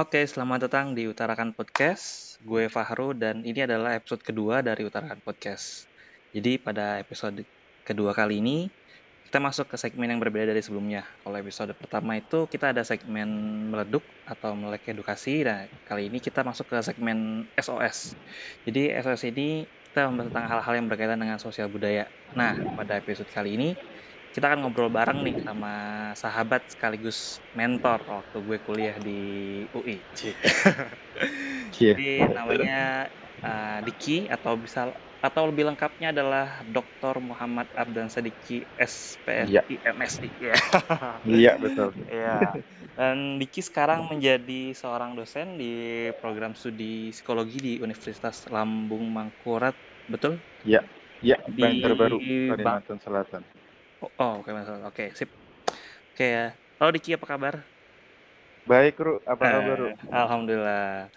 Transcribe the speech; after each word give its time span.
Oke, 0.00 0.24
selamat 0.24 0.64
datang 0.64 0.96
di 0.96 1.04
Utarakan 1.04 1.52
Podcast. 1.52 2.40
Gue 2.40 2.72
Fahru 2.72 3.12
dan 3.12 3.44
ini 3.44 3.68
adalah 3.68 3.92
episode 3.92 4.24
kedua 4.24 4.64
dari 4.64 4.88
Utarakan 4.88 5.20
Podcast. 5.20 5.84
Jadi 6.32 6.56
pada 6.56 6.96
episode 6.96 7.44
kedua 7.84 8.16
kali 8.16 8.40
ini 8.40 8.72
kita 9.28 9.44
masuk 9.44 9.68
ke 9.68 9.76
segmen 9.76 10.08
yang 10.08 10.16
berbeda 10.16 10.56
dari 10.56 10.64
sebelumnya. 10.64 11.04
Kalau 11.20 11.36
episode 11.36 11.76
pertama 11.76 12.16
itu 12.16 12.48
kita 12.48 12.72
ada 12.72 12.80
segmen 12.80 13.28
meleduk 13.68 14.00
atau 14.24 14.56
melek 14.56 14.88
edukasi. 14.88 15.44
Nah, 15.44 15.68
kali 15.84 16.08
ini 16.08 16.16
kita 16.16 16.48
masuk 16.48 16.72
ke 16.72 16.80
segmen 16.80 17.44
SOS. 17.60 18.16
Jadi 18.64 18.96
SOS 19.04 19.28
ini 19.28 19.68
kita 19.92 20.08
membahas 20.08 20.32
tentang 20.32 20.46
hal-hal 20.48 20.74
yang 20.80 20.88
berkaitan 20.88 21.20
dengan 21.20 21.36
sosial 21.36 21.68
budaya. 21.68 22.08
Nah, 22.32 22.56
pada 22.72 22.96
episode 23.04 23.28
kali 23.28 23.52
ini 23.60 23.76
kita 24.30 24.46
akan 24.46 24.62
ngobrol 24.62 24.90
bareng 24.94 25.26
nih 25.26 25.36
sama 25.42 25.72
sahabat 26.14 26.70
sekaligus 26.70 27.42
mentor 27.50 27.98
waktu 28.06 28.38
gue 28.38 28.58
kuliah 28.62 28.96
di 29.02 29.20
UI. 29.74 30.06
Jadi 31.74 32.22
namanya 32.30 33.10
uh, 33.42 33.78
Diki 33.82 34.30
atau 34.30 34.54
bisa 34.54 34.94
atau 35.20 35.42
lebih 35.52 35.68
lengkapnya 35.68 36.16
adalah 36.16 36.64
Dr. 36.64 37.20
Muhammad 37.20 37.68
Abdan 37.76 38.08
Sadiki 38.08 38.64
SPFI 38.72 39.50
Iya. 39.50 39.92
MSI 39.92 40.28
ya. 40.40 40.56
Iya 41.28 41.52
betul. 41.60 41.92
Iya. 42.08 42.38
Dan 42.96 43.36
Diki 43.36 43.60
sekarang 43.60 44.08
menjadi 44.08 44.72
seorang 44.72 45.12
dosen 45.18 45.60
di 45.60 46.08
program 46.22 46.56
studi 46.56 47.12
psikologi 47.12 47.58
di 47.60 47.72
Universitas 47.82 48.48
Lambung 48.48 49.10
Mangkurat, 49.12 49.76
betul? 50.08 50.40
Iya. 50.64 50.86
Iya. 51.20 51.36
Di 51.52 51.60
Banjarbaru 51.60 52.16
Bang- 52.16 52.56
Kalimantan 52.56 52.98
Selatan. 53.02 53.42
Oh, 54.00 54.08
oh, 54.16 54.32
oke 54.40 54.50
masalah. 54.56 54.88
Oke, 54.88 55.12
sip. 55.12 55.28
Oke 56.16 56.24
ya. 56.24 56.44
Halo 56.80 56.90
Diki, 56.96 57.12
apa 57.16 57.26
kabar? 57.28 57.54
Baik, 58.64 58.96
Ru. 59.04 59.20
Apa 59.28 59.44
Eh, 59.44 59.52
kabar, 59.52 59.76
Ru? 59.76 59.88
Alhamdulillah. 60.08 61.12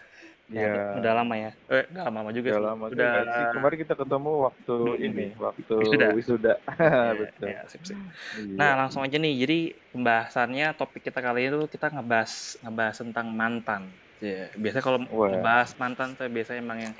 Ya, 0.52 0.64
Iya. 0.68 0.84
udah 1.00 1.12
lama 1.18 1.35
ya. 1.40 1.52
Eh, 1.72 1.84
udah 1.96 2.04
lama 2.12 2.30
juga 2.35 2.49
Udah 2.52 2.60
sih. 2.60 2.66
lama 2.68 2.85
Udah 2.94 3.12
sih. 3.24 3.46
Kemarin 3.55 3.77
kita 3.84 3.94
ketemu 3.96 4.32
waktu 4.46 4.76
Hmm. 4.84 5.05
ini, 5.07 5.26
waktu 5.40 5.76
Wisuda. 5.80 6.07
wisuda. 6.18 6.54
ya, 7.07 7.13
betul. 7.16 7.48
ya, 7.55 7.60
sip, 7.72 7.82
sip. 7.88 7.98
Iya. 8.35 8.55
Nah, 8.60 8.72
langsung 8.80 9.02
aja 9.07 9.18
nih. 9.18 9.34
Jadi 9.44 9.57
pembahasannya 9.96 10.66
topik 10.79 11.02
kita 11.07 11.20
kali 11.26 11.40
ini 11.48 11.50
tuh 11.55 11.70
kita 11.72 11.88
ngebahas 11.96 12.32
ngebahas 12.63 12.96
tentang 13.00 13.27
mantan. 13.40 13.82
Ya, 14.24 14.48
biasanya 14.55 14.84
kalau 14.88 15.00
ngebahas 15.04 15.70
mantan 15.82 16.07
tuh 16.20 16.27
biasanya 16.35 16.60
emang 16.63 16.79
yang 16.85 16.96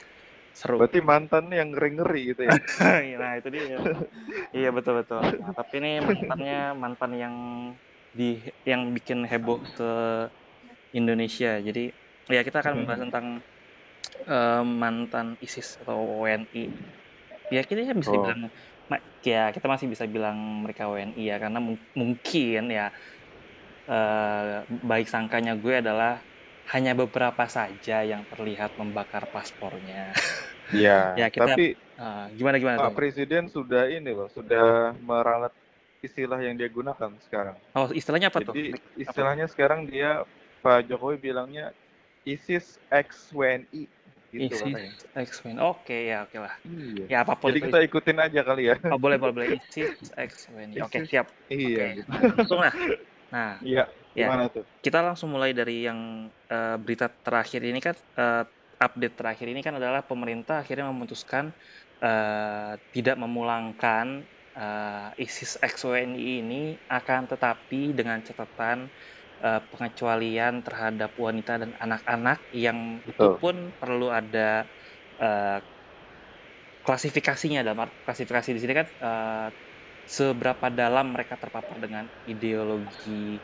seru. 0.54 0.78
Berarti 0.80 1.00
mantan 1.02 1.46
yang 1.54 1.70
ngeri-ngeri 1.74 2.22
gitu 2.34 2.42
ya. 2.50 2.56
nah, 3.22 3.32
itu 3.40 3.50
dia. 3.54 3.78
iya, 4.58 4.70
betul 4.76 4.94
betul. 5.02 5.22
Nah, 5.42 5.52
tapi 5.58 5.74
ini 5.82 5.92
mantannya 6.02 6.58
mantan 6.78 7.12
yang 7.24 7.36
di 8.14 8.46
yang 8.70 8.94
bikin 8.94 9.26
heboh 9.26 9.60
ke 9.78 9.90
Indonesia. 10.94 11.58
Jadi 11.60 11.90
ya 12.32 12.42
kita 12.46 12.62
akan 12.64 12.74
membahas 12.84 13.02
tentang 13.10 13.26
eh, 14.28 14.62
mantan 14.82 15.28
ISIS 15.46 15.68
atau 15.82 15.98
WNI. 16.24 16.64
Ya 17.54 17.62
kita 17.68 17.82
ya 17.86 17.94
bisa 17.94 18.16
Oh. 18.16 18.24
bilang 18.24 18.50
ya 19.24 19.52
kita 19.56 19.68
masih 19.74 19.88
bisa 19.94 20.06
bilang 20.16 20.38
mereka 20.66 20.90
WNI 20.92 21.24
ya 21.32 21.36
karena 21.44 21.60
mung- 21.64 21.88
mungkin 21.96 22.62
ya 22.78 22.92
eh, 23.90 24.64
baik 24.68 25.08
sangkanya 25.14 25.54
gue 25.60 25.74
adalah 25.84 26.24
hanya 26.72 26.96
beberapa 26.96 27.44
saja 27.46 28.06
yang 28.08 28.24
terlihat 28.30 28.80
membakar 28.80 29.28
paspornya. 29.28 30.14
Iya. 30.72 31.12
Ya, 31.20 31.28
kita- 31.28 31.54
Tapi 31.60 31.76
Eh, 31.94 32.26
gimana 32.34 32.58
gimana 32.58 32.82
Pak 32.82 32.90
Tom? 32.90 32.98
Presiden 32.98 33.46
sudah 33.46 33.86
ini 33.86 34.10
loh, 34.10 34.26
sudah 34.34 34.98
meralat 34.98 35.54
istilah 36.02 36.42
yang 36.42 36.58
dia 36.58 36.66
gunakan 36.66 37.14
sekarang. 37.22 37.54
Oh 37.78 37.86
istilahnya 37.94 38.34
apa 38.34 38.42
tuh? 38.42 38.50
Jadi 38.50 38.74
istilahnya 38.98 39.46
sekarang 39.46 39.86
dia 39.86 40.26
Pak 40.66 40.90
Jokowi 40.90 41.22
bilangnya 41.22 41.70
ISIS 42.26 42.82
X 42.90 43.30
WNI 43.30 43.86
gitu 44.34 44.58
ISIS. 44.58 45.06
X-Men. 45.14 45.62
Oke 45.62 46.10
ya 46.10 46.26
oke 46.26 46.42
lah. 46.42 46.58
Iya. 46.66 47.06
Ya 47.06 47.18
apa 47.22 47.38
pun 47.38 47.54
Jadi 47.54 47.60
itu. 47.62 47.66
kita 47.70 47.80
ikutin 47.86 48.18
aja 48.18 48.42
kali 48.42 48.74
ya. 48.74 48.76
Oh 48.90 48.98
boleh 48.98 49.22
boleh 49.22 49.34
boleh. 49.38 49.48
ISIS 49.54 50.10
X-Men. 50.18 50.74
Oke 50.82 51.06
ISIS. 51.06 51.14
siap. 51.14 51.30
Iya. 51.54 52.02
Gitu. 52.02 52.10
Langsung 52.10 52.58
lah. 52.58 52.74
Nah 53.30 53.62
Iya. 53.62 53.86
Ya. 54.14 54.30
Gimana 54.30 54.46
tuh? 54.54 54.66
kita 54.84 55.00
langsung 55.02 55.34
mulai 55.34 55.58
dari 55.58 55.88
yang 55.88 56.30
eh, 56.52 56.76
berita 56.78 57.10
terakhir 57.10 57.62
ini 57.66 57.80
kan 57.82 57.96
eh, 57.98 58.44
update 58.78 59.16
terakhir 59.16 59.48
ini 59.50 59.62
kan 59.66 59.80
adalah 59.80 60.04
pemerintah 60.06 60.62
akhirnya 60.62 60.92
memutuskan 60.92 61.56
eh, 62.04 62.74
tidak 62.94 63.16
memulangkan 63.18 64.28
eh, 64.54 65.10
ISIS 65.24 65.58
XWNI 65.64 66.20
ini 66.46 66.64
akan 66.92 67.22
tetapi 67.32 67.96
dengan 67.96 68.22
catatan 68.22 68.92
eh, 69.42 69.62
pengecualian 69.72 70.62
terhadap 70.62 71.12
wanita 71.18 71.54
dan 71.64 71.72
anak-anak 71.80 72.46
yang 72.54 73.02
itu 73.08 73.18
Betul. 73.18 73.40
pun 73.40 73.56
perlu 73.80 74.12
ada 74.12 74.68
eh, 75.18 75.60
klasifikasinya 76.84 77.64
dalam 77.64 77.90
klasifikasi 78.04 78.50
di 78.52 78.60
sini 78.62 78.74
kan 78.76 78.88
eh, 78.92 79.48
seberapa 80.04 80.68
dalam 80.68 81.16
mereka 81.16 81.40
terpapar 81.40 81.80
dengan 81.80 82.12
ideologi 82.28 83.40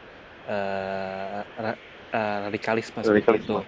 ra- 1.59 1.79
eh, 2.09 2.37
radikalisme 2.49 2.99
seperti 3.05 3.45
itu. 3.45 3.53
Radikalisme. 3.53 3.61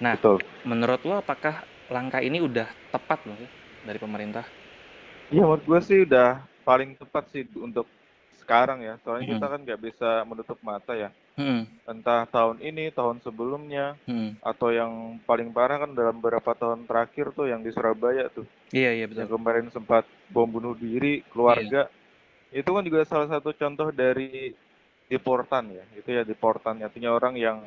Nah, 0.00 0.14
Betul. 0.16 0.36
menurut 0.64 1.00
lo 1.04 1.14
apakah 1.20 1.64
langkah 1.90 2.22
ini 2.22 2.38
udah 2.38 2.70
tepat 2.94 3.18
loh 3.26 3.36
dari 3.84 3.98
pemerintah? 3.98 4.46
Iya, 5.30 5.42
menurut 5.46 5.64
gue 5.66 5.80
sih 5.82 5.98
udah 6.06 6.42
paling 6.62 6.94
tepat 6.98 7.24
sih 7.34 7.42
untuk 7.58 7.86
sekarang 8.38 8.82
ya. 8.82 8.94
Soalnya 9.02 9.30
Mhm. 9.30 9.32
kita 9.38 9.46
kan 9.46 9.60
nggak 9.62 9.80
bisa 9.82 10.10
menutup 10.26 10.58
mata 10.62 10.94
ya. 10.94 11.10
Hmm, 11.38 11.64
Entah 11.86 12.26
tahun 12.28 12.60
ini, 12.60 12.92
tahun 12.92 13.22
sebelumnya, 13.24 13.96
hmm. 14.06 14.42
atau 14.44 14.68
yang 14.70 15.16
paling 15.24 15.50
parah 15.50 15.82
kan 15.86 15.90
dalam 15.94 16.18
beberapa 16.18 16.52
tahun 16.54 16.84
terakhir 16.84 17.32
tuh 17.32 17.48
yang 17.48 17.62
di 17.62 17.70
Surabaya 17.74 18.28
tuh. 18.30 18.44
Iya 18.70 18.90
iya 18.94 19.06
Yang 19.10 19.30
betul. 19.30 19.38
kemarin 19.38 19.66
sempat 19.70 20.04
bom 20.30 20.46
bunuh 20.46 20.74
diri 20.76 21.22
keluarga. 21.30 21.88
Iya. 22.50 22.60
Itu 22.60 22.74
kan 22.74 22.82
juga 22.82 23.06
salah 23.06 23.30
satu 23.30 23.54
contoh 23.54 23.94
dari 23.94 24.52
deportan 25.10 25.74
ya. 25.74 25.84
Itu 25.98 26.14
ya 26.14 26.22
deportan. 26.22 26.78
Artinya 26.78 27.10
orang 27.10 27.34
yang 27.34 27.66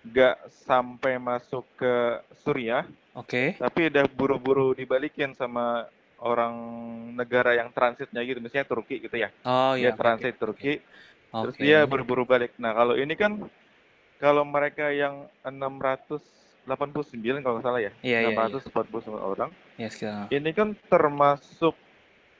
nggak 0.00 0.48
sampai 0.64 1.20
masuk 1.20 1.66
ke 1.76 1.94
Suriah, 2.40 2.88
Oke. 3.12 3.58
tapi 3.60 3.92
udah 3.92 4.08
buru-buru 4.08 4.72
dibalikin 4.72 5.36
sama 5.36 5.84
orang 6.16 6.54
negara 7.12 7.52
yang 7.52 7.68
transitnya 7.68 8.24
gitu, 8.24 8.40
misalnya 8.40 8.64
Turki 8.64 8.96
gitu 8.96 9.12
ya. 9.20 9.28
Oh 9.44 9.76
Dia 9.76 9.92
iya. 9.92 9.96
transit 9.96 10.36
oke. 10.36 10.40
Turki, 10.40 10.80
terus 11.28 11.52
Oke. 11.52 11.60
dia 11.60 11.84
buru-buru 11.84 12.24
balik. 12.24 12.56
Nah, 12.56 12.72
kalau 12.72 12.96
ini 12.96 13.12
kan 13.12 13.44
kalau 14.16 14.40
mereka 14.44 14.88
yang 14.88 15.28
689 15.44 16.24
kalau 17.44 17.60
nggak 17.60 17.66
salah 17.68 17.80
ya, 17.84 17.92
Iya 18.00 18.18
iya 18.24 18.30
iya. 18.32 18.48
649 18.48 19.20
orang, 19.20 19.50
Iya 19.76 19.88
sekitar. 19.92 20.32
ini 20.32 20.50
kan 20.56 20.68
termasuk 20.88 21.76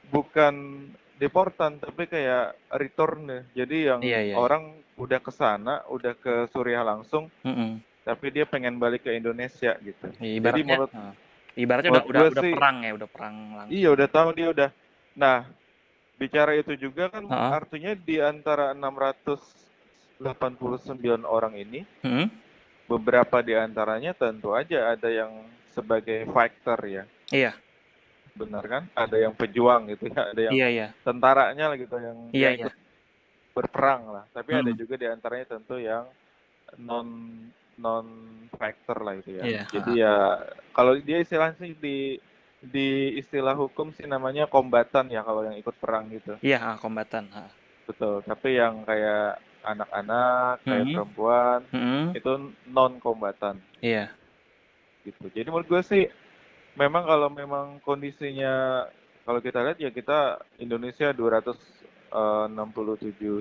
bukan 0.08 0.54
deportan 1.20 1.76
tapi 1.76 2.08
kayak 2.08 2.56
return. 2.72 3.44
Jadi 3.52 3.92
yang 3.92 4.00
Iya, 4.00 4.24
iya, 4.24 4.32
iya. 4.32 4.40
orang 4.40 4.72
udah 4.96 5.20
ke 5.20 5.28
sana, 5.28 5.84
udah 5.86 6.16
ke 6.16 6.48
Suriah 6.48 6.80
langsung, 6.80 7.28
Mm-mm. 7.44 7.76
tapi 8.02 8.32
dia 8.32 8.48
pengen 8.48 8.80
balik 8.80 9.04
ke 9.04 9.12
Indonesia 9.12 9.76
gitu. 9.84 10.08
Ya, 10.16 10.40
ibaratnya, 10.40 10.64
menurut- 10.80 10.94
nah, 10.96 11.12
ibaratnya 11.54 11.90
udah 11.92 12.00
menurut 12.00 12.16
udah 12.16 12.32
udah 12.32 12.42
sih- 12.42 12.56
perang 12.56 12.80
ya, 12.80 12.96
udah 12.96 13.08
perang 13.12 13.36
langsung. 13.60 13.76
Iya, 13.76 13.88
udah 13.92 14.08
tahu 14.08 14.32
dia 14.32 14.48
udah. 14.48 14.72
Nah, 15.12 15.44
bicara 16.16 16.56
itu 16.56 16.72
juga 16.76 17.08
kan 17.12 17.24
Ha-ha. 17.28 17.60
artinya 17.60 17.92
di 17.92 18.16
antara 18.16 18.72
689 18.72 21.20
orang 21.24 21.56
ini, 21.56 21.84
Hmm? 22.00 22.28
beberapa 22.84 23.40
di 23.40 23.54
antaranya 23.54 24.12
tentu 24.12 24.52
aja 24.56 24.92
ada 24.92 25.08
yang 25.08 25.30
sebagai 25.70 26.26
fighter 26.28 26.80
ya. 26.88 27.04
Iya 27.30 27.54
Benar 28.40 28.64
kan? 28.64 28.82
Ada 28.96 29.16
yang 29.20 29.34
pejuang 29.36 29.82
gitu 29.92 30.08
ya, 30.08 30.32
ada 30.32 30.40
yang 30.40 30.52
iya 30.56 30.68
iya. 30.72 30.86
tentaranya 31.04 31.64
lah 31.68 31.76
gitu 31.76 31.96
yang 32.00 32.18
Iya 32.32 32.48
yang 32.56 32.56
iya. 32.64 32.72
berperang 33.52 34.02
lah. 34.08 34.24
Tapi 34.32 34.50
ada 34.56 34.70
Hmm. 34.72 34.78
juga 34.80 34.94
di 34.96 35.06
antaranya 35.06 35.46
tentu 35.58 35.76
yang 35.76 36.08
non 36.80 37.08
non 37.76 38.06
fighter 38.56 38.98
lah 39.00 39.14
itu 39.16 39.30
ya. 39.36 39.44
Iya, 39.44 39.62
Jadi 39.72 39.92
ya 40.00 40.14
kalau 40.72 40.96
dia 41.00 41.18
istilahnya 41.20 41.56
sih 41.60 41.72
di 41.76 42.16
di 42.60 43.16
istilah 43.16 43.56
hukum 43.56 43.88
sih 43.96 44.04
namanya 44.04 44.44
kombatan 44.44 45.08
ya 45.08 45.24
kalau 45.24 45.44
yang 45.44 45.56
ikut 45.56 45.72
perang 45.80 46.08
gitu. 46.12 46.36
Iya 46.40 46.60
ah, 46.60 46.76
kombatan. 46.76 47.28
ah. 47.32 47.48
Betul. 47.88 48.20
Tapi 48.22 48.60
yang 48.60 48.84
kayak 48.84 49.40
anak-anak, 49.64 50.64
kayak 50.64 50.84
Mhm. 50.88 50.94
perempuan 50.96 51.60
Mm-mm. 51.72 52.06
itu 52.16 52.32
non 52.68 52.96
kombatan 53.00 53.56
Iya. 53.80 54.12
gitu. 55.04 55.26
Jadi 55.32 55.48
menurut 55.48 55.68
gue 55.68 55.82
sih 55.84 56.04
memang 56.74 57.02
kalau 57.02 57.28
memang 57.28 57.78
kondisinya 57.80 58.84
kalau 59.22 59.38
kita 59.38 59.62
lihat 59.62 59.78
ya 59.78 59.90
kita 59.90 60.18
Indonesia 60.56 61.12
267 61.12 62.10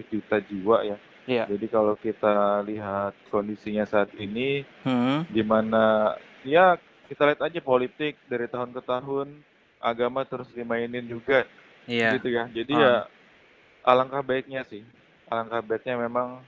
juta 0.07 0.37
jiwa 0.39 0.77
ya. 0.85 0.97
Iya. 1.25 1.45
Jadi 1.45 1.65
kalau 1.69 1.93
kita 1.93 2.61
lihat 2.63 3.13
kondisinya 3.29 3.85
saat 3.85 4.09
ini 4.17 4.65
Hmm. 4.81 5.25
di 5.29 5.41
mana 5.41 6.15
ya 6.41 6.77
kita 7.05 7.25
lihat 7.25 7.41
aja 7.43 7.59
politik 7.59 8.17
dari 8.25 8.45
tahun 8.45 8.73
ke 8.73 8.81
tahun 8.81 9.27
agama 9.79 10.25
terus 10.25 10.49
dimainin 10.51 11.05
juga 11.05 11.45
Iya. 11.85 12.17
gitu 12.17 12.29
ya. 12.29 12.45
Jadi 12.49 12.73
Ah. 12.73 12.81
ya 12.81 12.93
alangkah 13.85 14.21
baiknya 14.21 14.65
sih. 14.65 14.81
Alangkah 15.29 15.61
baiknya 15.61 15.97
memang 15.97 16.41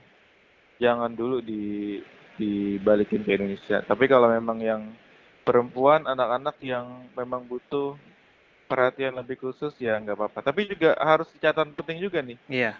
jangan 0.78 1.14
dulu 1.14 1.38
di 1.38 1.98
dibalikin 2.32 3.22
ke 3.22 3.38
Indonesia. 3.38 3.84
Tapi 3.84 4.08
kalau 4.08 4.26
memang 4.26 4.58
yang 4.58 4.82
perempuan, 5.42 6.06
anak-anak 6.06 6.56
yang 6.62 6.86
memang 7.14 7.42
butuh 7.44 7.98
perhatian 8.66 9.12
lebih 9.18 9.36
khusus 9.36 9.74
ya 9.76 9.98
nggak 10.00 10.16
apa-apa. 10.16 10.38
Tapi 10.40 10.70
juga 10.70 10.96
harus 10.96 11.28
catatan 11.38 11.74
penting 11.76 12.00
juga 12.00 12.24
nih. 12.24 12.38
Iya. 12.48 12.72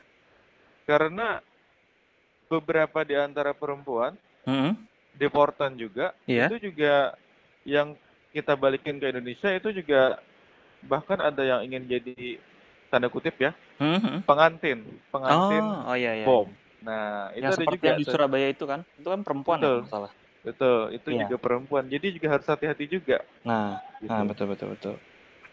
Karena 0.89 1.39
beberapa 2.49 3.01
di 3.05 3.17
antara 3.17 3.53
perempuan 3.57 4.13
Hmm. 4.45 4.75
deportan 5.15 5.77
juga 5.79 6.13
Iya. 6.27 6.51
itu 6.51 6.73
juga 6.73 7.15
yang 7.63 7.95
kita 8.33 8.57
balikin 8.59 8.99
ke 8.99 9.07
Indonesia 9.13 9.49
itu 9.55 9.71
juga 9.73 10.19
bahkan 10.83 11.21
ada 11.23 11.41
yang 11.47 11.61
ingin 11.63 11.87
jadi 11.87 12.43
tanda 12.91 13.07
kutip 13.07 13.39
ya 13.39 13.55
Hmm. 13.79 14.21
pengantin 14.27 14.83
pengantin 15.15 15.65
Oh, 15.65 15.93
oh 15.93 15.97
iya 15.97 16.13
iya. 16.19 16.27
bom. 16.27 16.49
Nah 16.83 17.31
itu 17.33 17.47
Yang 17.47 17.49
ada 17.49 17.57
seperti 17.57 17.77
juga 17.79 17.87
yang 17.87 17.99
di. 17.99 18.05
Surabaya 18.05 18.49
itu 18.51 18.65
kan, 18.67 18.81
itu 18.99 19.09
kan 19.09 19.21
perempuan 19.23 19.59
ya 19.63 19.63
Betul. 19.63 19.79
salah. 19.89 20.13
Betul 20.43 20.91
itu 20.91 21.09
Iya. 21.15 21.23
juga 21.27 21.37
perempuan 21.39 21.85
jadi 21.87 22.07
juga 22.15 22.29
harus 22.39 22.47
hati-hati 22.51 22.85
juga 22.91 23.19
Nah, 23.47 23.79
gitu 24.03 24.11
nah 24.11 24.23
betul 24.27 24.47
betul 24.53 24.69
betul. 24.75 24.95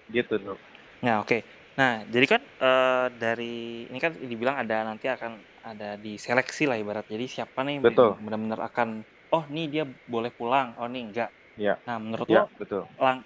gitu 0.09 0.35
dok. 0.41 0.59
Nah, 1.05 1.21
oke. 1.23 1.37
Nah, 1.79 2.03
jadi 2.11 2.25
kan 2.27 2.41
eh, 2.43 3.05
dari 3.15 3.87
ini 3.87 3.99
kan 4.03 4.11
dibilang 4.19 4.57
ada 4.59 4.83
nanti 4.83 5.07
akan 5.07 5.39
ada 5.63 5.95
diseleksi 5.95 6.67
lah 6.67 6.77
ibarat. 6.81 7.05
Jadi 7.07 7.25
siapa 7.29 7.63
nih 7.63 7.79
Betul. 7.79 8.17
yang 8.17 8.25
benar-benar 8.25 8.61
akan 8.69 8.89
oh 9.31 9.43
nih 9.53 9.65
dia 9.71 9.83
boleh 9.85 10.31
pulang, 10.33 10.75
oh 10.81 10.87
nih 10.91 11.03
enggak. 11.07 11.29
Ya. 11.55 11.79
Nah, 11.87 11.97
menurut 12.03 12.27
Ya 12.27 12.43
lo 12.43 12.51
betul. 12.59 12.83
lang 12.99 13.17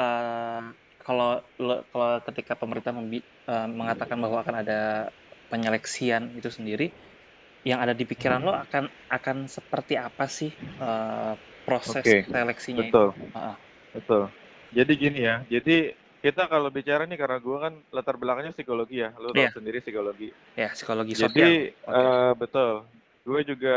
eh, 0.00 0.62
kalau 1.00 1.30
kalau 1.92 2.08
ketika 2.24 2.52
pemerintah 2.56 2.92
membi- 2.96 3.26
eh, 3.50 3.68
mengatakan 3.68 4.18
bahwa 4.22 4.38
akan 4.44 4.56
ada 4.64 4.80
penyeleksian 5.50 6.38
itu 6.38 6.48
sendiri, 6.48 6.94
yang 7.66 7.78
ada 7.84 7.92
di 7.92 8.04
pikiran 8.08 8.40
lo 8.40 8.52
akan 8.56 8.84
akan 9.10 9.36
seperti 9.46 9.94
apa 10.00 10.24
sih 10.26 10.52
eh, 10.56 11.32
proses 11.68 12.04
Oke, 12.04 12.24
seleksinya? 12.32 12.88
Betul 12.88 13.08
ah. 13.36 13.56
betul. 13.92 14.22
Jadi 14.70 14.92
gini 14.96 15.20
ya 15.26 15.42
jadi 15.50 15.76
kita 16.20 16.46
kalau 16.52 16.68
bicara 16.68 17.08
nih 17.08 17.16
karena 17.16 17.38
gue 17.40 17.56
kan 17.58 17.72
latar 17.96 18.16
belakangnya 18.20 18.52
psikologi 18.52 19.00
ya 19.02 19.10
lo 19.16 19.32
tahu 19.32 19.40
Iya. 19.40 19.50
sendiri 19.56 19.78
psikologi. 19.80 20.28
Ya, 20.56 20.68
psikologi 20.72 21.12
Jadi 21.16 21.24
sosial. 21.32 21.52
Oke. 21.88 21.96
eh, 21.96 22.32
betul. 22.36 22.70
Gue 23.20 23.40
juga 23.44 23.76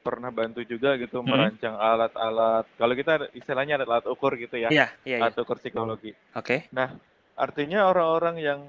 pernah 0.00 0.30
bantu 0.32 0.60
juga 0.64 0.96
gitu 0.96 1.20
Hmm. 1.20 1.28
merancang 1.28 1.76
alat-alat. 1.76 2.64
Kalau 2.80 2.94
kita 2.96 3.12
istilahnya 3.36 3.76
ada 3.80 3.86
alat 3.88 4.06
ukur 4.08 4.32
gitu 4.40 4.56
ya, 4.56 4.72
Iya, 4.72 4.86
iya, 5.04 5.16
iya. 5.20 5.22
alat 5.28 5.36
ukur 5.36 5.56
psikologi. 5.60 6.12
Oke. 6.36 6.64
Nah, 6.72 6.96
artinya 7.36 7.88
orang-orang 7.92 8.36
yang 8.40 8.60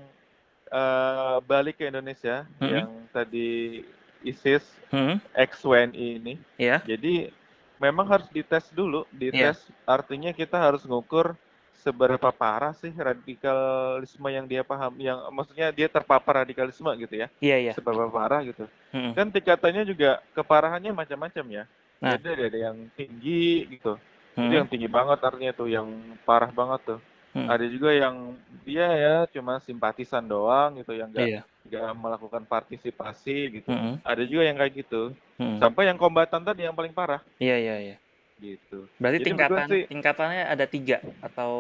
eh, 0.72 1.38
balik 1.44 1.84
ke 1.84 1.92
Indonesia 1.92 2.48
Mhm. 2.64 2.68
yang 2.72 2.90
tadi 3.12 3.84
ISIS, 4.24 4.64
Hmm, 4.92 5.24
ex 5.32 5.64
WNI 5.64 6.20
ini, 6.20 6.34
Iya. 6.60 6.84
jadi 6.84 7.32
memang 7.80 8.06
harus 8.12 8.28
dites 8.28 8.68
dulu. 8.70 9.08
Dites 9.10 9.64
artinya 9.88 10.36
kita 10.36 10.60
harus 10.60 10.84
ngukur 10.84 11.34
seberapa 11.82 12.30
parah 12.30 12.76
sih 12.78 12.92
radikalisme 12.94 14.28
yang 14.30 14.46
dia 14.46 14.62
paham, 14.62 14.94
yang 15.02 15.18
maksudnya 15.34 15.72
dia 15.74 15.88
terpapar 15.90 16.46
radikalisme 16.46 16.92
gitu 17.00 17.26
ya, 17.26 17.28
Iya, 17.42 17.58
iya. 17.58 17.74
seberapa 17.74 18.06
parah 18.12 18.46
gitu. 18.46 18.68
Hmm. 18.92 19.16
Kan 19.18 19.32
tingkatannya 19.32 19.88
juga 19.88 20.22
keparahannya 20.36 20.92
macam-macam 20.94 21.46
ya. 21.50 21.64
Nah. 22.02 22.18
Jadi 22.18 22.52
ada 22.54 22.60
yang 22.70 22.78
tinggi 22.94 23.66
gitu, 23.78 23.98
itu 24.36 24.42
Hmm. 24.42 24.52
yang 24.54 24.68
tinggi 24.68 24.90
banget 24.90 25.18
artinya 25.24 25.54
tuh, 25.56 25.68
yang 25.70 25.88
parah 26.28 26.52
banget 26.52 26.82
tuh. 26.86 27.00
Hmm. 27.32 27.48
Ada 27.48 27.66
juga 27.66 27.90
yang 27.90 28.36
dia 28.62 28.88
ya 28.92 29.16
cuma 29.30 29.58
simpatisan 29.58 30.22
doang 30.22 30.76
gitu, 30.76 30.92
yang 30.92 31.08
nggak 31.10 31.28
Iya. 31.28 31.42
nggak 31.64 31.92
melakukan 31.96 32.44
partisipasi 32.44 33.38
gitu. 33.56 33.70
Hmm. 33.70 34.04
Ada 34.04 34.24
juga 34.24 34.44
yang 34.44 34.58
kayak 34.58 34.74
gitu. 34.78 35.16
Hmm. 35.36 35.56
Sampai 35.58 35.88
yang 35.88 35.96
kombatan 35.96 36.42
tadi 36.42 36.64
yang 36.64 36.76
paling 36.76 36.92
parah 36.92 37.24
Iya, 37.38 37.56
iya, 37.56 37.76
iya. 37.82 37.96
gitu. 38.38 38.84
Berarti 38.98 39.18
Jadi 39.18 39.28
tingkatan 39.28 39.64
sih 39.66 39.82
tingkatannya 39.88 40.44
ada 40.46 40.66
tiga 40.66 40.98
atau 41.20 41.52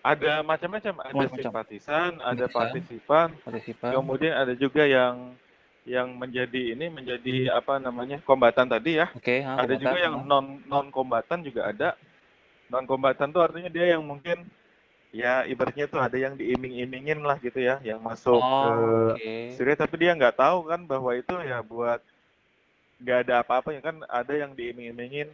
ada 0.00 0.40
macam-macam, 0.40 0.94
ada 0.98 1.12
Macam-macam. 1.12 1.44
simpatisan, 1.44 2.10
ada 2.18 2.44
partisipan, 2.48 3.28
partisipan? 3.38 3.90
kemudian 3.92 4.32
ada 4.32 4.54
juga 4.54 4.88
yang 4.88 5.36
yang 5.82 6.12
menjadi 6.12 6.72
ini 6.72 6.88
menjadi 6.88 7.52
apa 7.52 7.76
namanya 7.76 8.20
kombatan 8.22 8.64
tadi 8.64 8.96
ya. 8.96 9.12
Oke, 9.12 9.40
ha, 9.42 9.60
Ada 9.60 9.76
juga 9.76 9.92
kombatan, 9.92 10.04
yang 10.04 10.14
ha. 10.16 10.24
non 10.24 10.44
non 10.64 10.86
kombatan 10.88 11.38
juga 11.42 11.68
ada. 11.68 12.00
Non 12.70 12.86
kombatan 12.86 13.28
tuh 13.28 13.42
artinya 13.42 13.68
dia 13.68 13.92
yang 13.92 14.00
mungkin 14.00 14.46
ya 15.10 15.42
ibaratnya 15.44 15.90
tuh 15.90 15.98
ada 15.98 16.14
yang 16.14 16.38
diiming-imingin 16.38 17.20
lah 17.22 17.36
gitu 17.42 17.58
ya, 17.58 17.82
yang 17.82 17.98
masuk 17.98 18.38
Oh, 18.38 18.62
ke 18.62 18.70
oke. 19.18 19.34
Syria 19.58 19.74
tapi 19.74 19.94
dia 19.98 20.14
nggak 20.14 20.38
tahu 20.38 20.70
kan 20.70 20.86
bahwa 20.86 21.10
itu 21.14 21.34
ya 21.42 21.58
buat 21.62 21.98
nggak 23.00 23.18
ada 23.26 23.34
apa-apa 23.42 23.72
ya 23.74 23.80
kan 23.80 23.96
ada 24.06 24.32
yang 24.36 24.52
diiming-imingin 24.52 25.32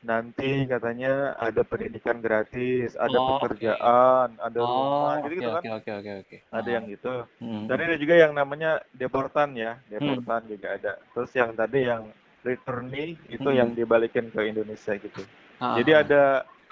nanti 0.00 0.64
katanya 0.64 1.36
ada 1.36 1.60
pendidikan 1.60 2.24
gratis, 2.24 2.96
ada 2.96 3.18
Oh, 3.20 3.36
pekerjaan, 3.36 4.32
ada 4.40 4.60
Oh, 4.64 4.72
rumah 4.72 5.12
oke, 5.20 5.24
gitu-gitu 5.28 5.50
kan. 5.52 5.60
oke, 5.60 5.70
oke, 5.76 5.90
oke, 6.00 6.12
oke. 6.24 6.36
Ada 6.48 6.68
Ah. 6.68 6.72
yang 6.80 6.84
gitu. 6.88 7.14
Hmm. 7.44 7.64
Dan 7.68 7.76
ada 7.84 7.96
juga 8.00 8.14
yang 8.16 8.32
namanya 8.32 8.80
deportan 8.96 9.52
ya, 9.52 9.76
Hmm. 9.76 9.92
deportan 9.92 10.48
juga 10.48 10.68
ada. 10.80 10.92
Terus 11.12 11.30
yang 11.36 11.52
tadi 11.52 11.84
yang 11.84 12.08
returnee 12.40 13.20
itu 13.28 13.44
Hmm. 13.44 13.58
yang 13.60 13.68
dibalikin 13.76 14.32
ke 14.32 14.40
Indonesia 14.48 14.96
gitu. 14.96 15.20
Ah, 15.60 15.76
Jadi 15.76 15.90
ah, 15.92 16.00
ada 16.00 16.22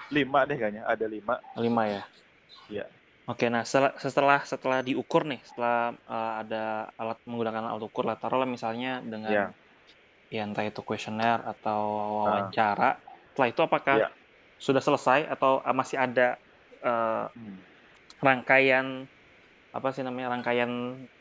lima 0.09 0.39
deh 0.49 0.57
kayaknya, 0.57 0.83
ada 0.89 1.05
lima. 1.05 1.37
ah. 1.37 1.61
lima 1.61 1.83
ya. 1.85 2.01
Iya. 2.69 2.85
Oke, 3.29 3.45
nah 3.53 3.61
setelah 3.61 4.41
setelah 4.41 4.79
diukur 4.81 5.21
nih, 5.29 5.37
setelah 5.45 5.93
eh, 5.93 6.33
ada 6.41 6.63
alat 6.97 7.17
menggunakan 7.29 7.63
alat 7.69 7.83
ukur 7.85 8.03
lah, 8.09 8.17
taruhlah 8.17 8.49
misalnya 8.49 9.05
dengan 9.05 9.31
Iya. 9.33 9.45
ya 10.29 10.41
entah 10.45 10.65
itu 10.65 10.81
kuesioner 10.85 11.41
atau 11.45 11.81
Ah. 11.89 12.09
wawancara. 12.17 12.89
Setelah 13.33 13.49
itu 13.53 13.61
apakah 13.65 13.95
Iya. 14.01 14.09
sudah 14.57 14.81
selesai 14.81 15.19
atau 15.29 15.61
eh, 15.61 15.75
masih 15.77 15.97
ada 16.01 16.27
eh, 16.81 17.25
Hmm. 17.37 17.57
rangkaian 18.19 18.85
apa 19.77 19.87
sih 19.93 20.03
namanya 20.03 20.33
rangkaian 20.33 20.71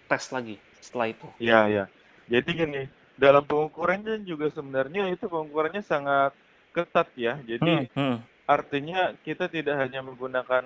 tes 0.09 0.25
lagi 0.33 0.57
setelah 0.81 1.07
itu? 1.13 1.29
Iya, 1.39 1.59
iya. 1.73 1.85
Jadi 2.29 2.51
gini, 2.61 2.83
dalam 3.17 3.45
pengukurannya 3.45 4.25
juga 4.25 4.49
sebenarnya 4.53 5.09
itu 5.13 5.25
pengukurannya 5.29 5.83
sangat 5.85 6.33
ketat 6.75 7.09
ya. 7.17 7.35
Jadi 7.45 7.73
Hmm, 7.75 7.87
hmm. 7.95 8.17
artinya 8.49 9.13
kita 9.27 9.47
tidak 9.53 9.77
hanya 9.83 10.01
menggunakan 10.05 10.65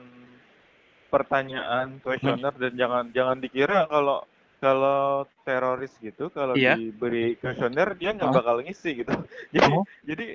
pertanyaan 1.13 2.01
kuesioner 2.01 2.57
dan 2.57 2.73
jangan 2.73 3.05
jangan 3.13 3.37
dikira 3.37 3.85
kalau 3.85 4.25
kalau 4.57 5.03
teroris 5.43 5.93
gitu 5.99 6.31
kalau 6.31 6.57
Iya. 6.57 6.79
diberi 6.79 7.37
kuesioner 7.37 7.93
dia 7.95 8.11
nggak 8.11 8.31
Hah? 8.31 8.37
bakal 8.41 8.57
ngisi 8.65 9.05
gitu. 9.05 9.13
Jadi 9.53 9.69
Oh. 9.69 9.85
jadi 10.03 10.27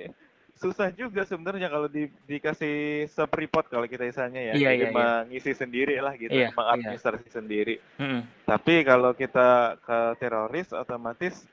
susah 0.54 0.90
juga 0.90 1.22
sebenarnya 1.22 1.70
kalau 1.70 1.86
di, 1.86 2.10
dikasih 2.26 2.76
sub 3.08 3.30
report 3.32 3.70
kalau 3.70 3.86
kita 3.86 4.04
misalnya 4.04 4.42
ya. 4.42 4.54
Iya, 4.54 4.70
Jadi 4.70 4.74
iya, 4.76 4.88
iya. 4.88 4.94
mengisi 4.94 5.52
sendiri 5.54 5.96
lah 5.98 6.14
gitu, 6.14 6.34
Iya, 6.34 6.50
mengadministrasi 6.52 7.30
sendiri. 7.30 7.78
Hmm. 7.96 8.26
Tapi 8.44 8.82
kalau 8.82 9.14
kita 9.14 9.50
ke 9.80 10.00
teroris 10.18 10.70
otomatis 10.72 11.46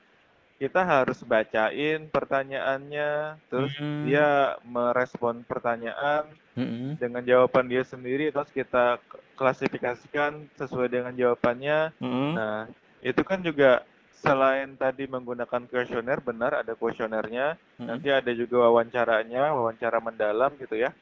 kita 0.55 0.81
harus 0.81 1.19
bacain 1.21 2.07
pertanyaannya, 2.07 3.11
terus 3.45 3.75
Hmm. 3.75 4.07
dia 4.07 4.29
merespon 4.63 5.43
pertanyaan 5.43 6.25
Hmm. 6.55 6.95
dengan 6.95 7.19
jawaban 7.19 7.67
dia 7.67 7.83
sendiri, 7.83 8.31
terus 8.31 8.47
kita 8.55 9.03
klasifikasikan 9.35 10.47
sesuai 10.55 10.87
dengan 10.87 11.11
jawabannya. 11.11 11.91
Hmm. 11.99 12.31
Nah, 12.31 12.71
itu 13.03 13.21
kan 13.27 13.43
juga 13.43 13.83
selain 14.15 14.79
tadi 14.79 15.03
menggunakan 15.05 15.67
kuesioner, 15.67 16.23
benar 16.23 16.63
ada 16.63 16.71
kuesionernya, 16.73 17.59
Hmm. 17.75 17.91
nanti 17.91 18.07
ada 18.07 18.31
juga 18.31 18.71
wawancaranya, 18.71 19.51
wawancara 19.51 19.99
mendalam 19.99 20.55
gitu 20.55 20.79
ya. 20.79 20.95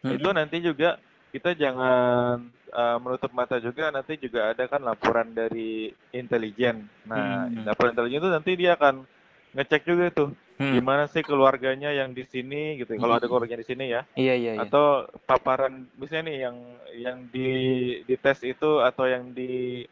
Hmm. 0.00 0.16
Itu 0.16 0.32
nanti 0.32 0.64
juga 0.64 0.96
kita 1.28 1.52
jangan 1.52 2.48
uh, 2.72 2.96
menutup 3.04 3.28
mata 3.36 3.60
juga 3.60 3.92
nanti 3.92 4.16
juga 4.16 4.56
ada 4.56 4.64
kan 4.64 4.80
laporan 4.80 5.36
dari 5.36 5.92
intelijen. 6.16 6.88
Nah, 7.04 7.44
Hmm. 7.44 7.68
laporan 7.68 7.92
intelijen 7.92 8.24
itu 8.24 8.30
nanti 8.32 8.50
dia 8.56 8.72
akan 8.72 9.04
ngecek 9.52 9.84
juga 9.84 10.08
tuh 10.12 10.32
Hmm. 10.58 10.74
gimana 10.74 11.06
sih 11.06 11.22
keluarganya 11.22 11.88
yang 11.88 12.10
di 12.10 12.22
sini 12.22 12.76
gitu. 12.76 12.98
Kalau 12.98 13.14
ada 13.14 13.24
Hmm. 13.24 13.30
keluarganya 13.30 13.62
di 13.62 13.68
sini 13.68 13.84
ya. 13.88 14.02
Iya 14.12 14.34
iya 14.34 14.52
iya. 14.54 14.60
Atau 14.66 15.06
paparan 15.22 15.86
misalnya 15.94 16.24
nih 16.26 16.36
yang 16.42 16.56
yang 16.98 17.18
di 17.30 17.50
di 18.02 18.14
tes 18.14 18.42
itu 18.42 18.82
atau 18.82 19.06
yang 19.06 19.30
di 19.30 19.86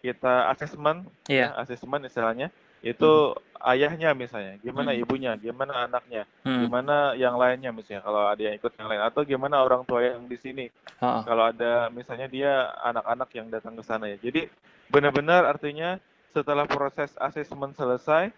kita 0.00 0.48
asesmen 0.48 1.08
Iya. 1.24 1.52
ya, 1.52 1.56
asesmen 1.56 2.04
istilahnya 2.04 2.48
itu 2.80 3.36
ayahnya 3.60 4.12
misalnya, 4.12 4.56
gimana 4.58 4.96
Hmm. 4.96 5.00
ibunya, 5.00 5.36
gimana 5.36 5.84
anaknya, 5.84 6.24
Hmm. 6.40 6.64
gimana 6.64 7.12
yang 7.12 7.36
lainnya 7.36 7.68
misalnya 7.70 8.00
kalau 8.00 8.24
ada 8.24 8.40
yang 8.40 8.56
ikut 8.56 8.72
yang 8.72 8.88
lain 8.88 9.02
atau 9.02 9.20
gimana 9.20 9.60
orang 9.60 9.84
tua 9.84 10.00
yang 10.00 10.24
di 10.24 10.36
sini 10.36 10.72
Ha-ha. 10.96 11.20
kalau 11.24 11.44
ada 11.46 11.88
misalnya 11.88 12.24
dia 12.24 12.52
anak-anak 12.80 13.28
yang 13.32 13.48
datang 13.48 13.76
ke 13.76 13.84
sana 13.84 14.08
ya. 14.08 14.16
Jadi 14.16 14.48
benar-benar 14.88 15.44
artinya 15.44 16.00
setelah 16.32 16.64
proses 16.64 17.12
asesmen 17.16 17.72
selesai 17.72 18.32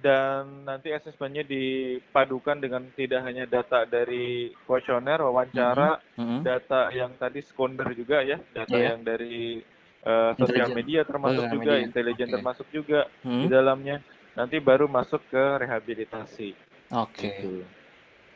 dan 0.00 0.64
nanti 0.64 0.88
asesmennya 0.90 1.44
dipadukan 1.44 2.56
dengan 2.56 2.88
tidak 2.96 3.20
hanya 3.22 3.44
data 3.44 3.84
dari 3.84 4.48
kuesioner, 4.64 5.20
wawancara, 5.20 6.00
Hmm. 6.16 6.40
data 6.40 6.88
yang 6.90 7.12
tadi 7.20 7.44
sekunder 7.44 7.92
juga 7.92 8.24
ya, 8.24 8.40
data 8.52 8.76
Iya. 8.76 8.96
yang 8.96 9.00
dari 9.04 9.60
eh, 10.00 10.32
sosial 10.40 10.72
media 10.72 11.04
termasuk 11.04 11.44
juga, 11.52 11.76
intelijen 11.76 12.32
Oke. 12.32 12.34
termasuk 12.40 12.66
juga 12.72 13.04
Hmm. 13.20 13.44
di 13.44 13.46
dalamnya. 13.52 14.00
Nanti 14.32 14.56
baru 14.56 14.88
masuk 14.88 15.20
ke 15.28 15.44
rehabilitasi. 15.60 16.56
Oke. 16.96 17.20
Gitu. 17.20 17.52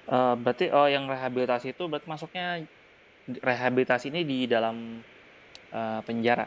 Eh, 0.05 0.35
berarti 0.37 0.69
oh 0.69 0.85
yang 0.85 1.09
rehabilitasi 1.09 1.73
itu 1.73 1.89
berarti 1.89 2.05
masuknya 2.05 2.61
rehabilitasi 3.41 4.13
ini 4.13 4.29
di 4.29 4.39
dalam 4.45 5.01
eh, 5.73 6.01
penjara. 6.05 6.45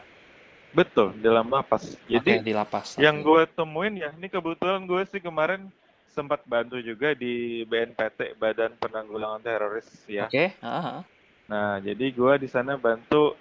Betul, 0.77 1.17
dalam 1.25 1.49
lapas. 1.49 1.97
Jadi 2.05 2.37
Oke, 2.37 2.45
di 2.45 2.53
lapas. 2.53 2.93
yang 3.01 3.25
gue 3.25 3.49
temuin 3.49 3.97
ya, 3.97 4.13
ini 4.13 4.29
kebetulan 4.29 4.85
gue 4.85 5.01
sih 5.09 5.17
kemarin 5.17 5.73
sempat 6.13 6.45
bantu 6.45 6.77
juga 6.77 7.17
di 7.17 7.65
BNPT 7.65 8.37
Badan 8.37 8.77
Penanggulangan 8.77 9.41
Teroris 9.41 9.89
ya. 10.05 10.29
Oke, 10.29 10.53
ah, 10.61 11.01
ah. 11.01 11.01
Nah, 11.49 11.81
jadi 11.81 12.13
gue 12.13 12.33
di 12.37 12.45
sana 12.45 12.77
bantu 12.77 13.33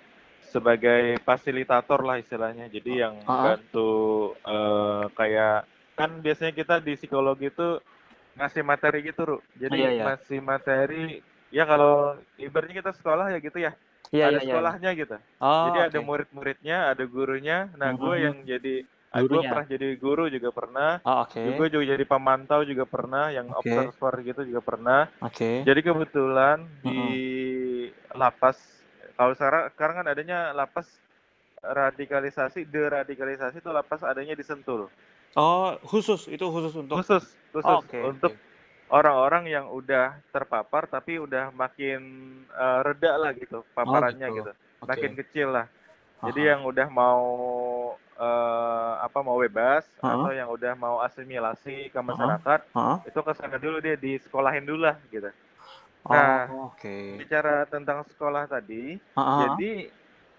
sebagai 0.48 1.20
fasilitator 1.28 2.00
lah 2.00 2.16
istilahnya. 2.16 2.72
Jadi 2.72 3.04
yang 3.04 3.20
Ah. 3.28 3.52
bantu 3.52 4.32
eh, 4.40 5.04
kayak 5.12 5.68
kan 5.92 6.10
biasanya 6.24 6.56
kita 6.56 6.80
di 6.80 6.96
psikologi 6.96 7.52
itu 7.52 7.76
ngasih 8.40 8.64
materi 8.64 9.04
gitu, 9.04 9.36
Ru. 9.36 9.38
Jadi 9.60 9.76
Iya, 9.76 9.90
iya. 9.92 10.04
ngasih 10.08 10.40
materi 10.40 11.20
ya 11.52 11.68
kalau 11.68 12.16
ibaratnya 12.40 12.80
kita 12.80 12.92
sekolah 12.96 13.28
ya 13.28 13.38
gitu 13.44 13.60
ya. 13.60 13.76
Iya, 14.14 14.26
ada 14.30 14.38
iya. 14.42 14.56
sekolahnya 14.56 14.90
gitu. 15.00 15.14
Oh, 15.40 15.64
Jadi 15.64 15.78
ada 15.86 15.98
oke. 15.98 16.08
murid-muridnya, 16.08 16.76
ada 16.92 17.02
gurunya. 17.08 17.54
Nah, 17.80 17.90
gue 17.96 18.14
Mhm. 18.14 18.26
yang 18.26 18.36
jadi 18.46 18.84
ah, 19.14 19.22
gue 19.24 19.40
pernah 19.48 19.64
jadi 19.72 19.86
guru 20.02 20.22
juga 20.34 20.50
pernah. 20.58 20.90
Oh, 21.04 21.20
oke. 21.22 21.46
Gue 21.56 21.66
juga 21.72 21.84
jadi 21.94 22.04
pemantau 22.08 22.60
juga 22.70 22.84
pernah, 22.88 23.30
yang 23.36 23.48
Oke. 23.48 23.90
observer 23.90 24.14
gitu 24.28 24.40
juga 24.50 24.60
pernah. 24.64 25.00
Oke. 25.20 25.68
Jadi 25.68 25.80
kebetulan 25.86 26.58
di 26.84 26.90
lapas 28.14 28.58
kalau 29.18 29.32
sekarang 29.38 29.62
sekarang 29.74 29.96
kan 30.04 30.08
adanya 30.12 30.38
lapas 30.56 30.88
radikalisasi, 31.62 32.68
deradikalisasi 32.70 33.60
itu 33.64 33.70
lapas 33.74 34.02
adanya 34.06 34.34
di 34.38 34.44
Sentul. 34.46 34.92
Oh, 35.34 35.76
khusus 35.90 36.28
itu 36.32 36.44
khusus 36.54 36.74
untuk 36.78 37.02
Khusus 37.04 37.34
khusus 37.50 37.66
Oh, 37.66 37.82
oke. 37.82 38.02
untuk. 38.04 38.38
Orang-orang 38.90 39.50
yang 39.50 39.66
udah 39.70 40.14
terpapar 40.30 40.86
tapi 40.86 41.18
udah 41.18 41.50
makin 41.50 42.00
eh, 42.50 42.78
reda 42.86 43.12
lah 43.18 43.30
gitu 43.34 43.66
paparannya 43.74 44.28
gitu. 44.30 44.36
gitu. 44.46 44.52
Oke. 44.82 44.90
Makin 44.94 45.12
kecil 45.18 45.48
lah. 45.50 45.66
Jadi 46.24 46.48
Aha. 46.48 46.50
yang 46.56 46.60
udah 46.64 46.88
mau 46.88 47.24
eh, 48.16 48.94
apa 49.02 49.18
mau 49.20 49.36
bebas 49.42 49.84
Heeh. 50.00 50.12
atau 50.14 50.30
yang 50.32 50.48
udah 50.48 50.72
mau 50.78 50.96
asimilasi 51.02 51.90
ke 51.92 52.00
masyarakat 52.00 52.60
Hah? 52.72 52.96
itu 53.04 53.20
ke 53.20 53.32
sana 53.36 53.58
dulu 53.60 53.78
dia 53.82 53.96
disekolahin 53.98 54.64
dulu 54.64 54.88
lah 54.88 54.96
gitu. 55.12 55.28
Oh, 56.06 56.14
Nah, 56.14 56.46
oke. 56.70 57.18
bicara 57.18 57.66
tentang 57.66 58.06
sekolah 58.06 58.46
tadi, 58.46 58.94
Ah, 59.18 59.20
ah, 59.20 59.38
jadi 59.42 59.90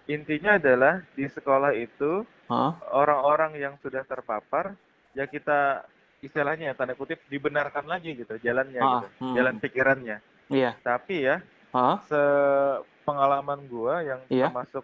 intinya 0.07 0.55
adalah 0.55 1.03
di 1.11 1.27
sekolah 1.27 1.75
itu 1.75 2.23
orang-orang 2.95 3.59
yang 3.59 3.75
sudah 3.83 4.07
terpapar 4.07 4.71
ya 5.11 5.27
kita 5.27 5.83
istilahnya 6.19 6.73
tanda 6.73 6.93
kutip 6.93 7.21
dibenarkan 7.27 7.85
lagi 7.85 8.13
gitu 8.13 8.33
jalannya 8.37 8.79
Ah, 8.79 8.89
gitu, 8.99 9.07
hmm. 9.21 9.35
jalan 9.35 9.55
pikirannya. 9.57 10.17
Iya. 10.49 10.71
Tapi 10.79 11.15
ya 11.23 11.37
Ah, 11.69 11.99
sepengalaman 12.07 13.67
gua 13.67 14.01
yang 14.01 14.21
Iya. 14.27 14.49
termasuk 14.49 14.83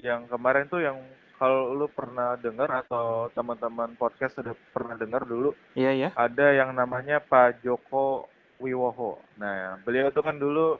yang 0.00 0.24
kemarin 0.26 0.66
tuh 0.66 0.80
yang 0.80 0.96
kalau 1.36 1.74
lu 1.74 1.86
pernah 1.86 2.34
dengar 2.36 2.70
atau 2.78 3.28
teman-teman 3.30 3.92
podcast 3.94 4.38
sudah 4.38 4.54
pernah 4.70 4.94
dengar 4.94 5.26
dulu 5.26 5.50
iya 5.74 5.90
ya. 5.92 6.08
ada 6.14 6.54
yang 6.54 6.70
namanya 6.72 7.18
Pak 7.18 7.60
Joko 7.60 8.30
Wiwoho. 8.56 9.18
Nah, 9.36 9.74
beliau 9.82 10.06
itu 10.06 10.22
kan 10.22 10.38
dulu 10.38 10.78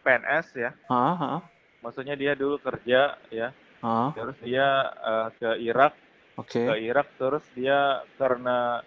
PNS 0.00 0.46
ya. 0.56 0.70
Ah, 0.88 1.12
ah, 1.14 1.40
Maksudnya 1.78 2.16
dia 2.16 2.32
dulu 2.32 2.56
kerja 2.58 3.20
ya. 3.28 3.48
ah. 3.78 4.10
Terus 4.16 4.36
dia 4.40 4.66
eh, 4.90 5.28
ke 5.36 5.50
Irak, 5.60 5.92
Oke. 6.34 6.64
ke 6.64 6.74
Irak 6.80 7.08
terus 7.14 7.44
dia 7.52 8.00
karena 8.16 8.80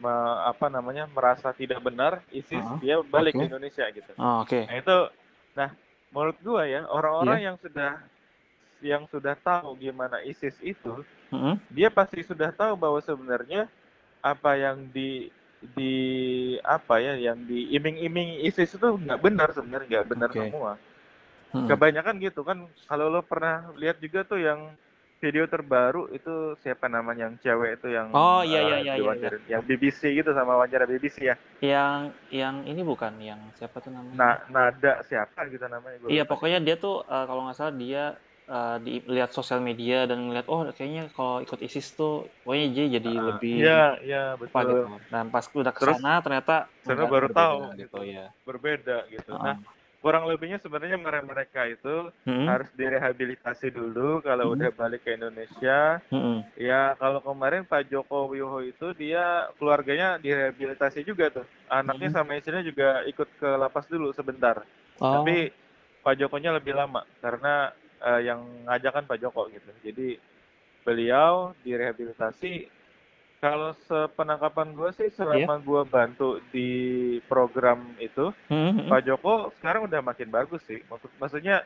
me- 0.00 0.38
apa 0.44 0.66
namanya 0.68 1.08
merasa 1.08 1.50
tidak 1.56 1.80
benar 1.80 2.20
ISIS, 2.30 2.60
Ah, 2.60 2.76
dia 2.82 3.00
balik 3.00 3.32
oke. 3.36 3.44
ke 3.44 3.48
Indonesia 3.48 3.84
gitu. 3.90 4.12
Ah, 4.20 4.44
oke. 4.44 4.60
Nah, 4.68 4.76
itu 4.76 4.96
nah 5.56 5.70
menurut 6.12 6.36
gua 6.44 6.62
ya, 6.68 6.84
orang-orang 6.88 7.38
Iya. 7.40 7.46
yang 7.52 7.56
sudah 7.60 7.90
yang 8.84 9.02
sudah 9.08 9.34
tahu 9.40 9.72
gimana 9.80 10.20
ISIS 10.22 10.56
itu, 10.60 10.92
Mm-mm. 11.32 11.56
dia 11.72 11.88
pasti 11.88 12.20
sudah 12.20 12.52
tahu 12.52 12.76
bahwa 12.76 13.00
sebenarnya 13.00 13.66
apa 14.20 14.52
yang 14.58 14.84
di 14.92 15.32
di 15.74 15.94
apa 16.60 17.00
ya 17.00 17.16
yang 17.16 17.40
diiming-iming 17.48 18.44
ISIS 18.44 18.76
itu 18.76 18.88
nggak 19.00 19.20
benar 19.24 19.48
sebenarnya 19.56 19.88
nggak 19.88 20.08
benar 20.12 20.30
Oke. 20.30 20.40
semua 20.44 20.72
kebanyakan 21.66 22.20
gitu 22.20 22.44
kan 22.44 22.68
kalau 22.84 23.08
lo 23.08 23.24
pernah 23.24 23.72
lihat 23.80 23.96
juga 23.98 24.22
tuh 24.28 24.38
yang 24.44 24.60
video 25.22 25.44
terbaru 25.48 26.00
itu 26.16 26.30
siapa 26.62 26.86
namanya 26.92 27.26
yang 27.26 27.36
cewek 27.44 27.70
itu 27.80 27.88
yang 27.96 28.08
Oh, 28.14 28.40
iya, 28.48 28.58
eh, 28.58 28.66
iya, 28.66 28.76
iya, 28.82 28.94
iya, 28.96 28.96
diwawancarin. 28.96 29.42
yang 29.52 29.62
BBC 29.68 30.00
gitu 30.18 30.30
sama 30.38 30.52
wawancara 30.58 30.84
BBC 30.90 31.16
ya 31.30 31.36
Yang 31.72 32.00
yang 32.40 32.56
ini 32.70 32.82
bukan 32.84 33.12
yang 33.28 33.40
siapa 33.56 33.76
tuh 33.84 33.92
namanya? 33.96 34.20
nah 34.20 34.34
nada 34.54 34.92
siapa 35.08 35.40
gitu 35.52 35.64
namanya 35.68 35.96
gua 36.02 36.10
Iya, 36.12 36.22
lupa. 36.22 36.30
pokoknya 36.30 36.58
dia 36.66 36.76
tuh 36.84 36.94
eh, 37.12 37.24
kalau 37.28 37.40
nggak 37.44 37.56
salah 37.58 37.74
dia 37.82 38.02
eh, 38.54 38.76
di 38.84 38.90
lihat 39.14 39.30
sosial 39.38 39.60
media 39.68 39.96
dan 40.08 40.18
ngeliat 40.24 40.46
oh 40.52 40.60
kayaknya 40.76 41.02
kalau 41.16 41.34
ikut 41.44 41.58
ISIS 41.66 41.86
tuh 41.98 42.12
pokoknya 42.42 42.66
dia 42.76 42.84
jadi 42.96 43.10
Ah, 43.10 43.28
lebih 43.28 43.54
iya 43.58 43.72
iya 44.06 44.16
apa 44.46 44.58
betul 44.60 44.68
gitu. 44.70 44.84
Dan 45.12 45.24
pas 45.34 45.44
udah 45.60 45.72
ke 45.76 45.82
Terus, 45.82 45.96
sana 45.98 46.10
ternyata 46.24 46.52
enggak, 46.86 47.08
baru 47.14 47.28
tahu 47.38 47.58
gitu 47.80 47.80
gitu 47.82 47.98
ya. 48.14 48.24
berbeda 48.48 48.96
gitu 49.14 49.30
Heeh. 49.32 49.42
nah 49.44 49.56
kurang 50.06 50.30
lebihnya 50.30 50.62
sebenarnya 50.62 50.94
mere- 51.02 51.26
mereka 51.26 51.66
itu 51.66 52.14
Mm-mm. 52.22 52.46
harus 52.46 52.70
direhabilitasi 52.78 53.74
dulu 53.74 54.22
kalau 54.22 54.54
Mm-mm. 54.54 54.54
udah 54.54 54.70
balik 54.70 55.02
ke 55.02 55.18
Indonesia 55.18 55.98
Mm-mm. 56.14 56.46
Ya, 56.54 56.94
kalau 56.96 57.20
kemarin 57.20 57.66
Pak 57.66 57.90
Joko 57.90 58.30
Widodo 58.30 58.62
itu 58.62 58.86
dia 58.94 59.50
keluarganya 59.58 60.16
direhabilitasi 60.16 61.02
juga 61.02 61.28
tuh. 61.28 61.44
Anaknya 61.66 62.14
Mm-mm. 62.14 62.16
sama 62.22 62.38
istrinya 62.38 62.62
juga 62.62 63.02
ikut 63.04 63.28
ke 63.36 63.48
lapas 63.58 63.84
dulu 63.90 64.14
sebentar. 64.14 64.62
Oh, 65.02 65.10
Tapi 65.20 65.50
Pak 66.00 66.16
Jokonya 66.16 66.54
lebih 66.54 66.72
lama 66.72 67.02
karena 67.18 67.74
eh, 68.00 68.30
yang 68.30 68.40
ngajak 68.64 68.92
kan 68.94 69.04
Pak 69.10 69.18
Joko 69.20 69.50
gitu. 69.50 69.68
Jadi 69.82 70.16
beliau 70.86 71.50
direhabilitasi. 71.60 72.70
Kalau 73.36 73.76
sepenangkapan 73.84 74.72
gue 74.72 74.90
sih 74.96 75.08
iya. 75.12 75.16
selama 75.16 75.60
gue 75.60 75.82
bantu 75.84 76.40
di 76.48 76.70
program 77.28 77.84
itu, 78.00 78.32
Mm-mm. 78.48 78.88
Pak 78.88 79.04
Joko 79.04 79.52
sekarang 79.60 79.84
udah 79.84 80.00
makin 80.00 80.32
bagus 80.32 80.64
sih. 80.64 80.80
Maksud, 80.88 81.12
maksudnya 81.20 81.60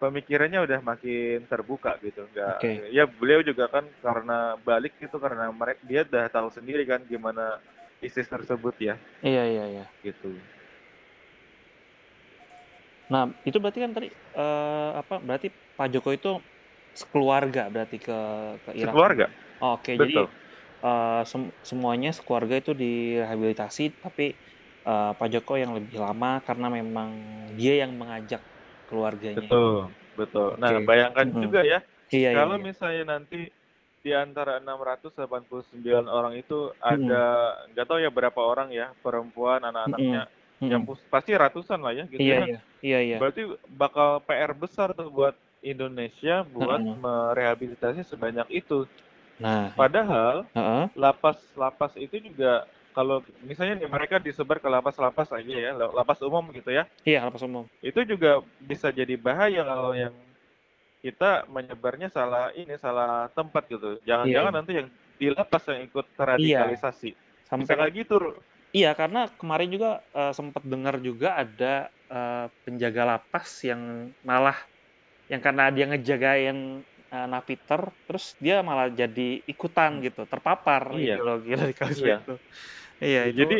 pemikirannya 0.00 0.64
udah 0.64 0.80
makin 0.80 1.44
terbuka 1.46 2.00
gitu. 2.00 2.24
Nggak, 2.32 2.56
Oke. 2.58 2.72
ya 2.90 3.04
beliau 3.04 3.44
juga 3.44 3.68
kan 3.68 3.84
karena 4.00 4.56
balik 4.64 4.96
gitu 4.98 5.20
karena 5.20 5.52
mereka 5.52 5.80
dia 5.84 6.02
udah 6.08 6.26
tahu 6.32 6.48
sendiri 6.48 6.88
kan 6.88 7.04
gimana 7.04 7.60
ISIS 8.02 8.26
tersebut 8.26 8.74
ya 8.82 8.98
Iya, 9.22 9.44
iya, 9.46 9.64
iya. 9.78 9.84
gitu. 10.02 10.34
Nah, 13.12 13.28
itu 13.44 13.60
berarti 13.60 13.78
kan 13.84 13.92
tadi 13.92 14.08
eh, 14.10 14.90
apa? 14.96 15.20
Berarti 15.20 15.52
Pak 15.52 15.88
Joko 15.92 16.10
itu 16.10 16.40
sekeluarga 16.96 17.68
berarti 17.68 18.00
ke 18.00 18.18
ke 18.64 18.70
Irak. 18.80 18.92
Sekeluarga, 18.96 19.26
Oh, 19.62 19.78
Oke, 19.78 19.94
jadi 19.94 20.26
betul. 20.26 20.26
Eh, 20.86 21.20
sem- 21.30 21.54
semuanya 21.70 22.08
sekeluarga 22.16 22.54
itu 22.62 22.72
direhabilitasi, 22.82 23.82
tapi 24.04 24.22
eh, 24.88 25.10
Pak 25.18 25.28
Joko 25.32 25.52
yang 25.62 25.72
lebih 25.78 25.96
lama 26.04 26.28
karena 26.46 26.66
memang 26.78 27.10
dia 27.58 27.72
yang 27.82 27.92
mengajak 28.00 28.40
keluarganya. 28.88 29.48
Betul, 29.48 29.88
betul. 30.18 30.48
Nah, 30.60 30.72
bayangkan 30.84 31.26
Mm-mm. 31.26 31.44
juga 31.44 31.60
ya, 31.64 31.78
Iya, 32.12 32.28
iya, 32.28 32.30
kalau 32.36 32.56
iya. 32.60 32.66
misalnya 32.68 33.04
nanti 33.16 33.48
di 34.02 34.10
antara 34.12 34.58
689 34.58 36.04
orang 36.10 36.34
itu 36.34 36.74
ada 36.82 37.22
nggak 37.70 37.86
tahu 37.86 37.98
ya 38.02 38.10
berapa 38.10 38.40
orang 38.42 38.68
ya 38.74 38.90
perempuan 39.00 39.62
anak-anaknya 39.62 40.26
Mm-mm. 40.26 40.68
yang 40.68 40.82
Mm-mm. 40.82 40.86
pus- 40.88 41.06
pasti 41.06 41.32
ratusan 41.38 41.78
lah 41.80 41.94
ya 41.94 42.04
gitu 42.10 42.24
Iya, 42.24 42.34
ya. 42.42 42.46
iya, 42.46 42.58
iya, 42.86 42.98
iya. 43.06 43.18
Berarti 43.20 43.42
bakal 43.78 44.08
PR 44.26 44.52
besar 44.58 44.88
tuh 44.98 45.08
buat 45.08 45.34
Indonesia 45.62 46.42
buat 46.44 46.82
Heeh. 46.82 46.96
merehabilitasi 47.04 48.02
sebanyak 48.08 48.48
itu. 48.50 48.84
Nah, 49.42 49.74
Padahal 49.74 50.46
lapas-lapas 50.94 51.98
itu 51.98 52.22
juga 52.22 52.62
kalau 52.94 53.24
misalnya 53.42 53.82
nih 53.82 53.90
mereka 53.90 54.20
disebar 54.22 54.60
ke 54.62 54.68
lapas-lapas 54.68 55.32
aja 55.34 55.50
ya, 55.50 55.72
lapas 55.74 56.20
umum 56.22 56.44
gitu 56.54 56.70
ya. 56.70 56.86
Iya, 57.02 57.26
lapas 57.26 57.42
umum. 57.42 57.66
Itu 57.82 58.04
juga 58.06 58.44
bisa 58.62 58.92
jadi 58.94 59.18
bahaya 59.18 59.66
kalau 59.66 59.96
yang 59.96 60.14
kita 61.02 61.50
menyebarnya 61.50 62.12
salah 62.14 62.54
ini 62.54 62.78
salah 62.78 63.26
tempat 63.34 63.66
gitu. 63.66 63.98
Iya, 63.98 64.06
Jangan-jangan 64.06 64.52
iya. 64.52 64.58
nanti 64.62 64.72
yang 64.78 64.88
di 65.18 65.26
lapas 65.34 65.62
yang 65.66 65.80
ikut 65.82 66.06
Iya, 66.06 66.16
terradikalisasi. 66.20 67.10
Bisa 67.12 67.48
sampai 67.50 67.74
kayak 67.74 67.94
gitu. 68.06 68.14
Ru. 68.22 68.30
Iya, 68.72 68.94
karena 68.94 69.28
kemarin 69.34 69.68
juga 69.74 69.90
eh, 70.14 70.32
sempat 70.32 70.62
dengar 70.62 71.02
juga 71.02 71.34
ada 71.34 71.90
eh, 72.06 72.46
penjaga 72.62 73.18
lapas 73.18 73.48
yang 73.66 74.14
malah 74.22 74.56
yang 75.32 75.40
karena 75.40 75.72
dia 75.72 75.88
ngejagain 75.88 76.84
eh, 77.12 77.26
napiter, 77.28 77.80
terus 78.08 78.32
dia 78.40 78.64
malah 78.64 78.88
jadi 78.88 79.44
ikutan 79.44 80.00
gitu, 80.00 80.24
terpapar 80.24 80.96
Iya, 80.96 81.20
ideologi 81.20 81.52
radikalisme 81.52 82.08
iya. 82.08 82.18
itu. 82.24 82.34
Iya, 83.02 83.20
Ya, 83.20 83.22
itu 83.28 83.36
jadi 83.42 83.58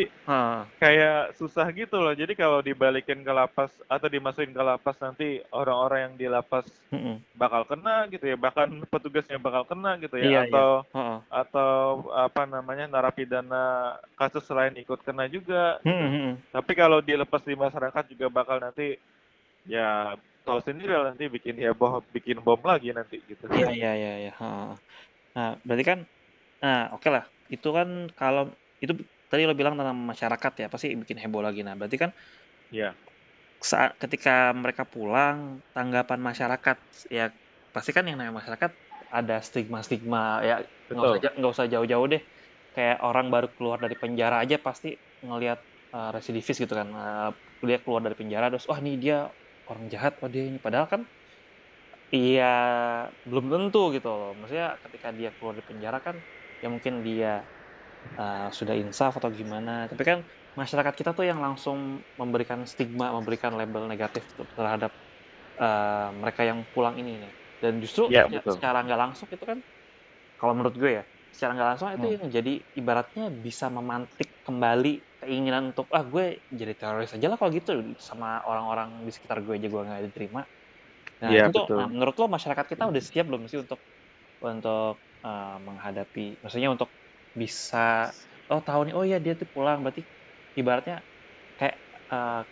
kayak 0.79 1.35
susah 1.37 1.67
gitu 1.75 1.99
loh. 1.99 2.13
Jadi 2.15 2.33
kalau 2.33 2.59
dibalikin 2.63 3.21
ke 3.21 3.31
lapas 3.31 3.71
atau 3.91 4.07
dimasukin 4.09 4.55
ke 4.55 4.63
lapas 4.63 4.95
nanti 5.03 5.39
orang-orang 5.51 5.99
yang 6.09 6.13
di 6.17 6.27
lapas 6.31 6.65
bakal 7.33 7.65
kena 7.65 8.05
gitu 8.13 8.25
ya, 8.29 8.37
bahkan 8.37 8.69
petugasnya 8.89 9.37
bakal 9.41 9.65
kena 9.65 9.97
gitu 9.99 10.15
Iya 10.17 10.23
ya, 10.23 10.29
iya. 10.29 10.41
atau 10.47 10.67
Heeh. 10.93 11.17
atau 11.33 11.73
apa 12.13 12.45
namanya 12.45 12.85
narapidana 12.85 13.97
kasus 14.13 14.45
lain 14.53 14.77
ikut 14.77 15.01
kena 15.01 15.25
juga 15.27 15.81
gitu. 15.81 16.05
Tapi 16.53 16.71
kalau 16.77 17.01
dilepas 17.01 17.41
di 17.41 17.57
masyarakat 17.57 18.03
juga 18.13 18.29
bakal 18.29 18.61
nanti 18.61 18.95
ya 19.65 20.13
tahu 20.47 20.59
sendiri 20.67 20.91
lah 20.95 21.03
nanti 21.11 21.23
bikin 21.35 21.55
heboh, 21.63 22.03
bikin 22.15 22.37
bom 22.45 22.61
lagi 22.63 22.89
nanti 22.97 23.15
gitu. 23.29 23.43
Iya 23.49 23.89
iya 23.99 24.11
iya. 24.21 24.31
Heeh. 24.39 24.67
Nah, 25.35 25.49
berarti 25.65 25.85
kan 25.91 25.99
nah, 26.63 26.79
oke 26.95 27.07
lah. 27.15 27.23
Itu 27.53 27.69
kan 27.77 27.89
kalau 28.19 28.43
itu 28.83 28.93
tadi 29.31 29.43
lo 29.49 29.53
bilang 29.59 29.75
tentang 29.79 29.97
masyarakat 30.11 30.53
ya, 30.61 30.67
pasti 30.73 30.87
bikin 31.03 31.19
heboh 31.23 31.41
lagi. 31.47 31.61
Nah, 31.67 31.75
berarti 31.79 31.97
kan 32.03 32.11
Iya. 32.73 32.95
saat 33.63 33.91
ketika 34.01 34.51
mereka 34.63 34.83
pulang, 34.93 35.63
tanggapan 35.75 36.19
masyarakat 36.19 36.77
ya 37.07 37.31
pasti 37.73 37.91
kan 37.95 38.03
yang 38.07 38.17
namanya 38.19 38.35
masyarakat 38.43 38.71
ada 39.09 39.35
stigma-stigma 39.47 40.43
ya 40.49 40.55
nggak 40.91 41.03
usah 41.17 41.31
nggak 41.39 41.51
usah 41.55 41.65
jauh-jauh 41.73 42.07
deh. 42.13 42.21
Kayak 42.75 42.97
orang 43.07 43.27
baru 43.33 43.47
keluar 43.55 43.77
dari 43.85 43.95
penjara 44.01 44.35
aja 44.43 44.57
pasti 44.67 44.89
ngelihat 45.23 45.59
eh, 45.95 46.09
residivis 46.15 46.57
gitu 46.63 46.73
kan. 46.79 46.87
Eh, 46.91 47.29
dia 47.69 47.77
keluar 47.83 48.01
dari 48.05 48.15
penjara 48.19 48.45
terus 48.51 48.65
wah 48.69 48.79
nih 48.83 48.95
dia 49.03 49.17
orang 49.69 49.85
jahat, 49.93 50.13
wah 50.21 50.29
dia 50.33 50.43
ini 50.49 50.59
padahal 50.65 50.87
kan 50.93 51.01
Iya, 52.15 52.43
belum 53.29 53.45
tentu 53.53 53.77
gitu 53.95 54.07
loh. 54.19 54.29
Maksudnya 54.39 54.67
ketika 54.85 55.07
dia 55.19 55.29
keluar 55.35 55.53
dari 55.57 55.67
penjara 55.71 55.97
kan, 56.07 56.15
ya 56.61 56.67
mungkin 56.73 56.93
dia 57.07 57.27
uh, 58.19 58.37
sudah 58.59 58.75
insaf 58.83 59.11
atau 59.19 59.31
gimana. 59.39 59.71
Tapi 59.91 60.03
kan 60.09 60.19
masyarakat 60.59 60.93
kita 60.99 61.11
tuh 61.17 61.25
yang 61.31 61.39
langsung 61.45 61.79
memberikan 62.21 62.61
stigma, 62.71 63.05
memberikan 63.17 63.53
label 63.59 63.83
negatif 63.91 64.23
tuh 64.37 64.47
terhadap 64.57 64.91
uh, 65.63 66.09
mereka 66.21 66.41
yang 66.49 66.59
pulang 66.73 66.95
ini 67.01 67.11
nih. 67.23 67.31
Dan 67.63 67.73
justru 67.83 68.03
Iya, 68.09 68.19
ya, 68.35 68.39
secara 68.55 68.77
nggak 68.85 68.99
langsung 69.03 69.27
itu 69.35 69.45
kan, 69.51 69.59
kalau 70.39 70.53
menurut 70.57 70.75
gue 70.81 70.91
ya, 70.99 71.03
secara 71.33 71.51
nggak 71.57 71.69
langsung 71.75 71.89
itu 71.97 72.07
Hmm. 72.07 72.15
yang 72.15 72.29
jadi 72.29 72.53
ibaratnya 72.77 73.33
bisa 73.33 73.67
memantik 73.73 74.37
kembali 74.45 74.93
keinginan 75.25 75.73
untuk 75.73 75.89
ah 75.89 76.05
gue 76.05 76.45
jadi 76.53 76.73
teroris 76.77 77.11
aja 77.17 77.27
lah 77.31 77.37
kalau 77.41 77.51
gitu 77.55 77.71
sama 77.97 78.43
orang-orang 78.45 79.01
di 79.07 79.11
sekitar 79.15 79.41
gue 79.45 79.55
aja 79.57 79.67
gue 79.71 79.81
nggak 79.87 80.03
diterima. 80.13 80.41
Nah, 81.23 81.33
Iya, 81.33 81.43
itu 81.43 81.49
betul. 81.53 81.79
nah, 81.79 81.87
menurut 81.87 82.15
lo 82.19 82.27
masyarakat 82.31 82.65
kita 82.67 82.83
udah 82.91 83.01
siap 83.03 83.25
belum 83.29 83.47
sih 83.51 83.59
untuk 83.63 83.79
untuk 84.43 85.03
uh, 85.23 85.57
menghadapi, 85.63 86.41
maksudnya 86.43 86.69
untuk 86.73 86.91
bisa, 87.33 88.11
oh 88.51 88.61
tahu 88.63 88.91
nih, 88.91 88.95
oh 88.97 89.05
iya 89.07 89.17
dia 89.23 89.33
tuh 89.39 89.47
pulang, 89.49 89.81
berarti 89.85 90.03
ibaratnya 90.59 91.03
kayak 91.59 91.77
uh, 92.11 92.43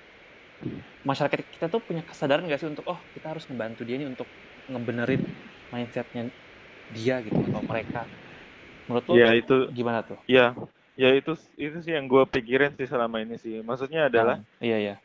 masyarakat 1.01 1.49
kita 1.49 1.65
tuh 1.73 1.81
punya 1.81 2.05
kesadaran 2.05 2.45
nggak 2.45 2.61
sih 2.61 2.69
untuk, 2.69 2.85
oh 2.85 2.99
kita 3.13 3.33
harus 3.33 3.45
ngebantu 3.49 3.81
dia 3.87 3.97
nih 3.97 4.09
untuk 4.09 4.29
ngebenerin 4.69 5.25
mindsetnya 5.73 6.29
dia 6.89 7.21
gitu 7.25 7.39
atau 7.49 7.61
mereka. 7.65 8.11
Menurut 8.87 9.05
lo 9.09 9.15
Ya 9.17 9.27
itu 9.35 9.53
gimana 9.77 9.99
tuh? 10.07 10.19
ya 10.29 10.55
ya 11.01 11.09
itu 11.19 11.33
itu 11.59 11.77
sih 11.85 11.93
yang 11.97 12.05
gue 12.11 12.23
pikirin 12.33 12.71
sih 12.77 12.87
selama 12.89 13.17
ini 13.23 13.35
sih. 13.43 13.59
Maksudnya 13.65 14.07
adalah 14.09 14.37
Nah, 14.37 14.61
iya 14.61 14.77
iya. 14.77 14.95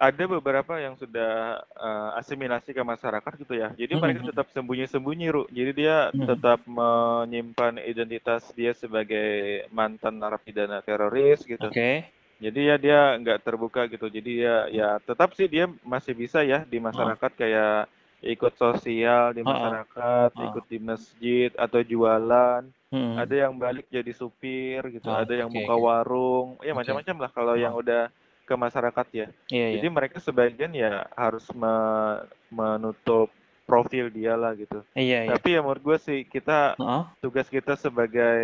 ada 0.00 0.24
beberapa 0.24 0.80
yang 0.80 0.96
sudah 0.96 1.60
eh, 1.60 2.10
asimilasi 2.20 2.72
ke 2.72 2.80
masyarakat 2.80 3.32
gitu 3.44 3.54
ya. 3.62 3.68
Jadi 3.76 3.92
Mhm, 3.92 4.00
mereka 4.00 4.20
mhm. 4.24 4.28
tetap 4.32 4.46
sembunyi-sembunyi, 4.54 5.26
Ru. 5.28 5.42
Jadi 5.52 5.70
dia 5.84 5.96
Mhm. 6.14 6.24
tetap 6.24 6.58
menyimpan 6.64 7.76
identitas 7.84 8.48
dia 8.56 8.72
sebagai 8.72 9.28
mantan 9.68 10.16
narapidana 10.16 10.80
teroris 10.80 11.44
gitu. 11.44 11.68
Oke. 11.68 12.04
Jadi 12.40 12.60
ya 12.70 12.76
dia 12.80 13.00
nggak 13.20 13.40
terbuka 13.46 13.80
gitu. 13.92 14.06
Jadi 14.08 14.30
ya 14.46 14.56
ya 14.72 14.88
tetap 15.04 15.36
sih 15.38 15.46
dia 15.50 15.68
masih 15.84 16.14
bisa 16.16 16.40
ya 16.44 16.64
di 16.64 16.78
masyarakat 16.80 17.32
kayak 17.36 17.88
ikut 18.24 18.52
sosial 18.56 19.32
di 19.36 19.42
masyarakat, 19.44 20.30
ikut 20.40 20.64
di 20.72 20.78
masjid 20.80 21.50
atau 21.56 21.80
jualan. 21.84 22.62
Mhm. 22.90 23.14
Ada 23.22 23.34
yang 23.46 23.54
balik 23.54 23.86
jadi 23.86 24.10
supir 24.10 24.82
gitu, 24.90 25.06
Oh, 25.06 25.14
ada 25.14 25.30
yang 25.30 25.46
oke 25.46 25.62
buka 25.62 25.74
warung, 25.78 26.58
ya 26.58 26.74
Oke. 26.74 26.82
macam-macam 26.82 27.16
lah 27.22 27.30
kalau 27.30 27.54
yang 27.54 27.70
Heeh. 27.70 27.82
udah 27.86 28.02
ke 28.42 28.54
masyarakat 28.58 29.06
ya. 29.14 29.26
Iya 29.46 29.66
iya. 29.70 29.74
Jadi 29.78 29.86
mereka 29.88 30.18
sebagian 30.18 30.74
ya 30.74 31.06
harus 31.14 31.46
me- 31.54 32.26
menutup 32.50 33.30
profil 33.62 34.10
dia 34.10 34.34
lah 34.34 34.58
gitu. 34.58 34.82
Iya 34.98 35.22
iya. 35.22 35.30
Tapi 35.38 35.54
ya 35.54 35.62
menurut 35.62 35.82
gue 35.86 35.98
sih 36.02 36.18
kita 36.26 36.74
Heeh. 36.74 37.02
tugas 37.22 37.46
kita 37.46 37.78
sebagai 37.78 38.42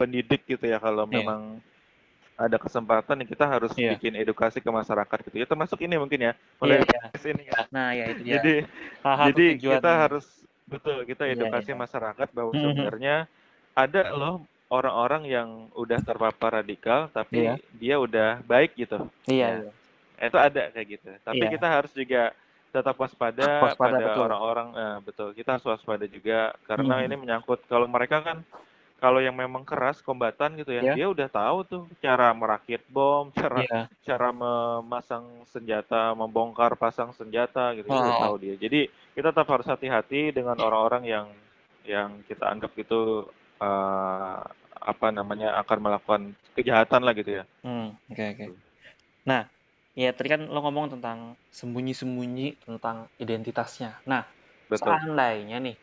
pendidik 0.00 0.48
gitu 0.48 0.64
ya 0.64 0.80
kalau 0.80 1.04
Iya. 1.04 1.20
memang 1.20 1.60
ada 2.40 2.56
kesempatan 2.56 3.20
ya 3.20 3.26
kita 3.28 3.44
harus 3.44 3.76
Iya. 3.76 3.92
bikin 3.92 4.16
edukasi 4.16 4.64
ke 4.64 4.70
masyarakat 4.72 5.18
gitu 5.28 5.36
ya. 5.36 5.44
Termasuk 5.44 5.76
ini 5.84 6.00
mungkin 6.00 6.16
ya, 6.16 6.32
Iya 6.32 6.56
mulai 6.56 6.76
iya. 6.80 6.84
podcast 6.88 7.24
ini 7.28 7.42
ya. 7.44 7.60
Nah, 7.68 7.88
ya 7.92 8.04
itu 8.08 8.20
dia. 8.24 8.32
Jadi 8.40 8.54
jadi 9.04 9.46
kita 9.60 9.90
harus 9.92 10.24
betul 10.64 11.04
kita 11.04 11.28
edukasi 11.28 11.68
iya. 11.68 11.76
masyarakat 11.76 12.28
bahwa 12.32 12.56
Mhm. 12.56 12.60
sebenarnya 12.64 13.16
ada 13.72 14.02
loh 14.12 14.34
orang-orang 14.68 15.26
yang 15.26 15.48
udah 15.74 15.98
terpapar 15.98 16.62
radikal 16.62 17.10
tapi 17.10 17.42
Iya. 17.42 17.54
dia 17.74 17.96
udah 17.98 18.30
baik 18.44 18.76
gitu. 18.76 19.02
Iya 19.26 19.46
Ya, 19.48 19.48
iya. 19.66 20.26
itu 20.26 20.36
ada 20.38 20.62
kayak 20.70 20.88
gitu. 20.88 21.10
Tapi 21.20 21.42
Iya. 21.42 21.50
kita 21.50 21.66
harus 21.66 21.92
juga 21.92 22.22
tetap 22.70 22.94
waspada 22.94 23.66
Waspada 23.66 23.98
pada 23.98 24.06
betul. 24.14 24.22
orang-orang 24.30 24.68
eh, 24.72 24.96
betul. 25.02 25.28
Kita 25.34 25.58
harus 25.58 25.66
waspada 25.66 26.06
juga 26.06 26.54
karena 26.64 27.02
Mhm. 27.02 27.04
ini 27.04 27.14
menyangkut 27.18 27.66
kalau 27.66 27.90
mereka 27.90 28.22
kan 28.22 28.46
kalau 29.00 29.16
yang 29.16 29.32
memang 29.32 29.64
keras 29.64 30.04
kombatan 30.04 30.60
gitu 30.60 30.76
ya, 30.76 30.92
Iya. 30.92 30.92
dia 30.92 31.06
udah 31.08 31.24
tahu 31.26 31.58
tuh 31.64 31.82
cara 31.98 32.30
merakit 32.30 32.84
bom, 32.86 33.32
cara 33.32 33.64
Iya. 33.64 33.80
cara 34.04 34.28
memasang 34.30 35.24
senjata, 35.48 36.12
membongkar 36.12 36.76
pasang 36.76 37.10
senjata 37.10 37.72
gitu, 37.74 37.88
itu 37.88 37.96
udah 37.96 38.16
Oh. 38.20 38.24
tahu 38.28 38.34
dia. 38.44 38.54
Jadi 38.54 38.86
kita 39.16 39.32
tetap 39.32 39.48
harus 39.48 39.64
hati-hati 39.66 40.30
dengan 40.30 40.54
orang-orang 40.60 41.08
yang 41.08 41.26
yang 41.82 42.20
kita 42.28 42.44
anggap 42.44 42.76
itu 42.76 43.24
eh, 43.62 44.38
apa 44.92 45.06
namanya 45.18 45.48
akan 45.60 45.78
melakukan 45.84 46.22
kejahatan 46.56 47.02
lah 47.06 47.12
gitu 47.16 47.30
ya. 47.40 47.44
Hmm, 47.64 47.96
oke 48.10 48.22
oke. 48.32 48.46
Nah, 49.28 49.42
ya 50.02 50.08
tadi 50.16 50.28
kan 50.34 50.42
lo 50.52 50.58
ngomong 50.64 50.86
tentang 50.98 51.18
sembunyi-sembunyi 51.58 52.46
tentang 52.64 52.96
identitasnya. 53.22 54.00
Nah, 54.10 54.22
Betul. 54.70 55.00
seandainya 55.00 55.56
nih, 55.66 55.76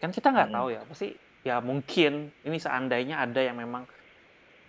kan 0.00 0.10
kita 0.16 0.28
nggak 0.34 0.50
Mm-mm. 0.50 0.52
tahu 0.54 0.66
ya, 0.76 0.80
pasti 0.90 1.06
ya 1.48 1.54
mungkin 1.64 2.12
ini 2.46 2.58
seandainya 2.62 3.16
ada 3.24 3.40
yang 3.48 3.56
memang 3.62 3.84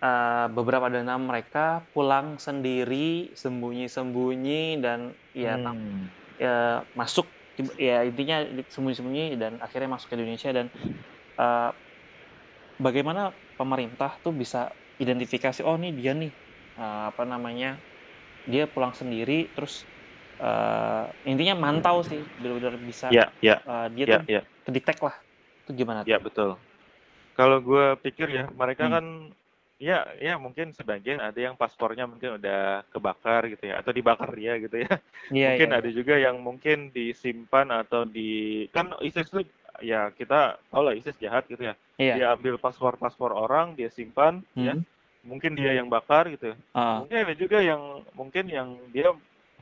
eh, 0.04 0.46
beberapa 0.56 0.86
dana 0.94 1.14
mereka 1.20 1.88
pulang 1.94 2.26
sendiri, 2.46 3.32
sembunyi-sembunyi 3.42 4.80
dan 4.84 5.00
ya 5.34 5.58
tam- 5.64 5.80
Hmm. 5.82 6.08
ya 6.44 6.84
masuk 7.00 7.26
ya 7.78 8.02
intinya 8.08 8.36
sembunyi-sembunyi 8.74 9.38
dan 9.42 9.52
akhirnya 9.64 9.90
masuk 9.94 10.08
ke 10.12 10.16
Indonesia 10.18 10.50
dan 10.58 10.66
eh, 11.40 11.70
bagaimana 12.78 13.34
pemerintah 13.58 14.18
tuh 14.24 14.34
bisa 14.34 14.74
identifikasi 15.02 15.60
oh 15.66 15.76
nih 15.78 15.92
dia 15.98 16.12
nih 16.16 16.32
eh, 16.78 17.02
apa 17.10 17.22
namanya 17.26 17.82
dia 18.52 18.64
pulang 18.70 18.94
sendiri 18.96 19.52
terus 19.56 19.88
eh, 20.42 21.04
intinya 21.30 21.54
mantau 21.64 21.98
sih 22.10 22.22
benar-benar 22.40 22.76
bisa 22.90 23.08
Ya, 23.08 23.32
ya, 23.40 23.60
eh, 23.68 23.86
dia 23.96 24.06
ya, 24.06 24.18
tuh 24.18 24.20
ya, 24.26 24.42
kedetek 24.66 24.98
lah 25.06 25.16
itu 25.64 25.70
gimana 25.80 26.02
ya 26.04 26.16
tuh? 26.16 26.22
betul. 26.22 26.58
Kalau 27.36 27.58
gue 27.62 27.96
pikir 28.04 28.28
ya, 28.30 28.44
mereka 28.52 28.84
Hmm. 28.84 28.98
kan 29.00 29.04
ya, 29.80 30.06
ya 30.20 30.36
mungkin 30.40 30.72
sebagian 30.76 31.20
ada 31.22 31.36
yang 31.38 31.56
paspornya 31.58 32.06
mungkin 32.10 32.38
udah 32.40 32.84
kebakar 32.92 33.48
gitu 33.52 33.64
ya, 33.70 33.80
atau 33.82 33.92
dibakar 33.94 34.30
dia 34.36 34.58
gitu 34.60 34.76
ya. 34.84 34.92
Iya 35.34 35.48
Mungkin 35.48 35.68
iya 35.68 35.72
ada 35.74 35.88
juga 35.90 36.16
yang 36.18 36.38
mungkin 36.42 36.90
disimpan 36.94 37.68
atau 37.84 38.04
di 38.08 38.66
kan 38.74 38.92
ISIS 39.04 39.28
itu 39.32 39.40
ya 39.84 40.10
kita 40.14 40.58
tahu 40.72 40.82
lah 40.90 40.94
ISIS 40.98 41.16
jahat 41.22 41.46
gitu 41.50 41.62
ya. 41.72 41.74
Iya. 41.96 42.14
Dia 42.14 42.26
ambil 42.32 42.56
paspor-paspor 42.56 43.30
orang, 43.30 43.74
dia 43.74 43.88
simpan 43.88 44.42
ya. 44.54 44.74
Hmm. 44.74 44.82
Mungkin 45.24 45.56
dia 45.56 45.72
yang 45.72 45.88
bakar 45.88 46.28
gitu. 46.28 46.52
ya. 46.52 46.56
Ah, 46.70 47.00
Mungkin 47.00 47.16
ada 47.16 47.32
juga 47.32 47.58
yang 47.58 47.80
mungkin 48.12 48.44
yang 48.44 48.76
dia 48.92 49.08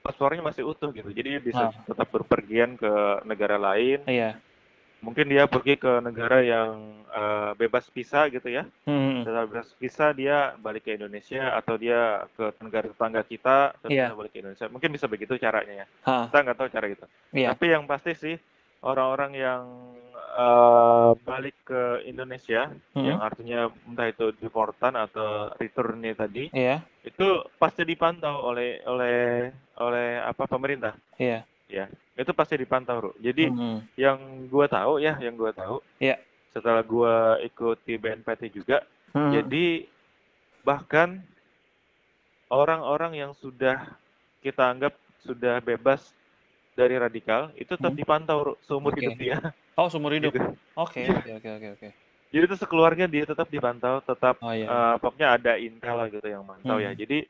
paspornya 0.03 0.43
masih 0.43 0.67
utuh 0.67 0.91
gitu. 0.91 1.07
Jadi 1.09 1.39
dia 1.39 1.43
bisa 1.43 1.71
Ah. 1.71 1.85
tetap 1.87 2.11
berpergian 2.11 2.75
ke 2.75 2.91
negara 3.23 3.55
lain. 3.57 4.03
iya. 4.05 4.39
Mungkin 5.03 5.27
dia 5.27 5.51
pergi 5.51 5.75
ke 5.75 5.99
negara 5.99 6.43
yang 6.43 7.03
eh, 7.13 7.53
bebas 7.55 7.91
visa 7.91 8.27
gitu 8.27 8.47
ya. 8.49 8.65
Hmm. 8.87 9.21
Setelah 9.21 9.45
bebas 9.45 9.69
visa 9.77 10.11
dia 10.11 10.55
balik 10.57 10.87
ke 10.87 10.95
Indonesia 10.95 11.53
atau 11.53 11.75
dia 11.77 12.23
ke 12.33 12.55
negara 12.59 12.87
tetangga 12.89 13.21
kita 13.21 13.75
terus 13.79 13.91
dia 13.93 14.15
balik 14.15 14.33
ke 14.33 14.41
Indonesia. 14.41 14.67
Mungkin 14.67 14.91
bisa 14.91 15.07
begitu 15.07 15.35
caranya 15.37 15.85
ya. 15.85 15.87
Ah, 16.03 16.27
Kita 16.27 16.39
nggak 16.41 16.57
tahu 16.57 16.69
cara 16.71 16.87
itu. 16.89 17.05
iya. 17.31 17.51
Tapi 17.51 17.65
yang 17.69 17.85
pasti 17.85 18.15
sih 18.15 18.35
orang-orang 18.83 19.33
yang 19.33 19.63
eh, 20.33 21.11
balik 21.23 21.53
ke 21.63 21.83
Indonesia 22.05 22.73
Hmm. 22.97 23.05
yang 23.05 23.21
artinya 23.21 23.69
entah 23.85 24.09
itu 24.09 24.33
deportan 24.35 24.97
atau 24.97 25.53
returnnya 25.57 26.17
tadi 26.17 26.49
Iya. 26.49 26.81
itu 27.05 27.29
pasti 27.57 27.85
dipantau 27.85 28.41
oleh 28.43 28.81
oleh 28.83 29.53
oleh 29.77 30.09
apa 30.19 30.45
pemerintah 30.47 30.97
Iya. 31.17 31.45
ya 31.69 31.85
itu 32.17 32.33
pasti 32.33 32.57
dipantau 32.57 32.97
Ru. 32.99 33.11
jadi 33.21 33.49
Hmm. 33.49 33.85
yang 33.95 34.17
gua 34.49 34.65
tahu 34.67 35.01
ya 35.01 35.21
yang 35.21 35.37
gua 35.37 35.53
tahu 35.53 35.85
Iya. 36.01 36.17
setelah 36.49 36.81
gua 36.81 37.37
ikut 37.41 37.85
di 37.85 38.01
BNPT 38.01 38.49
juga 38.51 38.81
Hmm. 39.13 39.37
jadi 39.37 39.85
bahkan 40.65 41.21
orang-orang 42.49 43.17
yang 43.19 43.33
sudah 43.35 43.85
kita 44.41 44.65
anggap 44.65 44.97
sudah 45.21 45.61
bebas 45.61 46.09
dari 46.73 46.97
radikal 46.97 47.53
itu 47.55 47.69
tetap 47.69 47.93
Hmm. 47.93 48.01
dipantau 48.01 48.57
seumur 48.65 48.93
Oke. 48.93 49.05
hidup 49.05 49.15
dia. 49.17 49.37
Oh, 49.77 49.89
seumur 49.89 50.13
hidup. 50.13 50.33
Gitu. 50.33 50.49
Oke, 50.75 51.01
Iya. 51.01 51.17
oke, 51.17 51.31
oke, 51.37 51.49
oke, 51.51 51.69
oke. 51.77 51.89
Jadi 52.33 52.45
itu 52.45 52.57
sekeluarga 52.57 53.05
dia 53.05 53.25
tetap 53.25 53.49
dipantau, 53.49 54.01
tetap 54.01 54.41
Oh 54.41 54.53
iya. 54.53 54.65
eh, 54.65 54.95
pokoknya 54.97 55.29
ada 55.37 55.53
intel 55.57 55.95
lah 55.97 56.09
gitu 56.09 56.25
yang 56.25 56.45
mantau 56.45 56.81
ya. 56.81 56.93
Hmm. 56.93 57.01
Jadi 57.01 57.29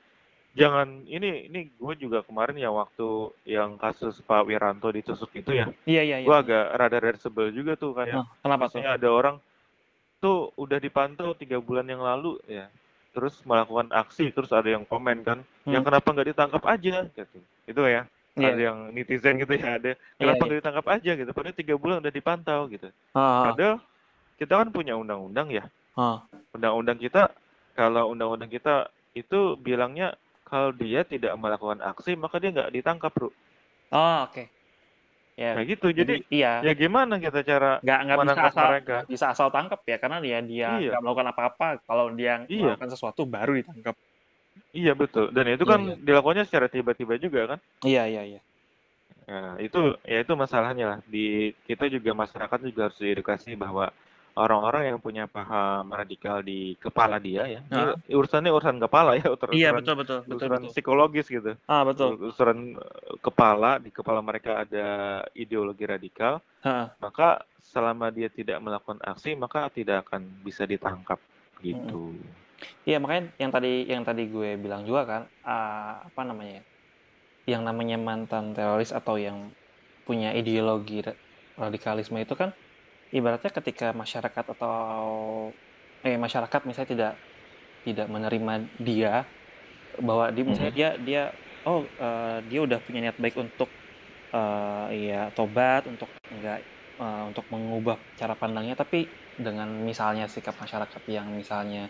jangan 0.52 0.86
ini 1.06 1.50
ini 1.50 1.60
gue 1.74 1.94
juga 1.96 2.22
kemarin 2.22 2.54
ya 2.54 2.70
waktu 2.70 3.08
yang 3.42 3.74
kasus 3.76 4.20
Pak 4.20 4.46
Wiranto 4.46 4.90
ditusuk 4.90 5.32
itu 5.32 5.50
ya, 5.50 5.66
Iya, 5.82 6.02
iya, 6.04 6.16
iya. 6.20 6.26
gue 6.28 6.36
agak 6.36 6.64
rada-rada 6.76 7.18
sebel 7.18 7.50
juga 7.50 7.74
tuh 7.74 7.96
kayak 7.96 8.22
Oh, 8.22 8.26
kenapa 8.42 8.70
tuh? 8.70 8.84
ada 8.84 9.08
orang 9.10 9.36
tuh 10.18 10.54
udah 10.54 10.78
dipantau 10.78 11.34
tiga 11.34 11.58
bulan 11.58 11.82
yang 11.82 11.98
lalu 11.98 12.38
ya, 12.46 12.70
terus 13.10 13.42
melakukan 13.42 13.90
aksi, 13.90 14.30
terus 14.30 14.54
ada 14.54 14.70
yang 14.70 14.86
komen 14.86 15.26
kan, 15.26 15.42
yang 15.66 15.82
Hmm. 15.82 15.88
kenapa 15.90 16.14
nggak 16.14 16.28
ditangkap 16.30 16.62
aja 16.62 17.10
gitu, 17.10 17.38
itu 17.66 17.82
ya. 17.82 18.06
Iya. 18.32 18.48
Ada 18.56 18.62
yang 18.64 18.78
netizen 18.96 19.36
gitu 19.36 19.52
ya, 19.52 19.76
ada 19.76 19.92
kenapa 20.16 20.40
iya. 20.40 20.46
nggak 20.48 20.58
ditangkap 20.64 20.86
aja 20.88 21.10
gitu, 21.20 21.30
padahal 21.36 21.56
tiga 21.56 21.74
bulan 21.76 22.00
udah 22.00 22.12
dipantau 22.12 22.60
gitu. 22.72 22.88
Ah, 23.12 23.52
Padahal 23.52 23.76
kita 24.40 24.52
kan 24.56 24.68
punya 24.72 24.96
undang-undang 24.96 25.52
ya, 25.52 25.64
ah. 26.00 26.24
undang-undang 26.56 26.96
kita 26.96 27.28
kalau 27.76 28.08
undang-undang 28.08 28.48
kita 28.48 28.88
itu 29.12 29.60
bilangnya 29.60 30.16
kalau 30.48 30.72
dia 30.72 31.04
tidak 31.04 31.32
melakukan 31.36 31.80
aksi 31.84 32.16
maka 32.16 32.40
dia 32.40 32.52
nggak 32.52 32.72
ditangkap 32.72 33.12
bro 33.12 33.28
Oh, 33.92 34.24
oke. 34.24 34.48
Ya, 35.32 35.56
kayak 35.56 35.68
gitu 35.76 35.88
jadi 35.96 36.20
iya. 36.28 36.60
ya 36.60 36.72
gimana 36.76 37.16
kita 37.16 37.40
cara 37.40 37.80
nggak 37.80 37.98
nggak 38.04 38.16
bisa 38.20 38.42
asal 38.52 38.64
mereka 38.68 38.96
bisa 39.08 39.26
asal 39.32 39.48
tangkap 39.48 39.80
ya 39.88 39.96
karena 39.96 40.20
dia 40.20 40.38
dia 40.44 40.68
Iya. 40.76 40.90
nggak 40.92 41.02
melakukan 41.04 41.28
apa-apa 41.32 41.68
kalau 41.88 42.12
dia 42.12 42.44
Iya. 42.52 42.76
melakukan 42.76 42.92
sesuatu 42.92 43.24
baru 43.24 43.56
ditangkap 43.60 43.96
iya 44.72 44.92
betul. 44.96 45.30
Dan 45.32 45.52
itu 45.52 45.64
Iya, 45.64 45.72
kan 45.72 45.80
iya. 45.84 45.96
dilakukannya 46.00 46.44
secara 46.48 46.66
tiba-tiba 46.68 47.14
juga 47.20 47.56
kan? 47.56 47.58
Iya 47.84 48.02
iya 48.08 48.22
iya. 48.36 48.40
Nah 49.28 49.54
itu 49.62 49.94
ya 50.02 50.18
itu 50.24 50.32
masalahnya 50.34 50.84
lah. 50.88 50.98
Di 51.06 51.54
kita 51.68 51.86
juga 51.88 52.10
masyarakat 52.12 52.58
juga 52.66 52.90
harus 52.90 52.98
diedukasi 52.98 53.54
bahwa 53.54 53.92
orang-orang 54.32 54.92
yang 54.92 54.98
punya 54.98 55.28
paham 55.28 55.92
radikal 55.92 56.40
di 56.40 56.72
kepala 56.80 57.20
dia 57.20 57.44
ya 57.44 57.60
ini 57.68 58.16
urusannya 58.16 58.48
urusan 58.48 58.80
kepala 58.80 59.20
ya 59.20 59.28
urusan 59.28 59.52
iya 59.52 59.76
betul 59.76 60.00
betul 60.00 60.24
betul 60.24 60.36
urusan 60.40 60.50
betul. 60.64 60.72
psikologis 60.72 61.26
gitu. 61.28 61.52
Ah 61.68 61.84
betul. 61.84 62.16
Urusan 62.16 62.80
eh, 62.80 63.14
kepala 63.20 63.76
di 63.76 63.92
kepala 63.92 64.24
mereka 64.24 64.64
ada 64.64 65.20
ideologi 65.36 65.84
radikal 65.84 66.40
Heeh. 66.64 66.88
maka 66.96 67.44
selama 67.60 68.08
dia 68.08 68.32
tidak 68.32 68.56
melakukan 68.64 69.00
aksi 69.04 69.36
maka 69.36 69.68
tidak 69.68 70.08
akan 70.08 70.24
bisa 70.40 70.64
ditangkap 70.64 71.20
gitu 71.60 72.16
Iya 72.86 72.96
makanya 73.02 73.22
yang 73.42 73.52
tadi 73.56 73.68
yang 73.92 74.02
tadi 74.08 74.22
gue 74.34 74.48
bilang 74.64 74.82
juga 74.88 75.02
kan 75.10 75.22
ah, 75.48 75.72
apa 76.08 76.20
namanya 76.28 76.52
ya 76.58 76.62
yang 77.52 77.62
namanya 77.68 77.96
mantan 78.08 78.44
teroris 78.56 78.90
atau 78.98 79.14
yang 79.26 79.38
punya 80.06 80.28
ideologi 80.38 80.94
ra- 81.06 81.18
radikalisme 81.64 82.18
itu 82.24 82.34
kan 82.42 82.50
ibaratnya 83.16 83.50
ketika 83.58 83.84
masyarakat 84.02 84.44
atau 84.54 84.72
eh 86.06 86.16
masyarakat 86.24 86.60
misalnya 86.68 86.90
tidak 86.94 87.12
tidak 87.86 88.06
menerima 88.14 88.52
dia 88.88 89.10
bahwa 90.08 90.24
dia 90.36 90.44
misalnya 90.50 90.72
Mhm. 90.74 90.78
dia 90.80 90.90
dia 91.08 91.20
oh 91.68 91.80
eh, 92.04 92.38
dia 92.50 92.58
udah 92.66 92.78
punya 92.86 92.98
niat 93.04 93.18
baik 93.24 93.36
untuk 93.44 93.70
eh 94.36 94.84
ya 95.08 95.16
tobat 95.36 95.82
untuk 95.92 96.10
enggak 96.32 96.56
eh, 97.02 97.20
untuk 97.30 97.44
mengubah 97.52 97.96
cara 98.20 98.34
pandangnya 98.42 98.74
tapi 98.82 98.98
dengan 99.46 99.68
misalnya 99.90 100.24
sikap 100.34 100.54
masyarakat 100.62 101.02
yang 101.16 101.28
misalnya 101.40 101.80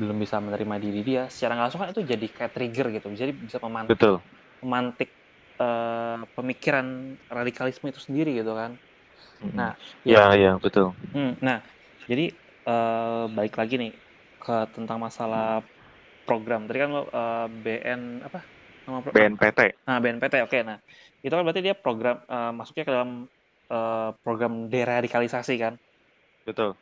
belum 0.00 0.16
bisa 0.24 0.36
menerima 0.46 0.76
diri 0.84 0.98
dia 1.08 1.20
secara 1.32 1.50
nggak 1.54 1.64
langsung 1.66 1.82
kan 1.82 1.90
itu 1.94 2.02
jadi 2.14 2.26
kayak 2.36 2.52
trigger 2.54 2.86
gitu. 2.96 3.06
Jadi 3.22 3.32
bisa 3.46 3.58
memantik 3.66 3.98
betul. 3.98 4.22
memantik 4.62 5.08
eh, 5.62 6.16
pemikiran 6.36 6.86
radikalisme 7.38 7.86
itu 7.92 8.00
sendiri 8.06 8.30
gitu 8.40 8.52
kan. 8.60 8.72
Nah, 9.58 9.70
ya 10.10 10.20
ya. 10.42 10.50
betul. 10.62 10.94
Hmm, 11.14 11.28
nah 11.46 11.58
jadi 12.10 12.22
eh, 12.68 13.22
balik 13.36 13.54
lagi 13.60 13.74
nih 13.82 13.90
ke 14.42 14.52
tentang 14.74 14.98
masalah 15.06 15.44
program. 16.26 16.60
Tadi 16.68 16.78
kan 16.82 16.90
lo 16.96 17.00
eh, 17.18 17.46
BN 17.64 18.02
apa? 18.26 18.38
Nama 18.86 18.98
pro- 19.04 19.14
BNPT 19.14 19.60
Nah, 19.88 19.98
BNPT, 20.02 20.34
oke. 20.46 20.58
Nah, 20.68 20.78
itu 21.24 21.32
kan 21.36 21.42
berarti 21.46 21.62
dia 21.66 21.76
program 21.84 22.16
eh, 22.34 22.50
masuknya 22.58 22.84
ke 22.88 22.92
dalam 22.96 23.12
eh, 23.74 24.08
program 24.24 24.52
deradikalisasi 24.72 25.54
kan? 25.64 25.74
betul. 26.46 26.76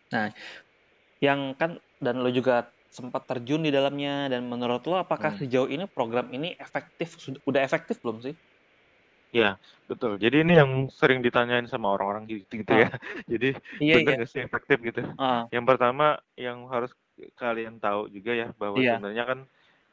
Yang 1.25 1.41
kan 1.61 1.71
dan 2.05 2.17
lo 2.23 2.29
juga 2.39 2.69
sempat 2.97 3.23
terjun 3.31 3.61
di 3.61 3.71
dalamnya 3.77 4.33
dan 4.33 4.43
menurut 4.53 4.83
lo 4.89 4.97
apakah 5.05 5.31
Hmm. 5.37 5.41
sejauh 5.45 5.69
ini 5.69 5.85
program 5.97 6.27
ini 6.33 6.49
efektif 6.57 7.09
Sud- 7.21 7.43
udah 7.45 7.61
efektif 7.69 8.01
belum 8.01 8.19
sih? 8.25 8.35
ya 9.35 9.51
betul 9.85 10.17
jadi 10.17 10.37
ini 10.47 10.53
yang 10.57 10.71
sering 10.89 11.21
ditanyain 11.21 11.69
sama 11.69 11.93
orang-orang 11.93 12.25
gitu, 12.31 12.65
gitu 12.65 12.73
ya 12.73 12.89
jadi 13.33 13.49
Iya 13.85 13.95
benar 14.01 14.25
iya. 14.25 14.33
sih 14.33 14.41
efektif 14.41 14.79
gitu 14.81 15.01
Ah, 15.21 15.45
yang 15.53 15.65
pertama 15.69 16.17
yang 16.41 16.65
harus 16.73 16.89
kalian 17.37 17.77
tahu 17.77 18.09
juga 18.09 18.33
ya 18.33 18.49
bahwa 18.57 18.81
Iya. 18.81 18.97
sebenarnya 18.97 19.25
kan 19.29 19.39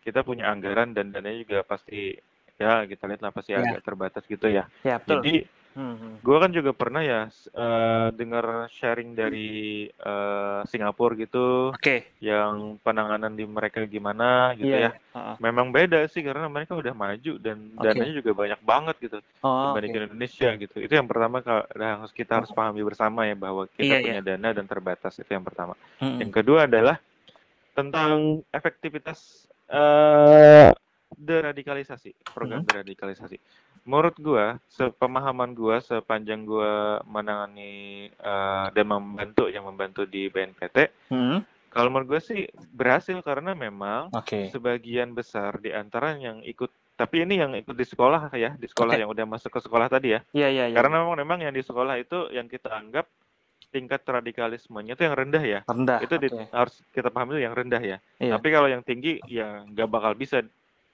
kita 0.06 0.20
punya 0.24 0.48
anggaran 0.48 0.96
dan 0.96 1.12
dananya 1.12 1.40
juga 1.44 1.60
pasti 1.68 2.16
ya 2.56 2.88
kita 2.88 3.04
lihat 3.10 3.22
lah 3.26 3.32
pasti 3.36 3.52
Iya. 3.52 3.64
agak 3.68 3.82
terbatas 3.84 4.24
gitu 4.32 4.48
ya 4.48 4.64
ya 4.88 4.96
betul. 5.02 5.20
jadi 5.20 5.34
Hmm, 5.74 5.98
hmm. 5.98 6.14
gue 6.22 6.38
kan 6.38 6.52
juga 6.54 6.70
pernah 6.70 7.02
ya 7.02 7.26
eh, 7.34 8.08
dengar 8.14 8.70
sharing 8.70 9.18
dari 9.18 9.50
eh, 9.90 10.60
Singapura 10.70 11.18
gitu 11.18 11.74
Oke. 11.74 12.14
yang 12.22 12.78
penanganan 12.80 13.34
di 13.34 13.42
mereka 13.44 13.82
gimana 13.84 14.54
gitu 14.54 14.70
Iya. 14.70 14.94
ya 14.94 15.18
Ah, 15.18 15.34
ah. 15.34 15.36
memang 15.42 15.74
beda 15.74 16.06
sih 16.06 16.22
karena 16.22 16.46
mereka 16.46 16.78
udah 16.78 16.94
maju 16.94 17.34
dan 17.42 17.74
Oke. 17.74 17.84
dananya 17.84 18.14
juga 18.14 18.32
banyak 18.38 18.62
banget 18.62 18.96
gitu 19.02 19.18
Oh, 19.42 19.74
dibanding 19.74 19.92
oke. 19.94 20.00
Indonesia 20.14 20.50
gitu 20.54 20.76
itu 20.78 20.94
yang 20.94 21.10
pertama 21.10 21.42
yang 21.74 22.06
harus 22.06 22.14
kita 22.14 22.32
harus 22.38 22.54
pahami 22.54 22.86
bersama 22.86 23.26
ya 23.26 23.34
bahwa 23.34 23.66
kita 23.68 23.98
iya. 23.98 24.02
punya 24.06 24.22
dana 24.22 24.50
dan 24.54 24.66
terbatas 24.66 25.18
itu 25.18 25.30
yang 25.30 25.42
pertama 25.42 25.74
Hmm, 25.98 26.06
hmm. 26.06 26.20
yang 26.22 26.32
kedua 26.32 26.70
adalah 26.70 27.02
tentang 27.74 28.46
efektivitas 28.54 29.50
eh 29.68 30.70
deradikalisasi, 31.14 32.14
program 32.26 32.62
Mhm. 32.62 32.70
deradikalisasi. 32.70 33.38
Menurut 33.84 34.16
gua, 34.16 34.46
sepemahaman 34.68 35.52
gua 35.52 35.78
sepanjang 35.78 36.44
gua 36.44 36.72
menangani 37.04 38.08
eh, 38.08 38.66
dan 38.70 38.86
membantu 38.86 39.48
yang 39.48 39.68
membantu 39.68 40.04
di 40.04 40.28
BNPT, 40.28 40.88
Hmm, 41.08 41.44
kalau 41.68 41.92
menurut 41.92 42.08
gua 42.10 42.22
sih 42.22 42.44
berhasil 42.70 43.20
karena 43.20 43.52
memang 43.52 44.08
Oke. 44.10 44.48
sebagian 44.50 45.12
besar 45.12 45.60
di 45.60 45.70
antara 45.70 46.16
yang 46.16 46.40
ikut 46.42 46.72
tapi 46.94 47.22
ini 47.22 47.36
yang 47.36 47.52
ikut 47.54 47.74
di 47.74 47.84
sekolah 47.84 48.30
ya, 48.32 48.54
di 48.54 48.66
sekolah 48.66 48.94
Oke. 48.94 49.02
yang 49.02 49.10
udah 49.10 49.26
masuk 49.26 49.50
ke 49.50 49.60
sekolah 49.60 49.90
tadi 49.90 50.14
ya. 50.14 50.20
Iya 50.32 50.48
iya 50.48 50.64
iya. 50.70 50.76
Karena 50.78 51.02
memang 51.02 51.18
memang 51.18 51.40
yang 51.42 51.52
di 51.52 51.60
sekolah 51.60 51.98
itu 51.98 52.30
yang 52.30 52.46
kita 52.46 52.70
anggap 52.70 53.10
tingkat 53.68 54.00
radikalismenya 54.00 54.94
itu 54.94 55.02
yang 55.02 55.18
rendah 55.18 55.42
ya 55.42 55.60
rendah. 55.66 55.98
itu 56.00 56.14
di- 56.16 56.30
Oke. 56.30 56.46
harus 56.54 56.78
kita 56.94 57.10
pahami 57.10 57.36
itu 57.36 57.42
yang 57.44 57.52
rendah 57.52 57.82
ya. 57.82 57.98
Iya. 58.16 58.38
Tapi 58.38 58.48
kalau 58.48 58.70
yang 58.70 58.80
tinggi 58.80 59.18
ya 59.26 59.66
nggak 59.66 59.90
bakal 59.90 60.14
bisa 60.14 60.46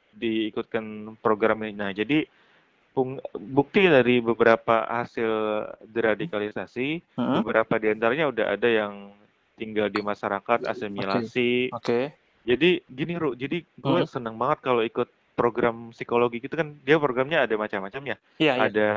diikutkan 0.09 0.83
program 1.19 1.61
ini. 1.61 1.75
Nah, 1.75 1.91
jadi 1.91 2.25
bukti 3.35 3.85
dari 3.87 4.19
beberapa 4.19 4.83
hasil 4.85 5.31
deradikalisasi, 5.87 7.15
Hmm, 7.15 7.39
beberapa 7.39 7.77
di 7.77 7.87
antaranya 7.93 8.31
udah 8.31 8.45
ada 8.57 8.69
yang 8.69 9.13
tinggal 9.55 9.87
di 9.91 9.99
masyarakat, 9.99 10.65
asimilasi. 10.65 11.69
Oke. 11.75 12.15
Jadi 12.47 12.81
gini, 12.87 13.13
Ru, 13.19 13.35
jadi 13.35 13.61
gue 13.61 13.99
Hmm. 14.03 14.09
seneng 14.09 14.35
banget 14.39 14.63
kalau 14.63 14.81
ikut 14.81 15.07
program 15.35 15.91
psikologi 15.95 16.43
gitu 16.43 16.55
kan, 16.55 16.75
dia 16.83 16.99
programnya 16.99 17.45
ada 17.47 17.55
macam-macam 17.55 18.15
ya. 18.15 18.17
Iya 18.39 18.53
iya. 18.55 18.63
Ada 18.67 18.89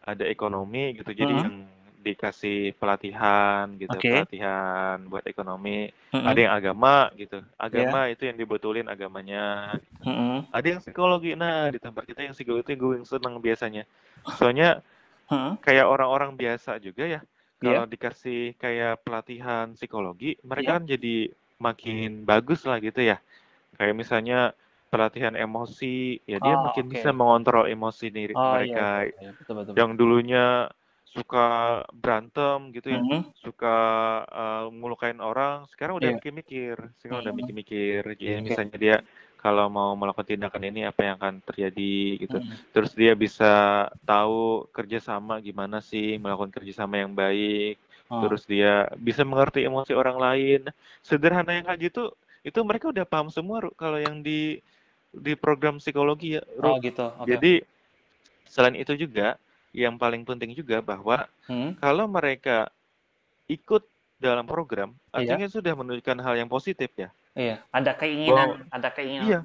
ada 0.00 0.24
ekonomi 0.24 0.96
gitu, 0.96 1.12
jadi 1.12 1.32
Hmm. 1.32 1.42
yang 1.44 1.54
dikasih 2.00 2.72
pelatihan 2.80 3.64
gitu, 3.76 3.96
Oke. 3.96 4.08
pelatihan 4.12 4.96
buat 5.10 5.24
ekonomi 5.28 5.92
Hmm, 6.10 6.26
ada 6.26 6.38
yang 6.42 6.54
agama 6.58 7.06
gitu 7.14 7.38
agama 7.54 8.10
itu 8.10 8.22
yang 8.26 8.34
dibetulin 8.34 8.86
agamanya 8.90 9.78
hmm, 10.02 10.50
ada 10.50 10.66
yang 10.66 10.80
psikologi 10.82 11.38
nah 11.38 11.70
di 11.70 11.78
tempat 11.78 12.02
kita 12.02 12.20
yang 12.26 12.34
psikologi 12.34 12.66
itu 12.66 12.72
gue 12.82 12.92
yang 12.98 13.06
seneng 13.06 13.34
biasanya 13.38 13.82
soalnya 14.36 14.82
hmm. 15.30 15.52
kayak 15.62 15.86
orang-orang 15.86 16.34
biasa 16.34 16.82
juga 16.82 17.04
ya 17.06 17.20
Iya. 17.60 17.84
kalau 17.84 17.84
dikasih 17.86 18.40
kayak 18.56 19.04
pelatihan 19.04 19.66
psikologi 19.76 20.34
mereka 20.42 20.66
Iya. 20.66 20.76
kan 20.80 20.82
jadi 20.88 21.16
makin 21.60 22.08
bagus 22.24 22.60
lah 22.66 22.80
gitu 22.80 23.00
ya 23.04 23.16
kayak 23.78 23.94
misalnya 23.94 24.56
pelatihan 24.90 25.36
emosi 25.38 26.18
ya 26.26 26.38
dia 26.42 26.56
Oh, 26.58 26.64
makin 26.66 26.84
oke. 26.88 26.94
bisa 26.96 27.08
mengontrol 27.14 27.64
emosi 27.70 28.06
diri 28.10 28.34
Oh 28.34 28.58
iya, 28.58 28.58
mereka 28.58 28.82
iya, 29.06 29.12
iya. 29.22 29.30
betul 29.38 29.54
betul. 29.62 29.74
yang 29.78 29.90
dulunya 29.94 30.66
suka 31.10 31.46
berantem 31.90 32.70
gitu 32.70 32.94
ya 32.94 33.00
Hmm, 33.02 33.26
suka 33.42 33.76
uh, 34.30 34.64
ngelukain 34.70 35.18
orang 35.18 35.66
sekarang 35.74 35.98
udah 35.98 36.10
Iya. 36.14 36.16
mikir-mikir 36.22 36.76
sekarang 37.02 37.20
udah 37.26 37.32
Hmm. 37.34 37.40
mikir-mikir 37.42 38.00
jadi 38.14 38.38
Oke. 38.38 38.44
misalnya 38.46 38.76
dia 38.78 38.96
kalau 39.40 39.66
mau 39.72 39.96
melakukan 39.96 40.36
tindakan 40.36 40.68
ini 40.68 40.84
apa 40.86 41.00
yang 41.02 41.16
akan 41.18 41.42
terjadi 41.42 41.96
gitu 42.22 42.38
hmm. 42.38 42.70
terus 42.70 42.92
dia 42.94 43.12
bisa 43.18 43.52
tahu 44.06 44.70
kerjasama 44.70 45.42
gimana 45.42 45.82
sih 45.82 46.20
melakukan 46.20 46.54
kerjasama 46.54 47.02
yang 47.02 47.12
baik 47.14 47.80
Oh. 48.10 48.26
terus 48.26 48.42
dia 48.42 48.90
bisa 48.98 49.22
mengerti 49.22 49.62
emosi 49.62 49.94
orang 49.94 50.18
lain 50.18 50.60
sederhana 50.98 51.54
yang 51.54 51.62
kayak 51.62 51.94
gitu 51.94 52.10
itu 52.42 52.58
mereka 52.66 52.90
udah 52.90 53.06
paham 53.06 53.30
semua 53.30 53.62
Ru, 53.62 53.70
kalau 53.78 54.02
yang 54.02 54.18
di 54.18 54.58
di 55.14 55.38
program 55.38 55.78
psikologi 55.78 56.34
ya 56.34 56.42
Oh 56.58 56.74
gitu, 56.82 57.06
oke. 57.06 57.30
Jadi 57.30 57.62
selain 58.50 58.74
itu 58.74 58.98
juga 58.98 59.38
yang 59.74 59.94
paling 59.98 60.22
penting 60.26 60.52
juga 60.56 60.82
bahwa 60.82 61.26
Hmm, 61.48 61.74
kalau 61.78 62.06
mereka 62.06 62.70
ikut 63.48 63.82
dalam 64.20 64.44
program, 64.46 64.92
iya, 65.16 65.36
artinya 65.36 65.48
sudah 65.50 65.72
menunjukkan 65.74 66.18
hal 66.22 66.34
yang 66.38 66.50
positif 66.50 66.90
ya. 66.94 67.08
iya. 67.34 67.56
Ada 67.72 67.92
keinginan, 67.98 68.48
Bahwa 68.48 68.56
ada 68.70 68.88
keinginan, 68.92 69.26
iya, 69.26 69.40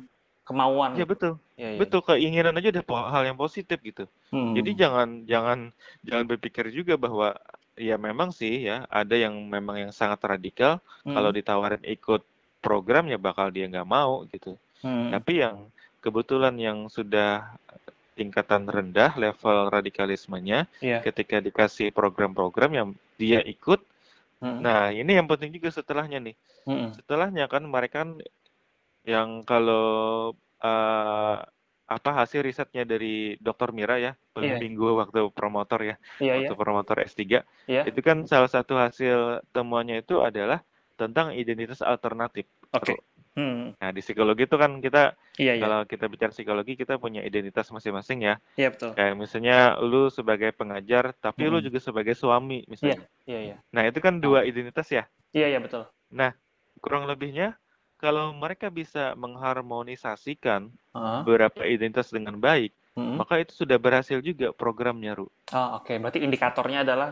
kemauan 0.45 0.91
iya 0.97 1.05
betul. 1.07 1.33
Iya, 1.57 1.69
iya. 1.71 1.79
Betul, 1.79 2.01
keinginan 2.05 2.57
aja 2.59 2.69
udah 2.71 2.83
hal 3.13 3.23
yang 3.25 3.38
positif 3.39 3.77
gitu. 3.81 4.05
Jadi 4.55 4.69
Hmm, 4.71 4.79
jangan 4.79 5.09
jangan 5.27 5.59
jangan 6.05 6.25
berpikir 6.29 6.65
juga 6.71 6.95
bahwa 6.95 7.35
ya 7.75 7.95
memang 7.99 8.31
sih 8.31 8.67
ya 8.67 8.88
ada 8.88 9.15
yang 9.15 9.35
memang 9.51 9.75
yang 9.88 9.91
sangat 9.91 10.19
radikal 10.23 10.79
kalau 11.11 11.29
hmm, 11.29 11.38
ditawarin 11.38 11.83
ikut 11.83 12.21
program 12.63 13.07
ya 13.11 13.17
bakal 13.19 13.51
dia 13.51 13.65
nggak 13.67 13.88
mau 13.88 14.23
gitu. 14.31 14.55
hmm, 14.83 15.11
Tapi 15.11 15.43
yang 15.43 15.67
kebetulan 16.03 16.55
yang 16.59 16.88
sudah 16.91 17.55
tingkatan 18.15 18.63
rendah 18.65 19.12
level 19.19 19.67
radikalismenya 19.69 20.65
iya. 20.80 21.04
ketika 21.04 21.43
dikasih 21.43 21.91
program-program 21.91 22.71
yang 22.71 22.88
dia 23.19 23.43
ikut, 23.43 23.84
Hmm, 24.43 24.60
nah 24.60 24.91
ini 24.91 25.15
yang 25.15 25.25
penting 25.25 25.49
juga 25.56 25.71
setelahnya 25.71 26.19
nih. 26.19 26.36
hmm, 26.67 26.99
Setelahnya 26.99 27.47
kan 27.47 27.63
mereka 27.63 28.04
kan 28.04 28.10
yang 29.08 29.41
kalau 29.47 30.34
eh, 30.60 31.36
apa 31.86 32.10
hasil 32.17 32.41
risetnya 32.41 32.82
dari 32.84 33.38
Dr. 33.38 33.69
Mira 33.69 34.01
ya, 34.01 34.01
iya, 34.01 34.12
pembimbing 34.34 34.73
gue 34.73 34.91
waktu 34.97 35.19
promotor 35.32 35.80
ya, 35.86 35.95
iya, 36.17 36.41
waktu 36.41 36.56
promotor 36.58 36.97
S3, 37.06 37.45
iya. 37.69 37.86
itu 37.86 38.01
kan 38.01 38.25
salah 38.25 38.49
satu 38.49 38.73
hasil 38.73 39.45
temuannya 39.54 40.01
itu 40.01 40.17
adalah 40.17 40.65
tentang 40.97 41.38
identitas 41.38 41.86
alternatif. 41.86 42.49
Oke. 42.73 42.97
Ru. 42.97 43.14
Hmm, 43.36 43.76
Nah, 43.82 43.89
di 43.95 44.02
psikologi 44.06 44.43
itu 44.48 44.56
kan 44.63 44.71
kita 44.86 45.04
iya, 45.39 45.54
iya, 45.56 45.62
kalau 45.62 45.80
kita 45.91 46.06
bicara 46.12 46.32
psikologi 46.36 46.74
kita 46.82 46.93
punya 47.04 47.21
identitas 47.30 47.67
masing-masing 47.76 48.19
ya. 48.30 48.36
iya 48.58 48.69
betul. 48.74 48.95
Kayak 48.95 49.15
misalnya 49.21 49.58
lu 49.84 50.08
sebagai 50.17 50.52
pengajar, 50.60 51.06
tapi 51.26 51.43
lu 51.52 51.58
Hmm, 51.58 51.65
juga 51.65 51.80
sebagai 51.84 52.15
suami 52.17 52.63
iya, 52.84 52.95
misalnya. 52.95 53.06
iya, 53.28 53.39
iya. 53.48 53.58
Nah, 53.76 53.84
itu 53.89 54.00
kan 54.06 54.19
dua 54.24 54.39
identitas 54.50 54.88
ya. 54.91 55.04
iya, 55.36 55.48
iya 55.52 55.60
betul. 55.62 55.84
Nah, 56.19 56.32
kurang 56.84 57.04
lebihnya 57.12 57.48
kalau 58.02 58.26
mereka 58.43 58.67
bisa 58.80 59.04
mengharmonisasikan 59.24 60.62
Ah, 60.93 61.21
beberapa 61.26 61.62
identitas 61.76 62.08
dengan 62.15 62.36
baik, 62.48 62.71
hmm. 62.95 63.17
maka 63.19 63.34
itu 63.43 63.54
sudah 63.62 63.78
berhasil 63.86 64.17
juga 64.30 64.48
programnya, 64.62 65.13
Ru. 65.19 65.28
Oh, 65.58 65.67
oke. 65.82 65.93
Berarti 66.02 66.19
indikatornya 66.26 66.80
adalah 66.86 67.10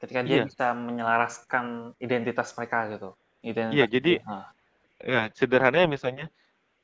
ketika 0.00 0.20
dia 0.28 0.36
Iya, 0.36 0.44
bisa 0.48 0.64
menyelaraskan 0.86 1.66
identitas 2.04 2.48
mereka 2.56 2.78
gitu. 2.92 3.08
iya. 3.70 3.84
Identitas 3.84 3.90
Jadi, 3.92 4.10
dia. 4.10 4.22
Ah, 5.04 5.28
ya 5.28 5.36
sederhananya 5.36 5.88
misalnya 5.88 6.26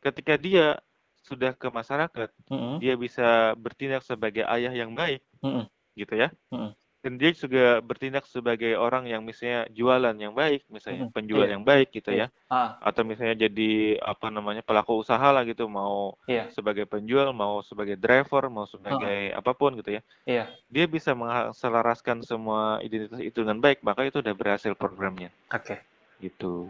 ketika 0.05 0.37
dia 0.37 0.77
sudah 1.21 1.53
ke 1.53 1.69
masyarakat, 1.69 2.29
hmm, 2.49 2.81
dia 2.81 2.97
bisa 2.97 3.53
bertindak 3.57 4.01
sebagai 4.05 4.45
ayah 4.49 4.73
yang 4.73 4.97
baik, 4.97 5.21
hmm, 5.45 5.69
gitu 5.97 6.17
ya. 6.17 6.33
hmm, 6.49 6.73
Dan 7.01 7.17
dia 7.17 7.33
juga 7.33 7.81
bertindak 7.81 8.29
sebagai 8.29 8.77
orang 8.77 9.09
yang 9.09 9.25
misalnya 9.25 9.65
jualan 9.73 10.13
yang 10.17 10.37
baik, 10.37 10.65
misalnya 10.69 11.09
hmm. 11.09 11.17
penjual 11.17 11.45
Iya, 11.49 11.53
yang 11.57 11.65
baik 11.65 11.89
gitu 11.97 12.13
iya. 12.13 12.29
ya. 12.29 12.53
Ah, 12.53 12.77
Atau 12.85 13.05
misalnya 13.09 13.49
jadi 13.49 14.01
apa 14.01 14.29
namanya 14.29 14.61
pelaku 14.61 15.01
usaha 15.01 15.29
lah 15.33 15.45
gitu, 15.49 15.65
mau 15.69 16.17
iya. 16.29 16.49
sebagai 16.53 16.85
penjual, 16.85 17.33
mau 17.33 17.61
sebagai 17.65 17.97
driver, 17.97 18.49
mau 18.53 18.65
Ah, 18.65 18.73
sebagai 18.73 19.33
apa 19.33 19.53
pun 19.57 19.77
gitu 19.81 19.97
ya. 19.97 20.03
iya. 20.29 20.45
Dia 20.69 20.85
bisa 20.89 21.17
menselaraskan 21.17 22.21
semua 22.25 22.81
identitas 22.85 23.21
itu 23.21 23.41
dengan 23.45 23.61
baik, 23.61 23.81
maka 23.81 24.05
itu 24.09 24.21
udah 24.21 24.33
berhasil 24.37 24.73
programnya. 24.77 25.33
Oke. 25.53 25.81
Gitu. 26.21 26.69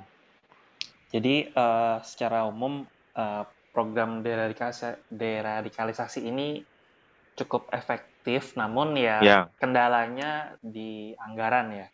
Jadi 1.10 1.34
eh, 1.50 1.96
secara 2.06 2.46
umum 2.46 2.86
eh, 3.18 3.44
program 3.74 4.22
deradikalisasi, 4.26 5.10
deradikalisasi 5.10 6.20
ini 6.30 6.62
cukup 7.38 7.70
efektif, 7.74 8.54
namun 8.58 8.98
ya 8.98 9.18
Ya, 9.20 9.50
kendalanya 9.60 10.54
di 10.62 11.14
anggaran 11.18 11.66
ya. 11.74 11.86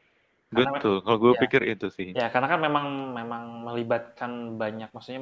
Karena 0.52 0.70
betul. 0.79 0.94
Kalau 1.05 1.18
gue 1.22 1.33
ya, 1.37 1.40
pikir 1.42 1.62
itu 1.74 1.87
sih. 1.92 2.09
ya 2.18 2.26
karena 2.33 2.48
kan 2.52 2.61
memang 2.66 2.87
memang 3.18 3.42
melibatkan 3.66 4.33
banyak, 4.61 4.88
maksudnya 4.94 5.20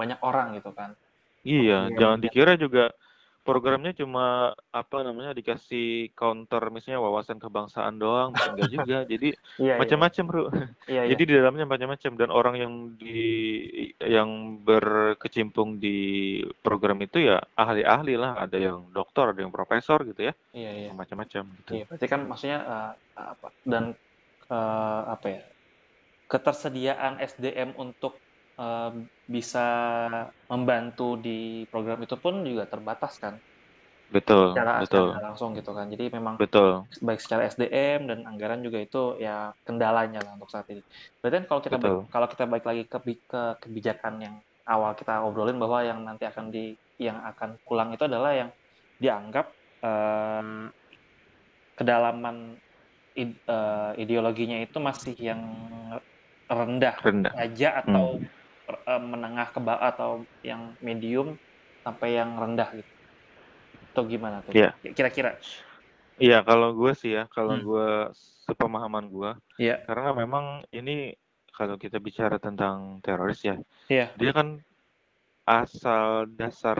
banyak 0.00 0.18
orang 0.24 0.56
gitu 0.58 0.70
kan. 0.72 0.90
Iya, 1.42 1.90
jangan 1.98 2.18
dikira 2.22 2.52
juga 2.54 2.94
programnya 3.42 3.90
cuma 3.92 4.54
apa 4.70 5.02
namanya 5.02 5.34
dikasih 5.34 6.14
counter 6.14 6.62
misalnya 6.70 7.02
wawasan 7.02 7.42
kebangsaan 7.42 7.98
doang, 7.98 8.30
enggak 8.34 8.70
juga. 8.70 8.98
Jadi 9.12 9.34
Iya, 9.58 9.76
iya, 9.76 9.80
macam-macam, 9.82 10.24
Bro. 10.24 10.42
iya, 10.86 11.02
iya, 11.04 11.10
Jadi 11.12 11.22
di 11.26 11.32
dalamnya 11.36 11.66
macam-macam 11.66 12.12
dan 12.16 12.30
orang 12.30 12.54
yang 12.56 12.72
di 12.96 13.20
yang 13.98 14.62
berkecimpung 14.62 15.82
di 15.82 16.40
program 16.62 17.02
itu 17.02 17.26
ya 17.26 17.42
ahli-ahli 17.58 18.14
lah, 18.14 18.38
ada 18.38 18.56
yang 18.56 18.88
dokter, 18.94 19.34
ada 19.34 19.40
yang 19.42 19.52
profesor 19.52 20.06
gitu 20.06 20.30
ya, 20.30 20.34
iya, 20.54 20.70
iya. 20.86 20.90
macam-macam 20.94 21.42
gitu. 21.62 21.70
Iya, 21.76 21.84
berarti 21.90 22.06
kan 22.06 22.20
maksudnya 22.24 22.58
eh, 22.62 22.92
apa 23.18 23.48
dan 23.66 23.92
eh, 24.48 25.02
apa 25.10 25.26
ya 25.26 25.42
ketersediaan 26.30 27.20
SDM 27.20 27.76
untuk 27.76 28.16
bisa 29.34 29.60
membantu 30.50 31.18
di 31.24 31.64
program 31.70 31.98
itu 32.06 32.16
pun 32.24 32.34
juga 32.48 32.64
terbatas 32.72 33.12
kan 33.22 33.34
Betul, 34.14 34.46
secara 34.48 34.72
betul, 34.78 35.08
secara 35.08 35.16
langsung 35.26 35.50
gitu 35.58 35.70
kan. 35.76 35.86
Jadi 35.92 36.04
memang 36.12 36.36
betul, 36.38 36.86
baik 37.06 37.20
secara 37.24 37.42
SDM 37.48 38.00
dan 38.10 38.18
anggaran 38.28 38.60
juga 38.66 38.78
itu 38.82 39.16
ya 39.20 39.52
kendalanya 39.66 40.20
lah 40.24 40.32
untuk 40.36 40.50
saat 40.52 40.66
ini. 40.72 40.82
Berarti 41.20 41.34
kan 41.42 41.46
kalau 41.50 41.62
kita 41.64 41.76
betul. 41.76 41.82
baik, 41.82 41.96
kalau 42.12 42.26
kita 42.32 42.44
balik 42.50 42.66
lagi 42.68 42.82
ke, 42.92 42.98
ke 43.30 43.42
kebijakan 43.64 44.14
yang 44.24 44.34
awal 44.68 44.92
kita 44.98 45.24
obrolin 45.26 45.58
bahwa 45.58 45.80
yang 45.82 46.00
nanti 46.06 46.24
akan 46.28 46.52
di 46.54 46.76
yang 47.00 47.18
akan 47.24 47.58
pulang 47.66 47.90
itu 47.96 48.04
adalah 48.06 48.32
yang 48.36 48.50
dianggap 49.02 49.46
eh, 49.82 50.64
kedalaman 51.78 52.36
id- 53.16 53.42
eh, 53.48 53.92
ideologinya 54.02 54.58
itu 54.66 54.78
masih 54.88 55.14
yang 55.18 55.42
rendah 56.58 56.96
Rendah. 57.04 57.36
aja 57.42 57.68
atau 57.82 58.06
Hmm. 58.14 58.26
Eh, 58.74 59.02
menengah 59.02 59.48
ke 59.52 59.60
bawah 59.60 59.82
atau 59.82 60.10
yang 60.42 60.74
medium 60.80 61.36
sampai 61.84 62.18
yang 62.18 62.36
rendah 62.38 62.70
gitu. 62.74 62.92
Atau 63.92 64.02
gimana 64.08 64.40
tuh? 64.44 64.52
Iya. 64.56 64.70
Kira-kira. 64.94 65.36
Iya, 66.20 66.44
kalau 66.44 66.76
gue 66.76 66.92
sih 66.94 67.16
ya, 67.16 67.26
kalau 67.32 67.56
Hmm. 67.58 67.64
gue 67.66 67.88
sepemahaman 68.46 69.08
gue, 69.10 69.30
Iya. 69.58 69.82
karena 69.88 70.12
memang 70.12 70.62
ini 70.70 71.16
kalau 71.56 71.76
kita 71.76 71.98
bicara 71.98 72.36
tentang 72.38 73.00
teroris 73.02 73.42
ya, 73.42 73.56
Iya. 73.90 74.12
dia 74.16 74.30
kan 74.32 74.60
asal 75.42 76.30
dasar 76.38 76.78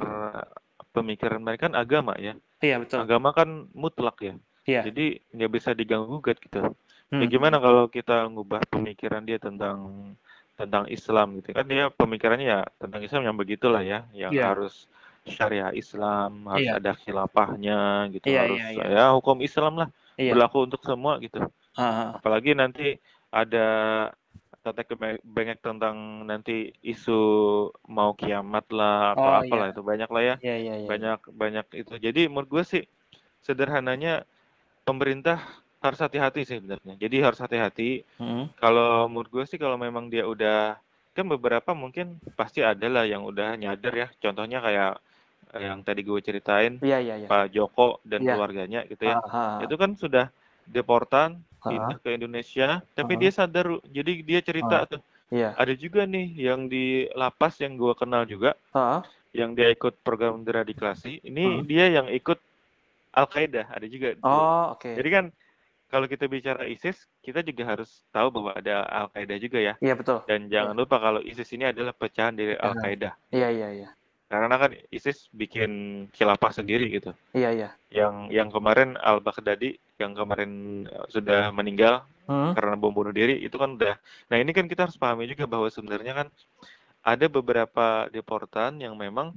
pemikiran 0.94 1.42
mereka 1.42 1.66
kan 1.68 1.74
agama 1.74 2.14
ya. 2.20 2.36
Iya, 2.62 2.78
betul. 2.78 3.02
Agama 3.02 3.34
kan 3.34 3.66
mutlak 3.74 4.16
ya. 4.22 4.34
Iya. 4.68 4.86
Jadi 4.86 5.18
nggak 5.34 5.50
bisa 5.50 5.70
diganggu 5.74 6.06
gugat 6.22 6.38
gitu. 6.38 6.62
Ya 6.62 7.26
Hmm. 7.26 7.28
gimana 7.28 7.58
kalau 7.58 7.90
kita 7.90 8.30
ngubah 8.30 8.62
pemikiran 8.70 9.26
dia 9.26 9.36
tentang 9.42 10.14
tentang 10.62 10.86
Islam 10.86 11.42
gitu 11.42 11.50
kan 11.58 11.66
dia 11.66 11.90
pemikirannya 11.90 12.46
ya 12.46 12.60
tentang 12.78 13.02
Islam 13.02 13.22
yang 13.26 13.36
begitulah 13.36 13.82
ya, 13.82 14.06
yang 14.14 14.30
Iya. 14.30 14.54
harus 14.54 14.86
syariah 15.26 15.74
Islam, 15.74 16.46
harus 16.46 16.66
Iya. 16.70 16.78
ada 16.78 16.92
khilafahnya 16.94 17.80
gitu, 18.14 18.26
Iya, 18.30 18.40
harus 18.46 18.58
iya, 18.62 18.68
iya. 18.74 18.84
ya 18.90 19.04
hukum 19.18 19.42
Islam 19.42 19.82
lah 19.82 19.88
Iya. 20.14 20.34
berlaku 20.34 20.58
untuk 20.70 20.82
semua 20.86 21.18
gitu. 21.18 21.42
Ah. 21.74 22.14
Apalagi 22.18 22.54
nanti 22.54 22.98
ada 23.34 23.66
tetek 24.62 24.94
bengek 25.26 25.58
tentang 25.58 26.22
nanti 26.22 26.70
isu 26.86 27.18
mau 27.90 28.14
kiamat 28.14 28.70
lah 28.70 29.18
atau 29.18 29.26
Oh, 29.26 29.38
apalah 29.42 29.66
iya. 29.66 29.74
itu 29.74 29.82
banyak 29.82 30.10
lah 30.10 30.22
ya, 30.22 30.34
Iya, 30.38 30.56
iya, 30.62 30.74
iya. 30.82 30.86
banyak 30.86 31.18
banyak 31.34 31.66
itu. 31.74 31.94
Jadi 31.98 32.30
menurut 32.30 32.46
gue 32.50 32.62
sih 32.62 32.82
sederhananya 33.42 34.22
pemerintah 34.86 35.42
harus 35.82 35.98
hati-hati 35.98 36.46
sih 36.46 36.56
sebenarnya. 36.62 36.94
Jadi 36.94 37.16
harus 37.18 37.42
hati-hati. 37.42 38.06
Hmm. 38.16 38.46
Kalau 38.56 39.10
menurut 39.10 39.28
gue 39.28 39.44
sih 39.50 39.58
kalau 39.58 39.74
memang 39.74 40.06
dia 40.06 40.22
udah 40.24 40.78
kan 41.12 41.26
beberapa 41.28 41.74
mungkin 41.74 42.16
pasti 42.38 42.62
ada 42.64 42.86
lah 42.88 43.04
yang 43.04 43.26
udah 43.26 43.58
nyadar 43.58 43.92
ya. 43.92 44.08
Contohnya 44.22 44.62
kayak 44.62 44.92
eh, 45.52 45.68
yang 45.68 45.82
tadi 45.82 46.00
gue 46.00 46.16
ceritain 46.22 46.78
Iya, 46.80 46.98
iya, 47.02 47.14
iya. 47.20 47.28
Pak 47.28 47.50
Joko 47.52 47.98
dan 48.06 48.22
Iya. 48.22 48.38
keluarganya 48.38 48.80
gitu 48.86 49.04
ya. 49.04 49.18
Ah, 49.20 49.58
ah, 49.58 49.66
Itu 49.66 49.74
kan 49.76 49.98
sudah 49.98 50.30
deportan 50.64 51.42
ah. 51.60 51.68
pindah 51.68 51.98
ke 51.98 52.08
Indonesia, 52.14 52.80
tapi 52.94 53.18
Ah. 53.18 53.20
dia 53.20 53.30
sadar, 53.34 53.66
jadi 53.90 54.12
dia 54.22 54.40
cerita 54.40 54.86
Ah. 54.86 54.88
tuh. 54.88 55.02
Iya. 55.28 55.52
Ada 55.58 55.74
juga 55.74 56.06
nih 56.06 56.28
yang 56.38 56.70
di 56.70 57.10
lapas 57.12 57.58
yang 57.58 57.74
gue 57.76 57.92
kenal 57.98 58.22
juga, 58.24 58.54
Ah, 58.72 59.02
yang 59.34 59.52
dia 59.52 59.68
ikut 59.68 59.98
program 60.00 60.40
deradikasi. 60.46 61.20
Ini 61.20 61.44
ah. 61.44 61.64
dia 61.66 61.84
yang 61.90 62.06
ikut 62.08 62.38
Al 63.12 63.28
Qaeda, 63.28 63.68
ada 63.68 63.84
juga. 63.84 64.16
Oh, 64.24 64.72
oke. 64.72 64.88
Jadi 64.88 65.08
kan 65.12 65.24
kalau 65.92 66.08
kita 66.08 66.24
bicara 66.24 66.64
ISIS, 66.64 67.04
kita 67.20 67.44
juga 67.44 67.76
harus 67.76 68.00
tahu 68.08 68.32
bahwa 68.32 68.56
ada 68.56 68.88
Al 68.88 69.12
Qaeda 69.12 69.36
juga 69.36 69.60
ya. 69.60 69.76
Iya, 69.84 69.92
betul. 69.92 70.24
Dan 70.24 70.48
jangan 70.48 70.72
lupa 70.72 70.96
kalau 70.96 71.20
ISIS 71.20 71.52
ini 71.52 71.68
adalah 71.68 71.92
pecahan 71.92 72.32
dari 72.32 72.56
Al 72.56 72.72
Qaeda. 72.80 73.12
Iya, 73.28 73.48
iya, 73.52 73.68
iya. 73.76 73.88
Karena 74.32 74.56
kan 74.56 74.72
ISIS 74.88 75.28
bikin 75.28 75.70
khilafah 76.16 76.56
sendiri 76.56 76.88
gitu. 76.88 77.12
Iya, 77.36 77.52
iya. 77.52 77.68
Yang 77.92 78.14
yang 78.32 78.48
kemarin 78.48 78.96
Al 78.96 79.20
Baghdadi 79.20 79.76
yang 80.00 80.16
kemarin 80.16 80.82
eh, 80.88 81.06
sudah 81.12 81.52
meninggal 81.52 82.08
Hmm. 82.22 82.54
karena 82.54 82.78
bom 82.78 82.94
bunuh 82.94 83.10
diri 83.10 83.42
itu 83.42 83.58
kan 83.58 83.74
udah. 83.74 83.98
Nah 84.30 84.36
ini 84.38 84.54
kan 84.54 84.70
kita 84.70 84.86
harus 84.86 84.94
pahami 84.94 85.26
juga 85.26 85.42
bahwa 85.50 85.66
sebenarnya 85.66 86.22
kan 86.22 86.28
ada 87.02 87.26
beberapa 87.26 88.06
deportan 88.14 88.78
yang 88.78 88.94
memang 88.94 89.34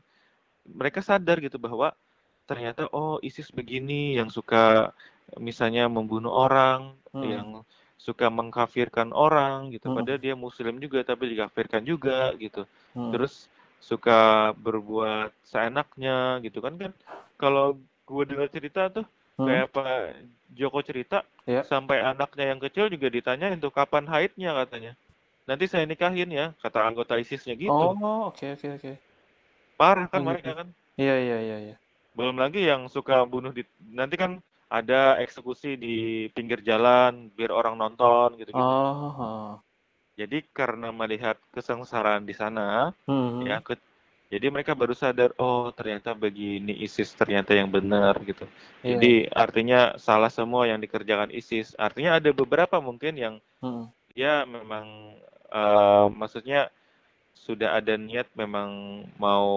mereka 0.69 1.01
sadar 1.01 1.41
gitu 1.41 1.57
bahwa 1.57 1.97
ternyata 2.45 2.85
oh 2.93 3.17
ISIS 3.25 3.49
begini 3.49 4.21
yang 4.21 4.29
suka 4.29 4.93
misalnya 5.39 5.89
membunuh 5.89 6.31
orang, 6.31 6.93
Hmm. 7.15 7.23
yang 7.25 7.47
suka 7.95 8.27
mengkafirkan 8.27 9.15
orang 9.15 9.71
gitu. 9.73 9.89
Hmm. 9.89 9.97
Padahal 9.97 10.19
dia 10.21 10.35
muslim 10.37 10.77
juga 10.77 11.01
tapi 11.01 11.31
dikafirkan 11.33 11.81
juga 11.87 12.35
gitu. 12.37 12.67
Hmm. 12.93 13.09
Terus 13.15 13.47
suka 13.79 14.51
berbuat 14.57 15.31
seenaknya 15.45 16.41
gitu 16.41 16.57
kan 16.59 16.73
kan 16.75 16.91
kalau 17.37 17.77
gue 18.05 18.23
dengar 18.25 18.49
cerita 18.49 18.89
tuh 18.89 19.05
Hmm. 19.35 19.47
kayak 19.51 19.67
Pak 19.73 19.89
Joko 20.55 20.79
cerita 20.85 21.23
Ya. 21.43 21.61
sampai 21.67 21.99
anaknya 22.01 22.55
yang 22.55 22.59
kecil 22.61 22.87
juga 22.87 23.11
ditanya 23.11 23.51
untuk 23.51 23.73
kapan 23.75 24.05
haidnya 24.07 24.55
katanya. 24.63 24.93
Nanti 25.45 25.69
saya 25.69 25.85
nikahin 25.85 26.31
ya, 26.33 26.57
kata 26.57 26.81
anggota 26.87 27.19
ISISnya 27.21 27.53
gitu. 27.53 27.69
Oh, 27.69 28.31
oke 28.33 28.45
oke 28.57 28.67
oke. 28.81 28.91
Parah 29.77 30.07
kan 30.09 30.23
Oh, 30.23 30.25
mereka 30.25 30.51
gitu. 30.51 30.57
kan. 30.57 30.67
Iya 30.97 31.15
iya 31.19 31.37
iya 31.41 31.57
iya. 31.71 31.75
Belum 32.15 32.39
lagi 32.39 32.63
yang 32.63 32.87
suka 32.87 33.21
bunuh 33.27 33.51
di 33.51 33.61
nanti 33.91 34.15
kan 34.15 34.39
ada 34.75 35.15
eksekusi 35.23 35.79
di 35.79 35.95
pinggir 36.35 36.59
jalan 36.59 37.31
biar 37.31 37.55
orang 37.55 37.79
nonton 37.79 38.35
gitu-gitu. 38.35 38.59
Oh. 38.59 39.11
oh. 39.15 39.49
Jadi 40.15 40.43
karena 40.51 40.91
melihat 40.95 41.35
kesengsaraan 41.51 42.23
di 42.23 42.35
sana, 42.35 42.91
Hmm. 43.07 43.43
ya 43.43 43.59
ke- 43.59 43.79
jadi 44.31 44.47
mereka 44.51 44.73
baru 44.75 44.91
sadar 44.97 45.31
oh 45.37 45.69
ternyata 45.71 46.11
begini 46.17 46.75
ISIS 46.81 47.13
ternyata 47.15 47.55
yang 47.55 47.69
benar 47.71 48.15
gitu. 48.25 48.43
Iya. 48.81 48.95
Jadi 48.97 49.13
artinya 49.31 49.79
salah 49.95 50.31
semua 50.33 50.65
yang 50.67 50.79
dikerjakan 50.81 51.31
ISIS. 51.31 51.75
Artinya 51.77 52.17
ada 52.19 52.31
beberapa 52.35 52.79
mungkin 52.83 53.13
yang 53.15 53.35
Hmm. 53.63 53.87
ya 54.11 54.43
memang 54.43 55.15
eh, 55.45 56.05
maksudnya 56.11 56.67
sudah 57.35 57.77
ada 57.77 57.93
niat 57.95 58.25
memang 58.33 59.03
mau 59.21 59.47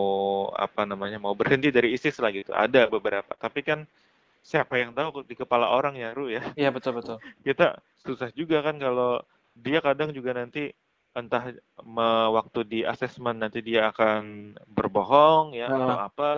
apa 0.52 0.84
namanya 0.84 1.16
mau 1.16 1.32
berhenti 1.32 1.72
dari 1.72 1.96
ISIS 1.96 2.20
lah 2.20 2.28
gitu. 2.30 2.52
Ada 2.52 2.86
beberapa. 2.86 3.32
Tapi 3.34 3.64
kan 3.64 3.88
siapa 4.40 4.78
yang 4.80 4.94
tahu 4.94 5.22
di 5.22 5.34
kepala 5.34 5.68
orang 5.68 5.94
ya 5.94 6.10
Ru 6.12 6.30
ya. 6.30 6.42
Iya 6.54 6.70
betul 6.72 6.98
betul. 6.98 7.16
Kita 7.46 7.76
susah 8.00 8.30
juga 8.32 8.62
kan 8.62 8.78
kalau 8.78 9.20
dia 9.52 9.82
kadang 9.82 10.14
juga 10.14 10.32
nanti 10.32 10.70
entah 11.12 11.50
me- 11.82 12.30
waktu 12.30 12.62
di 12.62 12.80
asesmen 12.86 13.42
nanti 13.42 13.58
dia 13.58 13.90
akan 13.90 14.54
berbohong 14.70 15.50
ya 15.56 15.66
Heeh. 15.66 15.82
atau 15.82 15.98
apa 15.98 16.28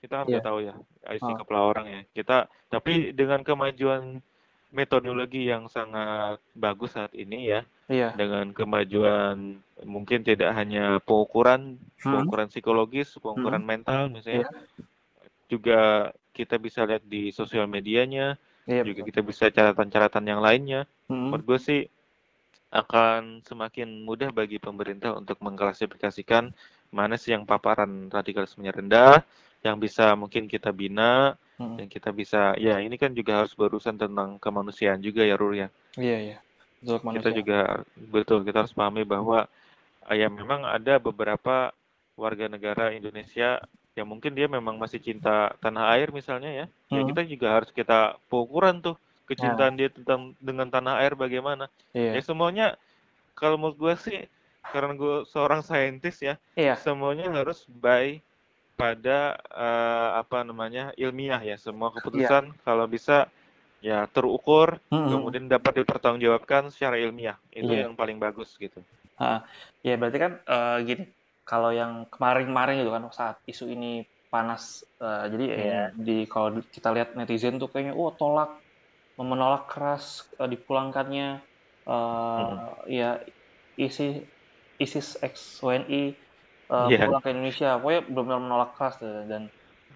kita 0.00 0.14
kan 0.16 0.24
Iya. 0.24 0.32
nggak 0.32 0.46
tahu 0.48 0.58
ya 0.64 0.74
isi 1.12 1.28
Heeh. 1.28 1.36
kepala 1.44 1.60
orang 1.68 1.86
ya 1.92 2.00
kita 2.16 2.38
tapi 2.72 3.12
dengan 3.12 3.44
kemajuan 3.44 4.24
metodologi 4.72 5.44
yang 5.44 5.68
sangat 5.68 6.40
bagus 6.56 6.96
saat 6.96 7.12
ini 7.12 7.52
ya 7.52 7.60
Iya. 7.90 8.16
dengan 8.16 8.54
kemajuan 8.56 9.60
mungkin 9.84 10.24
tidak 10.24 10.56
hanya 10.56 11.04
pengukuran 11.04 11.76
Hmm. 12.00 12.24
pengukuran 12.24 12.48
psikologis 12.48 13.12
pengukuran 13.20 13.60
mental 13.60 14.08
misalnya 14.08 14.48
juga 15.52 16.14
kita 16.32 16.56
bisa 16.56 16.86
lihat 16.86 17.02
di 17.04 17.30
sosial 17.34 17.66
medianya 17.66 18.38
Iya 18.68 18.86
juga 18.86 19.02
betul. 19.02 19.08
kita 19.10 19.20
bisa 19.26 19.44
catatan-catatan 19.50 20.24
yang 20.26 20.40
lainnya 20.40 20.86
Hmm. 21.10 21.30
menurut 21.34 21.44
gue 21.46 21.58
sih 21.58 21.80
akan 22.70 23.42
semakin 23.42 24.06
mudah 24.06 24.30
bagi 24.30 24.62
pemerintah 24.62 25.18
untuk 25.18 25.42
mengklasifikasikan 25.42 26.54
mana 26.94 27.18
sih 27.18 27.34
yang 27.34 27.42
paparan 27.46 28.06
radikalismenya 28.10 28.70
rendah, 28.74 29.22
yang 29.66 29.78
bisa 29.78 30.14
mungkin 30.14 30.46
kita 30.46 30.70
bina, 30.70 31.34
Hmm. 31.58 31.76
yang 31.82 31.90
kita 31.90 32.14
bisa, 32.14 32.54
ya 32.56 32.78
ini 32.78 32.94
kan 32.96 33.10
juga 33.12 33.42
harus 33.42 33.52
berurusan 33.58 33.98
tentang 33.98 34.38
kemanusiaan 34.38 35.02
juga 35.02 35.26
ya 35.26 35.34
Rul 35.34 35.66
ya. 35.66 35.68
Iya 35.98 36.18
iya. 36.18 36.38
Betul 36.80 37.12
Kita 37.20 37.28
juga 37.34 37.58
betul 37.96 38.38
kita 38.46 38.64
harus 38.64 38.72
pahami 38.72 39.04
bahwa 39.04 39.44
ya 40.08 40.26
memang 40.32 40.64
ada 40.64 40.96
beberapa 40.96 41.74
warga 42.16 42.46
negara 42.48 42.90
Indonesia 42.94 43.60
yang 44.00 44.08
mungkin 44.08 44.32
dia 44.32 44.48
memang 44.48 44.80
masih 44.80 44.96
cinta 44.98 45.52
tanah 45.60 45.92
air 45.94 46.08
misalnya 46.10 46.48
ya, 46.48 46.66
ya 46.88 47.00
Hmm. 47.04 47.08
kita 47.12 47.20
juga 47.28 47.46
harus 47.60 47.70
kita 47.70 48.16
pengukuran 48.32 48.80
tuh 48.80 48.96
kecintaan 49.28 49.76
dia 49.78 49.92
tentang 49.92 50.32
dengan 50.40 50.66
tanah 50.72 51.04
air 51.04 51.12
bagaimana. 51.14 51.68
Ya 51.92 52.18
Iya. 52.18 52.22
semuanya 52.24 52.66
kalau 53.36 53.60
menurut 53.60 53.76
gue 53.78 53.94
sih 54.00 54.18
karena 54.72 54.92
gue 54.96 55.14
seorang 55.28 55.60
saintis 55.60 56.16
ya 56.18 56.34
Iya. 56.56 56.74
semuanya 56.80 57.28
harus 57.30 57.62
by 57.68 58.18
pada 58.74 59.36
eh, 59.52 60.08
apa 60.18 60.40
namanya 60.40 60.90
ilmiah 60.96 61.40
ya 61.44 61.56
semua 61.60 61.92
keputusan 61.92 62.56
kalau 62.64 62.88
bisa 62.88 63.28
ya 63.80 64.08
terukur 64.12 64.80
Hmm. 64.92 65.08
kemudian 65.12 65.46
dapat 65.48 65.80
dipertanggungjawabkan 65.84 66.68
secara 66.72 66.96
ilmiah 67.00 67.36
itu 67.52 67.68
Iya. 67.68 67.88
yang 67.88 67.94
paling 67.96 68.16
bagus 68.18 68.56
gitu 68.56 68.80
Ah, 69.20 69.44
ya 69.84 70.00
berarti 70.00 70.16
kan 70.16 70.32
eh, 70.40 70.76
gini, 70.88 71.04
kalau 71.50 71.70
yang 71.80 71.92
kemarin-kemarin 72.14 72.74
gitu 72.82 72.92
kan 72.96 73.04
saat 73.20 73.36
isu 73.52 73.64
ini 73.74 74.06
panas, 74.32 74.62
eh, 75.04 75.24
jadi 75.32 75.44
ya 75.70 75.80
di 76.06 76.12
kalau 76.32 76.48
kita 76.74 76.88
lihat 76.96 77.08
netizen 77.18 77.54
tuh 77.62 77.68
kayaknya, 77.72 77.94
oh 78.00 78.10
tolak, 78.20 78.50
menolak 79.20 79.64
keras 79.72 80.04
eh, 80.40 80.48
dipulangkannya, 80.54 81.28
eh, 81.90 82.60
ya 82.98 83.10
ISIS, 83.86 84.14
ISIS 84.84 85.08
X 85.32 85.34
WNI 85.64 86.02
eh, 86.74 86.88
Iya. 86.88 86.98
pulang 86.98 87.22
ke 87.24 87.28
Indonesia, 87.34 87.68
pokoknya 87.82 88.00
benar-benar 88.10 88.40
menolak 88.46 88.70
keras 88.78 88.94
tuh. 89.02 89.12
dan 89.30 89.42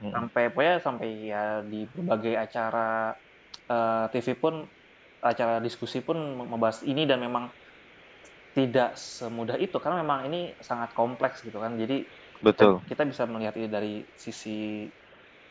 Mm. 0.02 0.14
sampai 0.14 0.42
pokoknya 0.52 0.76
sampai 0.86 1.08
ya 1.32 1.42
di 1.70 1.86
berbagai 1.94 2.34
acara 2.44 3.14
eh, 3.70 4.04
TV 4.12 4.28
pun 4.42 4.54
acara 5.24 5.54
diskusi 5.64 5.98
pun 6.04 6.18
membahas 6.52 6.84
ini 6.84 7.04
dan 7.10 7.18
memang 7.24 7.48
tidak 8.56 8.88
semudah 8.96 9.56
itu 9.64 9.76
karena 9.82 9.96
memang 10.04 10.20
ini 10.28 10.38
sangat 10.68 10.90
kompleks 10.98 11.42
gitu 11.46 11.58
kan. 11.64 11.72
Jadi 11.82 11.94
betul. 12.42 12.80
kita 12.88 13.02
bisa 13.10 13.22
melihat 13.32 13.54
ini 13.58 13.68
dari 13.76 13.92
sisi 14.24 14.50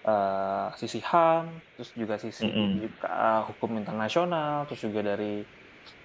eh, 0.07 0.67
sisi 0.81 0.99
HAM 1.09 1.45
terus 1.75 1.89
juga 2.01 2.15
sisi 2.25 2.45
Mm-mm. 2.45 2.89
eh, 3.03 3.41
hukum 3.49 3.71
internasional 3.81 4.65
terus 4.67 4.81
juga 4.87 5.01
dari 5.11 5.43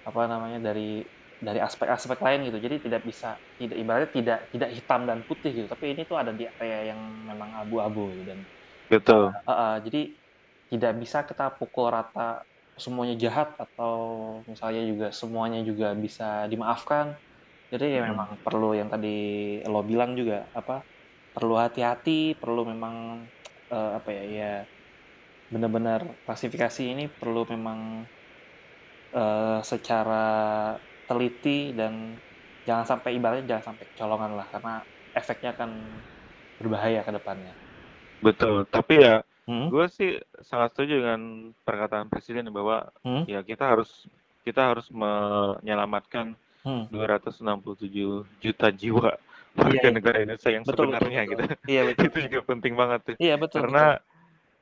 apa 0.09 0.21
namanya 0.33 0.59
dari 0.69 0.83
dari 1.47 1.61
aspek-aspek 1.69 2.19
lain 2.27 2.41
gitu. 2.51 2.59
Jadi 2.67 2.77
tidak 2.87 3.03
bisa 3.11 3.27
tidak 3.61 3.77
ibaratnya 3.83 4.11
tidak 4.19 4.39
tidak 4.55 4.71
hitam 4.77 5.01
dan 5.09 5.19
putih 5.29 5.51
gitu. 5.59 5.67
Tapi 5.75 5.85
ini 5.95 6.03
tuh 6.11 6.17
ada 6.23 6.33
di 6.35 6.45
area 6.61 6.95
yang 6.95 7.01
memang 7.31 7.51
abu-abu 7.63 8.03
gitu 8.15 8.25
dan 8.31 8.41
betul. 8.91 9.33
Uh, 9.47 9.51
uh, 9.53 9.75
jadi 9.85 10.01
tidak 10.69 10.93
bisa 11.01 11.19
kita 11.29 11.45
pukul 11.57 11.89
rata 11.93 12.45
semuanya 12.85 13.15
jahat 13.25 13.49
atau 13.65 13.95
misalnya 14.51 14.83
juga 14.91 15.07
semuanya 15.21 15.61
juga 15.71 15.87
bisa 16.05 16.25
dimaafkan. 16.53 17.07
Jadi 17.73 17.85
ya 17.97 18.01
Hmm. 18.01 18.11
memang 18.11 18.29
perlu 18.45 18.67
yang 18.81 18.89
tadi 18.95 19.09
lo 19.73 19.81
bilang 19.91 20.11
juga 20.21 20.37
apa 20.61 20.75
perlu 21.35 21.55
hati-hati, 21.65 22.37
perlu 22.41 22.61
memang 22.73 22.97
uh, 23.75 23.91
apa 23.99 24.11
ya 24.19 24.23
ya 24.39 24.47
benar-benar 25.53 26.01
klasifikasi 26.25 26.83
ini 26.93 27.05
perlu 27.21 27.41
memang 27.55 27.81
uh, 29.15 29.61
secara 29.71 30.15
teliti 31.09 31.73
dan 31.79 31.93
jangan 32.67 32.87
sampai 32.91 33.11
ibaratnya 33.17 33.45
jangan 33.51 33.67
sampai 33.75 33.87
colongan 33.97 34.33
lah 34.39 34.47
karena 34.53 34.73
efeknya 35.17 35.49
akan 35.57 35.71
berbahaya 36.61 37.01
ke 37.07 37.13
depannya. 37.17 37.55
betul 38.25 38.67
tapi 38.71 38.95
ya 39.05 39.23
Hmm? 39.49 39.73
gue 39.73 39.89
sih 39.89 40.11
sangat 40.45 40.77
setuju 40.77 41.01
dengan 41.01 41.21
perkataan 41.65 42.07
presiden 42.07 42.53
bahwa 42.53 42.93
Hmm? 43.01 43.25
ya 43.25 43.41
kita 43.41 43.65
harus 43.65 43.89
kita 44.45 44.77
harus 44.77 44.85
menyelamatkan 44.93 46.37
Hmm. 46.61 46.85
267 46.93 48.29
juta 48.39 48.69
jiwa 48.69 49.17
warga 49.57 49.73
Iya, 49.73 49.81
iya. 49.81 49.91
negara 49.95 50.17
Indonesia 50.21 50.51
yang 50.53 50.65
Betul, 50.69 50.93
betul, 50.93 51.01
sebenarnya 51.01 51.21
betul. 51.23 51.33
gitu. 51.33 51.43
Iya 51.65 51.83
betul. 51.89 52.05
itu 52.13 52.19
juga 52.29 52.41
penting 52.45 52.75
banget 52.77 53.01
tuh. 53.01 53.15
Iya 53.17 53.35
betul. 53.41 53.61
Karena 53.65 53.85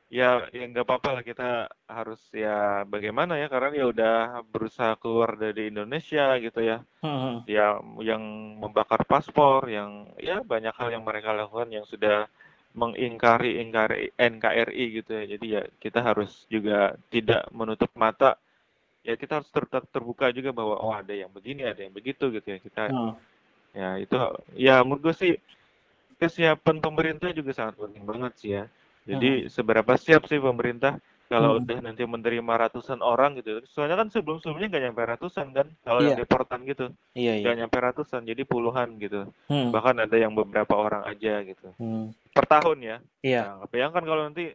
ya 0.07 0.29
ya 0.55 0.65
nggak 0.71 0.87
apa-apa 0.87 1.09
lah 1.19 1.25
kita 1.27 1.51
harus 1.91 2.23
ya 2.31 2.87
bagaimana 2.87 3.43
ya 3.43 3.51
karena 3.51 3.75
dia 3.75 3.85
udah 3.91 4.17
berusaha 4.47 4.95
keluar 4.97 5.35
dari 5.35 5.67
Indonesia 5.67 6.31
gitu 6.39 6.61
ya. 6.63 6.79
betul. 6.79 7.11
Hmm, 7.11 7.19
hmm. 7.19 7.37
Ya 7.51 7.67
yang 8.07 8.23
membakar 8.63 9.03
paspor, 9.03 9.67
yang 9.67 10.07
ya 10.17 10.47
banyak 10.47 10.73
hal 10.73 10.89
yang 10.95 11.03
mereka 11.03 11.35
lakukan 11.35 11.75
yang 11.75 11.83
sudah 11.85 12.31
mengingkari 12.77 13.59
ingkari 13.65 14.13
NKRI 14.15 14.85
gitu 15.03 15.11
ya. 15.17 15.25
Jadi 15.25 15.47
ya 15.49 15.63
kita 15.81 16.05
harus 16.05 16.45
juga 16.53 16.95
tidak 17.09 17.49
menutup 17.51 17.89
mata. 17.97 18.37
Ya 19.01 19.17
kita 19.17 19.41
harus 19.41 19.49
tetap 19.49 19.89
terbuka 19.89 20.29
juga 20.31 20.53
bahwa 20.53 20.77
oh 20.77 20.93
ada 20.93 21.15
yang 21.17 21.33
begini, 21.33 21.65
ada 21.65 21.81
yang 21.81 21.95
begitu 21.95 22.29
gitu 22.29 22.47
ya. 22.47 22.59
Kita 22.61 22.85
Hmm. 22.93 23.17
Ya 23.77 24.01
itu 24.01 24.17
ya 24.57 24.81
menurut 24.81 25.13
gue 25.13 25.15
sih 25.17 25.33
kesiapan 26.17 26.81
pemerintah 26.81 27.29
juga 27.37 27.53
sangat 27.53 27.77
penting 27.77 28.05
banget 28.09 28.33
sih 28.41 28.51
ya. 28.57 28.65
Jadi 29.05 29.53
seberapa 29.53 29.93
siap 30.01 30.25
sih 30.27 30.41
pemerintah 30.41 30.97
kalau 31.27 31.59
Hmm. 31.59 31.61
udah 31.61 31.79
nanti 31.83 32.03
menerima 32.03 32.53
ratusan 32.57 32.99
orang 32.99 33.35
gitu. 33.37 33.59
Soalnya 33.67 33.97
kan 33.97 34.09
sebelum-sebelumnya 34.09 34.69
nggak 34.69 34.85
nyampe 34.87 35.03
ratusan 35.03 35.47
kan 35.51 35.67
kalau 35.83 36.01
yang 36.01 36.15
Iya. 36.15 36.23
deportan 36.23 36.61
gitu. 36.63 36.87
Iya 37.13 37.33
iya. 37.35 37.43
Nggak 37.43 37.57
nyampe 37.59 37.77
ratusan 37.81 38.21
jadi 38.23 38.43
puluhan 38.43 38.89
gitu. 38.97 39.27
Hmm. 39.47 39.71
Bahkan 39.71 39.97
ada 40.03 40.17
yang 40.17 40.33
beberapa 40.33 40.73
orang 40.73 41.03
aja 41.05 41.43
gitu. 41.43 41.69
Hmm. 41.77 42.15
Per 42.31 42.45
tahun 42.45 42.79
ya. 42.81 42.97
Iya. 43.21 43.43
Nah, 43.43 43.67
bayangkan 43.67 44.03
kalau 44.03 44.23
nanti 44.23 44.55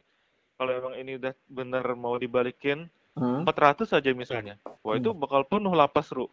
kalau 0.55 0.71
emang 0.71 0.93
ini 0.95 1.17
udah 1.17 1.33
bener 1.45 1.85
mau 1.93 2.15
dibalikin 2.15 2.87
Hmm. 3.11 3.43
400 3.43 3.91
aja 3.91 4.07
misalnya. 4.11 4.55
Wah 4.81 4.95
itu 4.95 5.11
bakal 5.11 5.43
penuh 5.43 5.71
lapas, 5.71 6.07
Ru. 6.09 6.31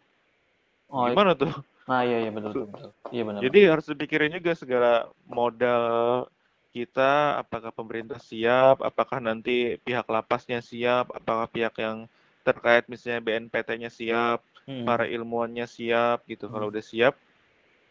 Oh, 0.87 1.05
Gimana 1.05 1.35
tuh? 1.35 1.51
Nah, 1.85 2.01
iya 2.01 2.23
iya 2.23 2.31
betul 2.31 2.65
betul. 2.65 2.89
Iya 3.09 3.23
benar. 3.23 3.41
Jadi 3.43 3.59
harus 3.65 3.85
dipikirin 3.85 4.31
juga 4.31 4.53
segala 4.53 4.91
modal 5.25 6.23
kita, 6.69 7.41
apakah 7.41 7.73
pemerintah 7.73 8.21
siap, 8.21 8.81
apakah 8.85 9.17
nanti 9.19 9.75
pihak 9.81 10.05
lapasnya 10.05 10.61
siap, 10.61 11.09
apakah 11.11 11.49
pihak 11.49 11.73
yang 11.81 12.05
terkait 12.45 12.87
misalnya 12.87 13.21
BNPT-nya 13.21 13.89
siap, 13.91 14.39
hmm. 14.69 14.85
para 14.85 15.09
ilmuwannya 15.09 15.65
siap 15.65 16.25
gitu. 16.29 16.47
Hmm. 16.47 16.53
Kalau 16.55 16.65
udah 16.69 16.83
siap, 16.83 17.13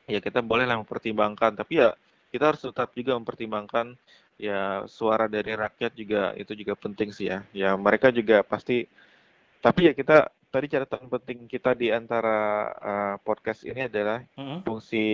ya 0.07 0.18
kita 0.22 0.41
bolehlah 0.41 0.79
mempertimbangkan. 0.81 1.59
Tapi 1.59 1.83
ya 1.83 1.93
kita 2.31 2.55
harus 2.55 2.62
tetap 2.62 2.95
juga 2.95 3.18
mempertimbangkan 3.18 3.99
ya 4.39 4.87
suara 4.87 5.26
dari 5.26 5.51
rakyat 5.59 5.93
juga 5.99 6.31
itu 6.39 6.55
juga 6.55 6.79
penting 6.79 7.11
sih 7.11 7.26
ya. 7.29 7.43
Ya 7.51 7.70
mereka 7.74 8.14
juga 8.14 8.47
pasti. 8.47 8.87
Tapi 9.59 9.91
ya 9.91 9.93
kita 9.93 10.31
tadi 10.49 10.66
catatan 10.70 11.12
penting 11.12 11.45
kita 11.45 11.76
di 11.76 11.93
antara 11.93 12.70
uh, 12.79 13.16
podcast 13.20 13.68
ini 13.68 13.85
adalah 13.85 14.24
mm-hmm. 14.39 14.64
fungsi 14.64 15.05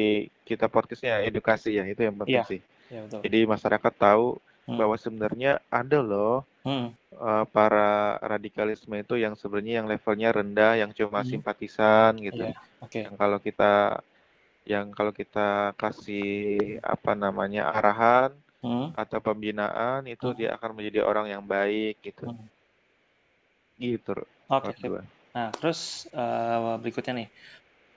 kita 0.46 0.70
podcastnya 0.70 1.26
edukasi 1.26 1.74
ya 1.74 1.84
itu 1.88 2.06
yang 2.06 2.16
penting 2.20 2.44
yeah. 2.44 2.46
sih. 2.46 2.60
Yeah, 2.92 3.02
betul. 3.08 3.20
Jadi 3.24 3.38
masyarakat 3.48 3.92
tahu 3.96 4.26
mm. 4.68 4.76
bahwa 4.76 4.96
sebenarnya 4.96 5.52
ada 5.72 5.98
loh 6.00 6.44
mm. 6.64 6.88
uh, 7.16 7.44
para 7.48 8.20
radikalisme 8.20 8.94
itu 8.96 9.20
yang 9.20 9.36
sebenarnya 9.36 9.82
yang 9.82 9.88
levelnya 9.88 10.30
rendah, 10.34 10.72
yang 10.80 10.90
cuma 10.92 11.24
mm. 11.24 11.28
simpatisan 11.28 12.12
gitu. 12.20 12.50
Yeah. 12.50 12.84
Okay. 12.84 13.08
Yang 13.08 13.16
kalau 13.16 13.38
kita 13.40 13.72
yang 14.64 14.96
kalau 14.96 15.12
kita 15.12 15.76
kasih 15.76 16.80
apa 16.80 17.12
namanya 17.12 17.68
arahan 17.68 18.32
mm. 18.64 18.96
atau 18.96 19.18
pembinaan 19.20 20.08
itu 20.08 20.32
mm. 20.32 20.36
dia 20.36 20.48
akan 20.56 20.70
menjadi 20.76 21.04
orang 21.04 21.28
yang 21.28 21.44
baik 21.44 22.00
gitu. 22.00 22.32
Mm. 22.32 22.46
Gitu. 23.76 24.16
Oke. 24.48 24.72
Okay. 24.72 25.04
Nah, 25.34 25.50
terus 25.50 26.06
uh, 26.14 26.78
berikutnya 26.78 27.26
nih, 27.26 27.28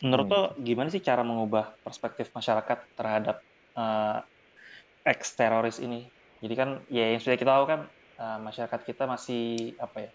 menurut 0.02 0.26
hmm. 0.26 0.34
lo 0.34 0.42
gimana 0.58 0.90
sih 0.90 1.06
cara 1.06 1.22
mengubah 1.22 1.70
perspektif 1.86 2.34
masyarakat 2.34 2.98
terhadap 2.98 3.46
uh, 3.78 4.26
ex 5.08 5.34
teroris 5.40 5.80
ini? 5.80 6.04
Jadi 6.44 6.54
kan 6.54 6.84
ya 6.92 7.16
yang 7.16 7.22
sudah 7.24 7.40
kita 7.40 7.52
tahu 7.56 7.66
kan 7.66 7.80
uh, 8.20 8.38
masyarakat 8.44 8.80
kita 8.84 9.08
masih 9.08 9.74
apa 9.80 9.98
ya? 10.06 10.12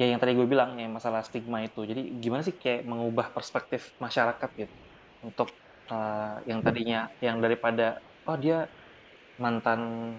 Ya 0.00 0.06
yang 0.10 0.18
tadi 0.18 0.34
gue 0.34 0.48
bilang 0.48 0.74
yang 0.76 0.90
masalah 0.90 1.22
stigma 1.22 1.62
itu. 1.62 1.86
Jadi 1.86 2.18
gimana 2.18 2.42
sih 2.42 2.52
kayak 2.52 2.82
mengubah 2.82 3.30
perspektif 3.30 3.94
masyarakat 4.02 4.50
gitu 4.58 4.74
untuk 5.22 5.54
uh, 5.88 6.42
yang 6.44 6.60
tadinya 6.60 7.06
yang 7.22 7.38
daripada 7.38 8.02
oh 8.26 8.34
dia 8.34 8.66
mantan 9.38 10.12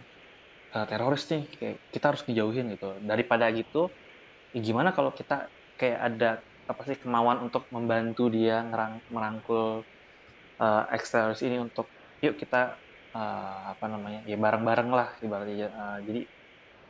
uh, 0.71 0.85
teroris 0.87 1.27
nih 1.29 1.43
kayak 1.59 1.77
kita 1.91 2.05
harus 2.15 2.23
dijauhin 2.23 2.71
gitu. 2.73 2.95
Daripada 3.03 3.51
gitu, 3.51 3.91
ya 4.55 4.59
gimana 4.63 4.95
kalau 4.95 5.11
kita 5.11 5.51
kayak 5.77 5.99
ada 5.99 6.31
apa 6.63 6.81
sih 6.87 6.95
kemauan 6.95 7.43
untuk 7.43 7.67
membantu 7.75 8.31
dia 8.31 8.63
ngerang 8.63 9.03
merangkul 9.11 9.83
uh, 10.63 10.83
eksternal 10.95 11.35
ini 11.43 11.59
untuk 11.59 11.91
yuk 12.23 12.39
kita 12.39 12.79
uh, 13.13 13.77
apa 13.77 13.85
namanya 13.87 14.25
ya 14.25 14.35
bareng-bareng 14.35 14.89
lah 14.89 15.09
ibaratnya 15.21 15.69
uh, 15.69 15.97
jadi 16.03 16.21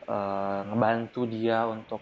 uh, 0.08 0.60
ngebantu 0.72 1.22
dia 1.28 1.68
untuk 1.68 2.02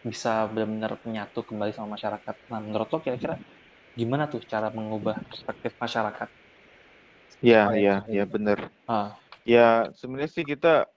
bisa 0.00 0.48
benar-benar 0.48 0.96
menyatu 1.04 1.44
kembali 1.44 1.72
sama 1.76 1.96
masyarakat. 1.96 2.34
Nah 2.48 2.60
menurut 2.60 2.88
lo 2.88 2.98
kira-kira 3.04 3.36
gimana 3.92 4.30
tuh 4.32 4.40
cara 4.48 4.72
mengubah 4.72 5.20
perspektif 5.28 5.76
masyarakat? 5.76 6.28
Ya, 7.40 7.72
ya, 7.76 8.04
ya 8.08 8.24
benar. 8.24 8.68
Ah. 8.88 9.16
Ya 9.44 9.88
sebenarnya 9.96 10.30
sih 10.32 10.44
kita 10.44 10.88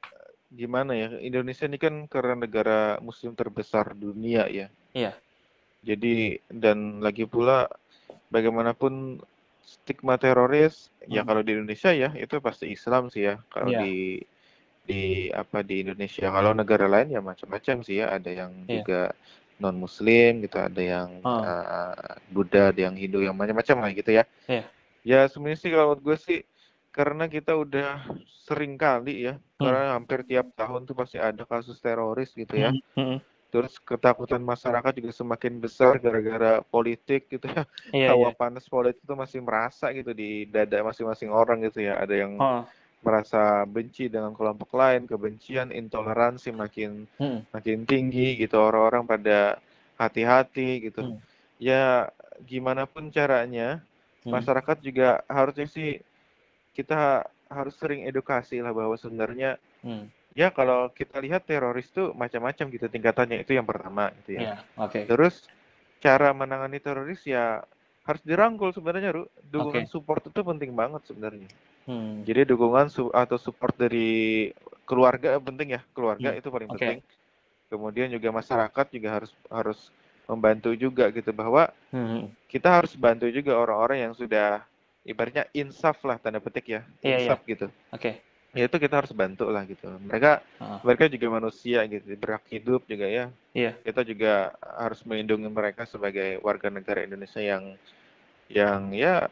gimana 0.53 0.93
ya 0.93 1.09
Indonesia 1.19 1.65
ini 1.65 1.81
kan 1.81 2.05
karena 2.05 2.45
negara 2.45 2.99
Muslim 3.03 3.35
terbesar 3.35 3.91
dunia 3.95 4.47
ya. 4.47 4.67
Iya. 4.95 5.11
Jadi 5.83 6.39
dan 6.47 7.03
lagi 7.03 7.27
pula 7.27 7.67
bagaimanapun 8.31 9.19
stigma 9.63 10.19
teroris 10.19 10.91
ya 11.07 11.07
hmm. 11.07 11.15
ya 11.15 11.21
kalau 11.23 11.41
di 11.41 11.51
Indonesia 11.55 11.91
ya 11.95 12.09
itu 12.13 12.35
pasti 12.43 12.69
Islam 12.69 13.07
sih 13.07 13.31
ya 13.31 13.35
kalau 13.49 13.71
yeah. 13.71 13.81
di 13.81 13.95
di 14.83 15.01
apa 15.31 15.63
di 15.63 15.87
Indonesia 15.87 16.27
kalau 16.27 16.51
negara 16.51 16.91
lain 16.91 17.15
ya 17.15 17.23
macam-macam 17.23 17.81
sih 17.81 18.03
ya 18.03 18.11
ada 18.11 18.27
yang 18.29 18.51
yeah. 18.67 18.83
juga 18.83 19.01
non 19.63 19.79
Muslim 19.79 20.43
gitu 20.43 20.59
ada 20.59 20.81
yang 20.83 21.23
oh. 21.23 21.39
uh, 21.39 22.19
Buddha 22.27 22.75
ada 22.75 22.79
yang 22.91 22.95
Hindu 22.99 23.23
yang 23.23 23.35
macam-macam 23.35 23.87
lah 23.87 23.91
gitu 23.95 24.11
ya 24.11 24.23
yeah. 24.51 24.65
ya 25.07 25.19
sebenarnya 25.31 25.59
sih 25.63 25.71
kalau 25.71 25.95
gue 25.95 26.17
sih 26.19 26.43
karena 26.93 27.25
kita 27.25 27.57
udah 27.57 28.05
sering 28.43 28.75
kali 28.75 29.31
ya 29.31 29.39
hmm. 29.39 29.63
karena 29.63 29.95
hampir 29.95 30.27
tiap 30.27 30.51
tahun 30.53 30.83
tuh 30.83 30.93
pasti 30.93 31.17
ada 31.17 31.47
kasus 31.47 31.79
teroris 31.79 32.35
gitu 32.35 32.53
ya 32.59 32.75
hmm. 32.75 32.99
Hmm 32.99 33.19
terus 33.53 33.77
ketakutan 33.77 34.41
masyarakat 34.41 34.97
juga 34.97 35.13
semakin 35.13 35.61
besar 35.61 36.01
gara-gara 36.01 36.65
politik 36.65 37.29
gitu 37.29 37.45
ya 37.45 37.69
iya, 37.93 38.09
hawa 38.09 38.33
iya. 38.33 38.35
panas 38.35 38.65
politik 38.65 39.05
itu 39.05 39.13
masih 39.13 39.45
merasa 39.45 39.93
gitu 39.93 40.09
di 40.09 40.49
dada 40.49 40.81
masing-masing 40.81 41.29
orang 41.29 41.61
gitu 41.69 41.85
ya 41.85 42.01
ada 42.01 42.17
yang 42.17 42.33
oh. 42.41 42.65
merasa 43.05 43.61
benci 43.69 44.09
dengan 44.09 44.33
kelompok 44.33 44.73
lain 44.73 45.05
kebencian 45.05 45.69
intoleransi 45.69 46.49
makin 46.49 47.05
hmm. 47.21 47.53
makin 47.53 47.85
tinggi 47.85 48.41
gitu 48.41 48.57
orang-orang 48.57 49.05
pada 49.05 49.61
hati-hati 50.01 50.89
gitu 50.89 51.13
hmm. 51.13 51.21
ya 51.61 52.09
gimana 52.49 52.89
pun 52.89 53.13
caranya 53.13 53.85
hmm. 54.25 54.33
masyarakat 54.33 54.81
juga 54.81 55.21
harusnya 55.29 55.69
sih 55.69 56.01
kita 56.73 57.29
harus 57.53 57.77
sering 57.77 58.09
edukasi 58.09 58.65
lah 58.65 58.73
bahwa 58.73 58.97
sebenarnya 58.97 59.61
hmm 59.85 60.22
ya 60.33 60.49
kalau 60.49 60.89
kita 60.89 61.21
lihat 61.21 61.45
teroris 61.45 61.87
tuh 61.93 62.11
macam-macam 62.17 62.65
gitu 62.73 62.85
tingkatannya 62.89 63.45
itu 63.45 63.53
yang 63.53 63.65
pertama 63.65 64.09
gitu 64.21 64.41
ya. 64.41 64.41
Yeah, 64.41 64.57
okay. 64.81 65.05
Terus 65.05 65.45
cara 66.01 66.33
menangani 66.33 66.81
teroris 66.81 67.21
ya 67.23 67.61
harus 68.03 68.21
dirangkul 68.27 68.75
sebenarnya, 68.75 69.15
Ru. 69.15 69.23
Dukungan 69.47 69.87
okay. 69.87 69.91
support 69.93 70.25
itu 70.27 70.41
penting 70.43 70.75
banget 70.75 71.07
sebenarnya. 71.07 71.47
Hmm. 71.87 72.25
Jadi 72.27 72.51
dukungan 72.51 72.91
su 72.91 73.07
atau 73.13 73.39
support 73.39 73.77
dari 73.79 74.51
keluarga 74.83 75.39
penting 75.39 75.79
ya, 75.79 75.81
keluarga 75.95 76.35
hmm. 76.35 76.39
itu 76.43 76.47
paling 76.51 76.69
okay. 76.73 76.75
penting. 76.75 76.99
Kemudian 77.71 78.09
juga 78.11 78.29
masyarakat 78.35 78.85
juga 78.91 79.09
harus 79.09 79.31
harus 79.47 79.79
membantu 80.27 80.75
juga 80.75 81.07
gitu 81.15 81.31
bahwa 81.31 81.71
hmm. 81.95 82.31
kita 82.51 82.83
harus 82.83 82.95
bantu 82.95 83.27
juga 83.31 83.55
orang-orang 83.55 84.07
yang 84.09 84.13
sudah 84.15 84.63
ibaratnya 85.03 85.47
insaf 85.51 85.99
lah 86.03 86.19
tanda 86.19 86.43
petik 86.43 86.67
ya, 86.67 86.81
yeah, 86.99 87.23
insaf 87.23 87.39
yeah. 87.43 87.51
gitu. 87.55 87.67
Oke. 87.91 88.01
Okay 88.01 88.15
ya 88.53 88.69
itu 88.69 88.77
kita 88.77 89.01
harus 89.01 89.11
bantu 89.11 89.49
lah 89.49 89.65
gitu. 89.65 89.89
Mereka 90.05 90.45
uh. 90.61 90.79
mereka 90.85 91.09
juga 91.09 91.27
manusia 91.41 91.81
gitu 91.89 92.05
berhak 92.15 92.45
hidup 92.53 92.85
juga 92.85 93.09
ya. 93.09 93.25
Yeah. 93.53 93.73
kita 93.81 94.01
juga 94.05 94.53
harus 94.61 95.01
melindungi 95.05 95.49
mereka 95.49 95.85
sebagai 95.89 96.41
warga 96.41 96.69
negara 96.69 97.05
Indonesia 97.05 97.41
yang 97.41 97.77
yang 98.49 98.93
ya 98.93 99.29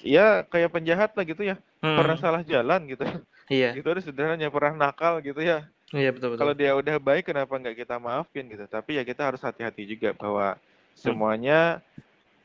ya 0.00 0.42
kayak 0.48 0.72
penjahat 0.72 1.12
lah 1.12 1.24
gitu 1.24 1.44
ya. 1.44 1.56
Hmm. 1.84 2.00
pernah 2.00 2.16
salah 2.16 2.40
jalan 2.40 2.88
gitu. 2.88 3.04
Iya. 3.52 3.70
Itu 3.78 3.92
ada 3.92 4.00
sederhananya 4.00 4.48
pernah 4.48 4.88
nakal 4.88 5.20
gitu 5.20 5.44
ya. 5.44 5.68
Iya 5.92 6.10
betul 6.16 6.34
betul. 6.34 6.40
Kalau 6.40 6.54
dia 6.56 6.72
udah 6.72 6.96
baik 6.96 7.28
kenapa 7.28 7.52
nggak 7.60 7.84
kita 7.84 8.00
maafin 8.00 8.48
gitu? 8.48 8.64
Tapi 8.64 8.96
ya 8.96 9.04
kita 9.04 9.28
harus 9.28 9.44
hati-hati 9.44 9.84
juga 9.84 10.16
bahwa 10.16 10.56
semuanya 10.96 11.84
hmm 11.84 12.04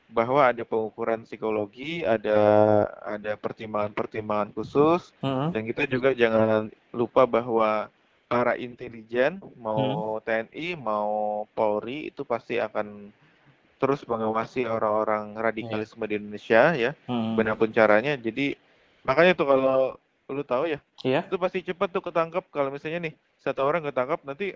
bahwa 0.10 0.50
ada 0.50 0.66
pengukuran 0.66 1.22
psikologi, 1.24 2.02
ada 2.02 2.38
ada 3.06 3.38
pertimbangan-pertimbangan 3.38 4.50
khusus, 4.58 5.14
hmm. 5.22 5.54
dan 5.54 5.62
kita 5.70 5.86
juga 5.86 6.18
jangan 6.18 6.74
lupa 6.90 7.30
bahwa 7.30 7.94
para 8.26 8.58
intelijen 8.58 9.38
mau 9.58 10.18
hmm. 10.18 10.26
TNI 10.26 10.68
mau 10.78 11.46
Polri 11.54 12.10
itu 12.10 12.26
pasti 12.26 12.58
akan 12.58 13.14
terus 13.80 14.04
mengawasi 14.06 14.68
orang-orang 14.68 15.38
radikalisme 15.40 16.04
yeah. 16.04 16.10
di 16.10 16.16
Indonesia 16.18 16.62
ya, 16.76 16.92
hmm. 17.08 17.40
pun 17.56 17.70
caranya. 17.70 18.18
Jadi 18.18 18.58
makanya 19.06 19.34
tuh 19.38 19.48
kalau 19.48 19.96
lu 20.30 20.44
tahu 20.46 20.70
ya, 20.70 20.82
yeah. 21.06 21.26
itu 21.26 21.38
pasti 21.38 21.66
cepat 21.66 21.90
tuh 21.90 22.06
ketangkap 22.06 22.46
kalau 22.54 22.70
misalnya 22.70 23.10
nih 23.10 23.14
satu 23.42 23.66
orang 23.66 23.82
ketangkap 23.86 24.22
nanti 24.26 24.54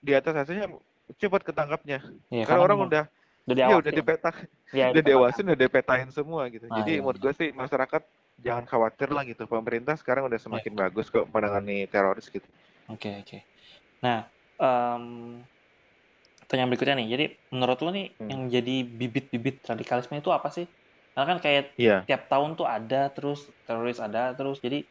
di 0.00 0.12
atas 0.12 0.32
hasilnya 0.36 0.68
cepat 1.16 1.48
ketangkapnya. 1.48 2.00
Yeah, 2.28 2.44
karena 2.44 2.60
orang 2.60 2.78
udah 2.88 3.04
udah 3.42 3.54
iya 3.58 3.76
udah 3.78 3.92
dipetak 3.92 4.36
ya, 4.70 4.86
udah 4.94 5.02
dewasin 5.02 5.44
udah 5.50 5.58
dipetain 5.66 6.08
semua 6.14 6.46
gitu 6.46 6.70
ah, 6.70 6.78
jadi 6.82 6.98
iya. 6.98 7.00
menurut 7.02 7.18
gue 7.18 7.32
sih 7.34 7.50
masyarakat 7.50 8.02
jangan 8.38 8.64
khawatir 8.70 9.08
lah 9.10 9.26
gitu 9.26 9.50
pemerintah 9.50 9.98
sekarang 9.98 10.30
udah 10.30 10.38
semakin 10.38 10.72
ya. 10.74 10.78
bagus 10.86 11.10
kok 11.10 11.26
menangani 11.34 11.90
teroris 11.90 12.30
gitu 12.30 12.46
oke 12.86 13.02
okay, 13.02 13.18
oke 13.18 13.26
okay. 13.26 13.40
nah 13.98 14.30
um, 14.62 15.42
pertanyaan 16.46 16.70
berikutnya 16.70 16.96
nih 17.02 17.08
jadi 17.10 17.24
menurut 17.50 17.78
lo 17.82 17.90
nih 17.90 18.06
hmm. 18.14 18.28
yang 18.30 18.42
jadi 18.46 18.76
bibit-bibit 18.86 19.56
radikalisme 19.66 20.14
itu 20.22 20.30
apa 20.30 20.48
sih 20.54 20.66
karena 21.12 21.26
kan 21.36 21.38
kayak 21.42 21.64
yeah. 21.76 22.00
tiap 22.08 22.30
tahun 22.30 22.56
tuh 22.56 22.64
ada 22.64 23.10
terus 23.12 23.50
teroris 23.66 23.98
ada 23.98 24.32
terus 24.38 24.62
jadi 24.62 24.86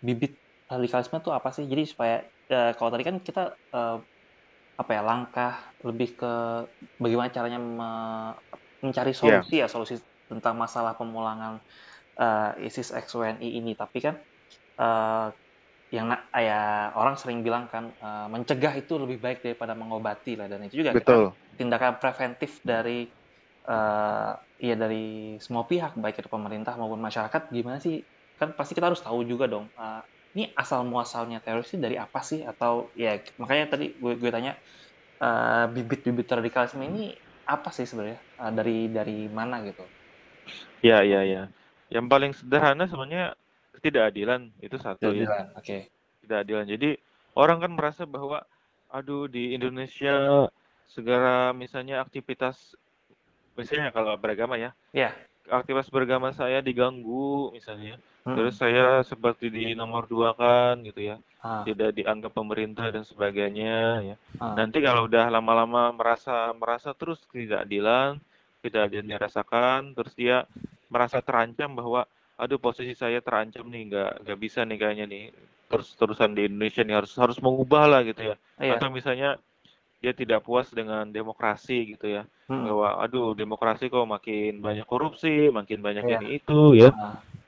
bibit 0.00 0.38
radikalisme 0.70 1.18
itu 1.18 1.30
apa 1.34 1.48
sih 1.52 1.66
jadi 1.66 1.82
supaya 1.84 2.16
uh, 2.54 2.72
kalau 2.78 2.90
tadi 2.94 3.02
kan 3.02 3.16
kita 3.18 3.54
uh, 3.74 3.98
apa 4.76 4.90
ya 4.92 5.02
langkah 5.02 5.56
lebih 5.80 6.20
ke 6.20 6.32
bagaimana 7.00 7.32
caranya 7.32 7.58
me 7.60 7.90
mencari 8.84 9.16
iya. 9.16 9.18
solusi 9.18 9.56
yeah. 9.56 9.66
ya 9.66 9.72
solusi 9.72 9.96
tentang 10.28 10.54
masalah 10.60 10.92
pemulangan 10.94 11.58
uh, 12.20 12.52
ISIS 12.60 12.92
X 12.92 13.16
WNI 13.16 13.48
ini 13.56 13.72
tapi 13.72 14.04
kan 14.04 14.20
uh, 14.76 15.32
yang 15.94 16.10
ya 16.34 16.92
orang 16.98 17.14
sering 17.14 17.46
bilang 17.46 17.70
kan 17.70 17.94
uh, 18.02 18.26
mencegah 18.26 18.74
itu 18.74 18.98
lebih 18.98 19.22
baik 19.22 19.40
daripada 19.40 19.72
mengobati 19.72 20.34
lah 20.34 20.50
dan 20.50 20.60
itu 20.66 20.82
juga 20.82 20.92
Betul. 20.92 21.30
Kita, 21.32 21.56
tindakan 21.56 21.92
preventif 22.02 22.60
dari 22.66 23.06
uh, 23.70 24.34
ya 24.60 24.74
dari 24.74 25.38
semua 25.38 25.64
pihak 25.64 25.94
baik 25.94 26.20
itu 26.20 26.28
pemerintah 26.28 26.74
maupun 26.74 26.98
masyarakat 27.00 27.48
gimana 27.54 27.78
sih 27.78 28.02
kan 28.36 28.52
pasti 28.52 28.76
kita 28.76 28.92
harus 28.92 29.00
tahu 29.00 29.24
juga 29.24 29.48
dong 29.48 29.70
uh, 29.78 30.04
ini 30.36 30.52
asal 30.52 30.84
muasalnya 30.84 31.40
teroris 31.40 31.72
itu 31.72 31.80
dari 31.80 31.96
apa 31.96 32.20
sih 32.20 32.44
atau 32.44 32.92
ya 32.92 33.16
makanya 33.40 33.74
tadi 33.74 33.96
gue 33.96 34.12
gue 34.20 34.30
tanya 34.30 34.52
uh, 35.24 35.64
bibit-bibit 35.72 36.28
radikalisme 36.28 36.84
ini 36.84 37.16
apa 37.48 37.72
sih 37.72 37.88
sebenarnya 37.88 38.20
uh, 38.38 38.52
dari 38.52 38.92
dari 38.92 39.26
mana 39.32 39.64
gitu 39.64 39.82
ya 40.84 41.00
ya 41.00 41.24
ya 41.24 41.48
yang 41.88 42.06
paling 42.06 42.36
sederhana 42.36 42.84
sebenarnya 42.84 43.32
ketidakadilan 43.80 44.52
itu 44.60 44.76
satu 44.76 45.08
ya 45.16 45.48
oke 45.56 45.64
okay. 45.64 45.88
ketidakadilan 46.20 46.68
jadi 46.68 47.00
orang 47.32 47.64
kan 47.64 47.72
merasa 47.72 48.04
bahwa 48.04 48.44
aduh 48.92 49.26
di 49.26 49.56
Indonesia 49.56 50.46
segala 50.86 51.50
misalnya 51.52 52.00
aktivitas 52.00 52.76
misalnya 53.58 53.90
kalau 53.90 54.14
beragama 54.20 54.60
ya. 54.60 54.70
Iya. 54.92 55.10
Aktivitas 55.46 55.90
beragama 55.90 56.30
saya 56.36 56.62
diganggu 56.62 57.50
misalnya. 57.54 57.98
Hmm. 58.26 58.34
Terus 58.34 58.58
saya 58.58 59.06
seperti 59.06 59.54
di 59.54 59.64
nomor 59.78 60.10
dua 60.10 60.34
kan 60.34 60.82
gitu 60.82 61.14
ya. 61.14 61.16
Ah. 61.38 61.62
Tidak 61.62 61.94
dianggap 61.94 62.34
pemerintah 62.34 62.90
dan 62.90 63.06
sebagainya 63.06 64.02
ya. 64.02 64.16
Ah. 64.42 64.58
Nanti 64.58 64.82
kalau 64.82 65.06
udah 65.06 65.30
lama-lama 65.30 65.94
merasa 65.94 66.50
merasa 66.58 66.90
terus 66.90 67.22
tidak 67.30 67.62
adilan, 67.62 68.18
tidak 68.66 68.90
ada 68.90 68.94
yang 68.98 69.08
dirasakan, 69.14 69.94
terus 69.94 70.10
dia 70.18 70.42
merasa 70.90 71.22
terancam 71.22 71.78
bahwa 71.78 72.02
aduh 72.34 72.58
posisi 72.58 72.98
saya 72.98 73.22
terancam 73.22 73.70
nih 73.70 73.94
nggak 73.94 74.12
nggak 74.26 74.38
bisa 74.42 74.66
nih 74.66 74.76
kayaknya 74.76 75.06
nih 75.06 75.24
terus 75.70 75.94
terusan 75.94 76.34
di 76.34 76.50
Indonesia 76.50 76.82
nih 76.82 76.96
harus 76.98 77.14
harus 77.14 77.38
mengubah 77.38 77.86
lah 77.86 78.00
gitu 78.02 78.34
ya. 78.34 78.36
Iya. 78.58 78.74
Atau 78.74 78.90
misalnya 78.90 79.38
dia 80.02 80.12
tidak 80.12 80.44
puas 80.44 80.68
dengan 80.74 81.08
demokrasi 81.08 81.96
gitu 81.96 82.06
ya 82.10 82.22
hmm. 82.50 82.64
bahwa 82.68 82.88
aduh 83.00 83.32
demokrasi 83.32 83.88
kok 83.88 84.04
makin 84.04 84.60
banyak 84.60 84.84
korupsi 84.84 85.48
makin 85.48 85.80
banyak 85.80 86.04
yeah. 86.04 86.20
ini 86.20 86.26
itu 86.38 86.60
ya 86.76 86.90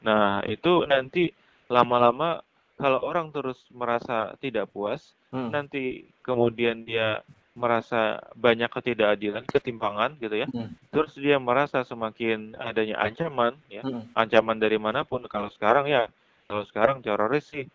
nah. 0.02 0.40
itu 0.46 0.84
nanti 0.86 1.30
lama-lama 1.68 2.40
kalau 2.78 3.02
orang 3.02 3.34
terus 3.34 3.58
merasa 3.74 4.34
tidak 4.38 4.70
puas 4.70 5.14
hmm. 5.34 5.50
nanti 5.50 6.06
kemudian 6.22 6.86
dia 6.86 7.20
merasa 7.58 8.22
banyak 8.38 8.70
ketidakadilan 8.70 9.42
ketimpangan 9.50 10.14
gitu 10.22 10.46
ya 10.46 10.46
hmm. 10.46 10.78
terus 10.94 11.10
dia 11.18 11.42
merasa 11.42 11.82
semakin 11.82 12.54
adanya 12.54 13.02
ancaman 13.02 13.58
ya 13.66 13.82
hmm. 13.82 14.14
ancaman 14.14 14.62
dari 14.62 14.78
mana 14.78 15.02
pun 15.02 15.26
kalau 15.26 15.50
sekarang 15.50 15.90
ya 15.90 16.06
kalau 16.46 16.62
sekarang 16.70 17.02
teroris 17.02 17.50
sih 17.50 17.66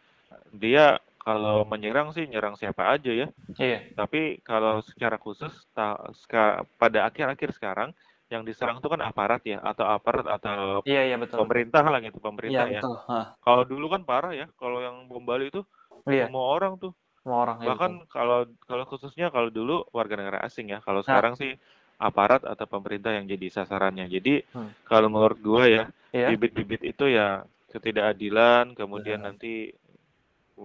dia 0.55 0.97
kalau 1.23 1.63
menyerang 1.63 2.11
sih 2.11 2.27
nyerang 2.27 2.59
siapa 2.59 2.91
aja 2.91 3.07
ya. 3.07 3.27
Iya. 3.55 3.79
Tapi 3.95 4.43
kalau 4.43 4.83
secara 4.83 5.15
khusus 5.15 5.55
ta, 5.71 5.95
ska, 6.19 6.67
pada 6.75 7.07
akhir-akhir 7.07 7.55
sekarang 7.55 7.95
yang 8.33 8.41
diserang 8.41 8.81
itu 8.81 8.89
kan 8.89 9.01
aparat 9.05 9.45
ya 9.45 9.61
atau 9.61 9.85
aparat 9.85 10.25
atau 10.25 10.81
iya, 10.89 11.05
iya, 11.05 11.15
betul. 11.21 11.45
pemerintah 11.45 11.85
lah 11.85 12.01
gitu 12.01 12.17
pemerintah 12.17 12.65
iya, 12.65 12.79
ya. 12.79 12.81
Betul. 12.81 12.97
Kalau 13.45 13.63
dulu 13.69 13.85
kan 13.93 14.01
parah 14.01 14.33
ya 14.33 14.49
kalau 14.57 14.81
yang 14.81 15.05
bom 15.05 15.21
Bali 15.21 15.53
itu 15.53 15.61
iya. 16.09 16.25
semua 16.25 16.49
orang 16.57 16.81
tuh. 16.81 16.97
Semua 17.21 17.45
orang. 17.45 17.57
Ya, 17.61 17.67
Bahkan 17.69 17.91
ya, 18.01 18.05
kalau 18.09 18.39
kalau 18.65 18.83
khususnya 18.89 19.29
kalau 19.29 19.53
dulu 19.53 19.85
warga 19.93 20.17
negara 20.17 20.41
asing 20.41 20.73
ya. 20.73 20.81
Kalau 20.81 21.05
nah. 21.05 21.07
sekarang 21.07 21.37
sih 21.37 21.53
aparat 22.01 22.41
atau 22.41 22.65
pemerintah 22.65 23.13
yang 23.13 23.29
jadi 23.29 23.53
sasarannya. 23.53 24.09
Jadi 24.09 24.41
hmm. 24.49 24.89
kalau 24.89 25.13
menurut 25.13 25.39
gua 25.39 25.69
ya 25.69 25.83
iya. 26.09 26.33
bibit-bibit 26.33 26.81
itu 26.81 27.05
ya 27.13 27.45
ketidakadilan 27.69 28.77
kemudian 28.77 29.25
nanti 29.25 29.73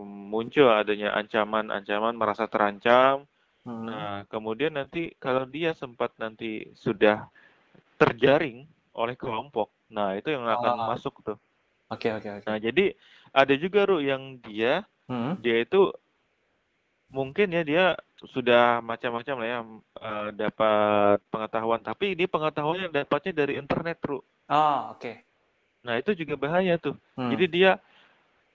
muncul 0.05 0.69
adanya 0.69 1.16
ancaman-ancaman 1.16 2.16
merasa 2.16 2.45
terancam. 2.49 3.25
Hmm. 3.64 3.85
Nah, 3.85 4.16
kemudian 4.33 4.77
nanti 4.77 5.12
kalau 5.21 5.45
dia 5.49 5.73
sempat 5.77 6.12
nanti 6.21 6.69
sudah 6.77 7.29
terjaring 7.99 8.64
oleh 8.94 9.14
kelompok, 9.18 9.74
nah 9.90 10.14
itu 10.14 10.30
yang 10.30 10.46
akan 10.46 10.74
oh. 10.74 10.86
masuk 10.94 11.14
tuh. 11.26 11.38
Oke 11.90 12.09
okay, 12.09 12.11
oke 12.14 12.22
okay, 12.22 12.30
oke. 12.30 12.42
Okay. 12.44 12.49
Nah 12.49 12.57
jadi 12.62 12.84
ada 13.34 13.55
juga 13.59 13.80
Ru 13.88 13.99
yang 13.99 14.38
dia 14.40 14.86
hmm. 15.11 15.42
dia 15.42 15.62
itu 15.62 15.90
mungkin 17.09 17.49
ya 17.49 17.62
dia 17.64 17.84
sudah 18.28 18.84
macam-macam 18.84 19.34
lah 19.40 19.49
ya 19.49 19.59
uh, 20.03 20.28
dapat 20.34 21.18
pengetahuan, 21.32 21.80
tapi 21.80 22.12
ini 22.12 22.28
pengetahuannya 22.28 22.92
dapatnya 22.92 23.32
dari 23.44 23.57
internet 23.57 23.99
Ru. 24.05 24.18
Oh 24.18 24.22
oke. 24.94 25.01
Okay. 25.01 25.16
Nah 25.86 25.96
itu 25.96 26.12
juga 26.12 26.34
bahaya 26.36 26.76
tuh. 26.76 26.99
Hmm. 27.16 27.30
Jadi 27.32 27.46
dia 27.49 27.80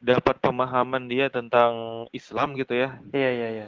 dapat 0.04 0.36
pemahaman 0.44 1.08
dia 1.08 1.32
tentang 1.32 2.06
Islam 2.12 2.60
gitu 2.60 2.76
ya. 2.76 3.00
Iya 3.16 3.30
iya 3.32 3.50
iya. 3.50 3.68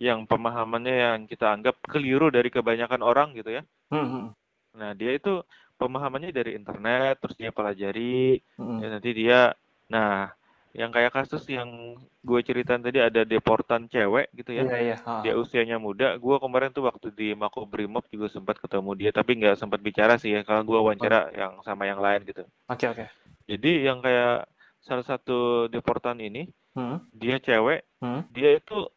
Yang 0.00 0.28
pemahamannya 0.28 0.94
yang 0.94 1.20
kita 1.24 1.50
anggap 1.50 1.80
keliru 1.88 2.28
dari 2.28 2.52
kebanyakan 2.52 3.00
orang 3.00 3.32
gitu 3.32 3.58
ya. 3.58 3.62
Hmm. 3.88 4.36
Nah 4.76 4.94
dia 4.94 5.16
itu 5.16 5.42
pemahamannya 5.80 6.30
dari 6.34 6.54
internet, 6.54 7.18
terus 7.22 7.36
dia 7.40 7.50
pelajari, 7.50 8.44
hmm. 8.60 8.78
ya, 8.84 8.88
nanti 8.92 9.10
dia, 9.16 9.40
nah 9.88 10.28
yang 10.70 10.94
kayak 10.94 11.10
kasus 11.10 11.42
yang 11.50 11.98
gue 12.22 12.40
ceritain 12.46 12.78
tadi 12.78 13.02
ada 13.02 13.26
deportan 13.26 13.90
cewek 13.90 14.30
gitu 14.38 14.54
ya. 14.54 14.62
Iya, 14.70 14.78
iya. 14.78 14.96
Dia 15.26 15.34
usianya 15.34 15.82
muda. 15.82 16.14
Gue 16.14 16.38
kemarin 16.38 16.70
tuh 16.70 16.86
waktu 16.86 17.10
di 17.10 17.34
Mako 17.34 17.66
Brimob 17.66 18.06
juga 18.06 18.30
sempat 18.30 18.62
ketemu 18.62 18.94
dia, 18.94 19.10
tapi 19.10 19.34
nggak 19.34 19.58
sempat 19.58 19.82
bicara 19.82 20.14
sih 20.14 20.30
ya. 20.30 20.46
Kalau 20.46 20.62
gue 20.62 20.78
wawancara 20.78 21.26
oh. 21.26 21.34
yang 21.34 21.52
sama 21.66 21.90
yang 21.90 21.98
lain 21.98 22.22
gitu. 22.22 22.46
Oke 22.70 22.86
okay, 22.86 22.86
oke. 22.86 22.96
Okay. 23.02 23.08
Jadi 23.50 23.70
yang 23.82 23.98
kayak 23.98 24.46
salah 24.80 25.04
satu 25.04 25.68
deportan 25.68 26.18
ini 26.22 26.48
hmm? 26.74 26.98
dia 27.12 27.36
cewek 27.38 27.84
hmm? 28.00 28.26
dia 28.32 28.56
itu 28.56 28.88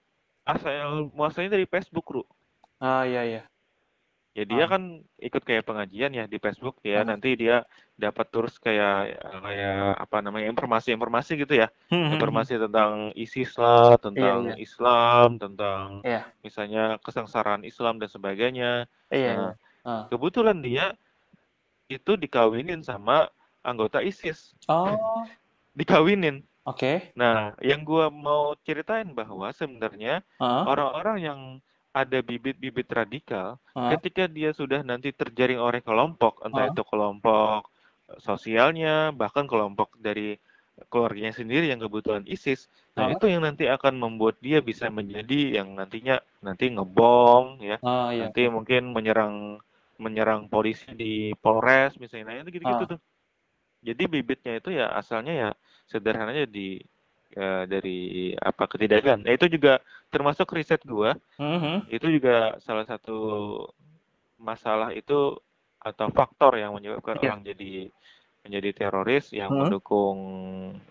asal 0.48 1.12
muasalnya 1.12 1.60
dari 1.60 1.68
Facebook 1.68 2.08
ru 2.12 2.24
ah 2.80 3.04
iya 3.08 3.24
iya 3.24 3.42
ya 4.34 4.44
dia 4.50 4.66
ah. 4.66 4.70
kan 4.70 5.06
ikut 5.22 5.44
kayak 5.46 5.66
pengajian 5.70 6.12
ya 6.14 6.26
di 6.26 6.42
Facebook 6.42 6.82
ya 6.82 7.02
ah. 7.02 7.06
nanti 7.06 7.38
dia 7.38 7.66
dapat 7.94 8.26
terus 8.34 8.58
kayak 8.58 9.22
kayak 9.22 9.78
apa 10.02 10.18
namanya 10.26 10.50
informasi-informasi 10.50 11.46
gitu 11.46 11.54
ya 11.62 11.70
hmm, 11.70 11.94
hmm, 11.94 12.02
hmm. 12.02 12.14
informasi 12.18 12.54
tentang 12.58 12.92
ISIS 13.14 13.54
lah 13.62 13.94
tentang 14.02 14.50
iya, 14.50 14.54
iya. 14.54 14.56
Islam 14.58 15.28
tentang 15.38 15.86
iya. 16.02 16.22
misalnya 16.42 16.98
kesengsaraan 17.06 17.62
Islam 17.62 18.02
dan 18.02 18.10
sebagainya 18.10 18.90
iya, 19.14 19.34
nah, 19.38 19.54
iya. 19.54 19.86
Ah. 19.86 20.04
kebetulan 20.10 20.58
dia 20.66 20.98
itu 21.88 22.18
dikawinin 22.18 22.82
sama 22.82 23.30
anggota 23.62 24.02
ISIS 24.02 24.58
oh 24.66 24.90
dikawinin. 25.78 26.46
Oke. 26.64 26.80
Okay. 26.80 26.98
Nah, 27.20 27.52
yang 27.60 27.84
gua 27.84 28.08
mau 28.08 28.56
ceritain 28.64 29.12
bahwa 29.12 29.52
sebenarnya 29.52 30.24
orang 30.40 30.64
orang-orang 30.70 31.18
yang 31.20 31.40
ada 31.94 32.20
bibit-bibit 32.26 32.90
radikal, 32.90 33.62
uh. 33.78 33.94
ketika 33.96 34.26
dia 34.26 34.50
sudah 34.52 34.82
nanti 34.82 35.14
terjaring 35.14 35.62
oleh 35.62 35.80
kelompok, 35.80 36.42
entah 36.42 36.68
uh. 36.68 36.72
itu 36.74 36.82
kelompok 36.84 37.70
sosialnya, 38.18 39.14
bahkan 39.14 39.46
kelompok 39.46 39.94
dari 40.02 40.36
keluarganya 40.90 41.38
sendiri 41.38 41.70
yang 41.70 41.78
kebetulan 41.78 42.26
ISIS, 42.26 42.66
nah 42.98 43.06
itu 43.14 43.30
yang 43.30 43.46
nanti 43.46 43.70
akan 43.70 43.94
membuat 43.94 44.42
dia 44.42 44.58
bisa 44.58 44.90
menjadi 44.90 45.62
yang 45.62 45.78
nantinya 45.78 46.18
nanti 46.42 46.74
ngebom, 46.74 47.62
ya, 47.62 47.78
uh, 47.86 48.10
iya. 48.10 48.28
nanti 48.28 48.50
mungkin 48.50 48.90
menyerang 48.90 49.62
menyerang 50.02 50.50
polisi 50.50 50.90
di 50.98 51.30
Polres 51.38 51.94
misalnya, 52.02 52.34
nah, 52.34 52.42
itu 52.42 52.58
gitu-gitu 52.58 52.86
uh. 52.90 52.92
tuh. 52.98 53.00
Jadi 53.84 54.04
bibitnya 54.10 54.58
itu 54.58 54.74
ya 54.74 54.90
asalnya 54.96 55.34
ya 55.34 55.50
sederhananya 55.86 56.48
di 56.50 56.80
uh, 57.36 57.64
dari 57.68 58.34
apa 58.38 58.66
ketidakadilan. 58.66 59.26
Nah, 59.26 59.34
itu 59.34 59.46
juga 59.50 59.80
termasuk 60.10 60.50
riset 60.54 60.82
gua. 60.86 61.18
Mm-hmm. 61.38 61.76
Itu 61.90 62.08
juga 62.10 62.58
salah 62.62 62.86
satu 62.86 63.18
masalah 64.40 64.92
itu 64.94 65.38
atau 65.84 66.08
faktor 66.16 66.60
yang 66.60 66.76
menyebabkan 66.76 67.20
yeah. 67.20 67.36
orang 67.36 67.42
jadi 67.44 67.92
menjadi 68.44 68.70
teroris 68.76 69.32
yang 69.32 69.52
mm-hmm. 69.52 69.70
mendukung 69.70 70.18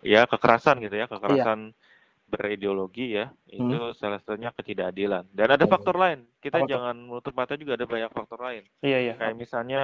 ya 0.05 0.25
kekerasan 0.29 0.81
gitu 0.81 0.97
ya, 0.97 1.07
kekerasan 1.11 1.73
yeah. 1.73 2.31
berideologi 2.31 3.07
ya. 3.19 3.31
Itu 3.51 3.77
mm-hmm. 3.77 3.99
salah 3.99 4.19
satunya 4.23 4.55
ketidakadilan. 4.55 5.29
Dan 5.33 5.49
ada 5.53 5.65
faktor 5.69 5.99
lain. 5.99 6.25
Kita 6.39 6.63
Apa 6.63 6.69
jangan 6.69 6.97
menutup 6.97 7.35
mata 7.37 7.59
juga 7.59 7.75
ada 7.75 7.87
banyak 7.87 8.11
faktor 8.11 8.41
lain. 8.41 8.63
Iya, 8.81 8.99
iya. 9.11 9.15
Kayak 9.19 9.37
misalnya 9.37 9.83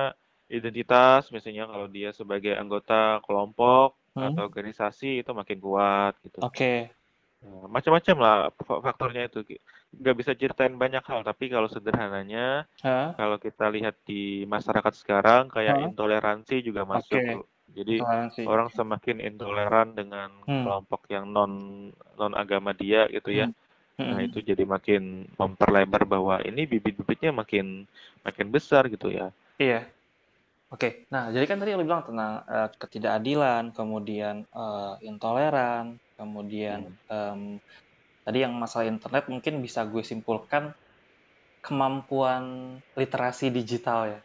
identitas 0.48 1.28
misalnya 1.28 1.68
kalau 1.68 1.86
dia 1.92 2.10
sebagai 2.16 2.56
anggota 2.56 3.20
kelompok 3.28 3.97
hmm. 4.14 4.26
atau 4.32 4.42
organisasi 4.46 5.24
itu 5.24 5.30
makin 5.34 5.58
kuat 5.58 6.14
gitu. 6.24 6.38
Oke. 6.40 6.54
Okay. 6.54 6.78
Nah, 7.38 7.70
macam-macam 7.70 8.16
lah 8.18 8.36
faktornya 8.66 9.30
itu 9.30 9.46
nggak 9.94 10.16
bisa 10.18 10.32
ceritain 10.34 10.74
banyak 10.74 11.00
hal 11.06 11.22
tapi 11.22 11.46
kalau 11.46 11.70
sederhananya 11.70 12.66
huh? 12.82 13.14
kalau 13.14 13.38
kita 13.38 13.70
lihat 13.70 13.94
di 14.02 14.42
masyarakat 14.50 14.90
sekarang 14.98 15.46
kayak 15.46 15.78
huh? 15.78 15.86
intoleransi 15.86 16.66
juga 16.66 16.82
masuk 16.82 17.14
okay. 17.14 17.38
jadi 17.78 18.02
orang 18.42 18.74
semakin 18.74 19.22
intoleran 19.22 19.94
dengan 19.94 20.34
hmm. 20.50 20.66
kelompok 20.66 21.06
yang 21.14 21.30
non 21.30 21.52
non 22.18 22.34
agama 22.34 22.74
dia 22.74 23.06
gitu 23.06 23.30
ya 23.30 23.46
hmm. 23.46 24.02
nah 24.02 24.18
hmm. 24.18 24.28
itu 24.28 24.38
jadi 24.42 24.66
makin 24.66 25.30
memperlebar 25.38 26.10
bahwa 26.10 26.42
ini 26.42 26.66
bibit-bibitnya 26.66 27.30
makin 27.30 27.86
makin 28.26 28.46
besar 28.50 28.90
gitu 28.90 29.14
ya 29.14 29.30
iya 29.62 29.86
Oke, 30.68 31.08
nah 31.08 31.32
jadi 31.32 31.48
kan 31.48 31.56
tadi 31.56 31.72
lo 31.72 31.80
bilang 31.80 32.04
tentang 32.04 32.44
uh, 32.44 32.68
ketidakadilan, 32.76 33.72
kemudian 33.72 34.44
uh, 34.52 35.00
intoleran, 35.00 35.96
kemudian 36.12 36.92
um, 37.08 37.56
tadi 38.20 38.44
yang 38.44 38.52
masalah 38.52 38.84
internet 38.84 39.32
mungkin 39.32 39.64
bisa 39.64 39.88
gue 39.88 40.04
simpulkan 40.04 40.76
kemampuan 41.64 42.76
literasi 42.92 43.48
digital 43.48 44.12
ya. 44.12 44.20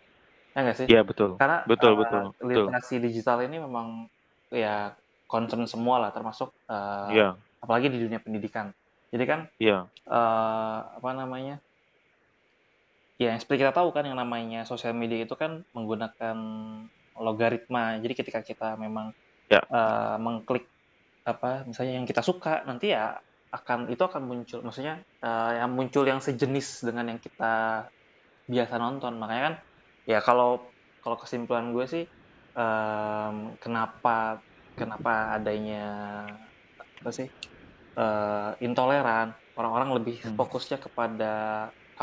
Ya 0.51 0.59
nggak 0.67 0.77
sih? 0.83 0.87
Iya 0.91 1.01
betul. 1.07 1.39
Karena 1.39 1.63
Betul 1.63 1.95
uh, 1.95 1.97
betul. 2.03 2.23
Betul. 2.35 2.47
literasi 2.51 2.95
digital 2.99 3.39
ini 3.47 3.63
memang 3.63 4.11
ya 4.51 4.99
concern 5.31 5.63
semua 5.63 6.03
lah, 6.03 6.11
termasuk 6.11 6.51
uh, 6.67 7.07
Iya. 7.07 7.39
apalagi 7.63 7.87
di 7.87 8.03
dunia 8.03 8.19
pendidikan. 8.19 8.75
Jadi 9.15 9.23
kan 9.23 9.39
Iya. 9.63 9.87
uh, 10.11 10.79
apa 10.99 11.09
namanya? 11.15 11.63
Ya, 13.23 13.31
seperti 13.39 13.63
kita 13.63 13.71
tahu 13.79 13.89
kan 13.95 14.03
yang 14.09 14.19
namanya 14.19 14.67
sosial 14.67 14.91
media 14.91 15.23
itu 15.23 15.35
kan 15.39 15.63
menggunakan 15.71 16.37
logaritma. 17.15 17.83
Jadi 18.03 18.13
ketika 18.19 18.39
kita 18.43 18.75
memang 18.75 19.15
Ya. 19.51 19.61
uh, 19.69 20.17
mengklik 20.19 20.65
apa 21.23 21.63
misalnya 21.69 21.93
yang 22.01 22.07
kita 22.09 22.19
suka, 22.19 22.67
nanti 22.67 22.91
ya 22.91 23.15
akan 23.53 23.79
itu 23.93 24.01
akan 24.01 24.23
muncul 24.25 24.59
maksudnya 24.65 25.05
uh, 25.21 25.51
yang 25.55 25.71
muncul 25.77 26.03
yang 26.03 26.19
sejenis 26.19 26.83
dengan 26.89 27.15
yang 27.15 27.19
kita 27.21 27.87
biasa 28.49 28.75
nonton. 28.81 29.13
Makanya 29.21 29.41
kan 29.47 29.55
ya 30.09 30.19
kalau 30.19 30.73
kalau 30.99 31.15
kesimpulan 31.21 31.71
gue 31.71 31.85
sih 31.87 32.03
um, 32.59 33.55
kenapa 33.63 34.41
kenapa 34.75 35.37
adanya 35.37 35.85
apa 36.99 37.11
sih 37.13 37.27
uh, 37.99 38.57
intoleran 38.59 39.37
orang-orang 39.53 39.89
lebih 40.01 40.15
Hmm. 40.25 40.35
fokusnya 40.35 40.81
kepada 40.81 41.33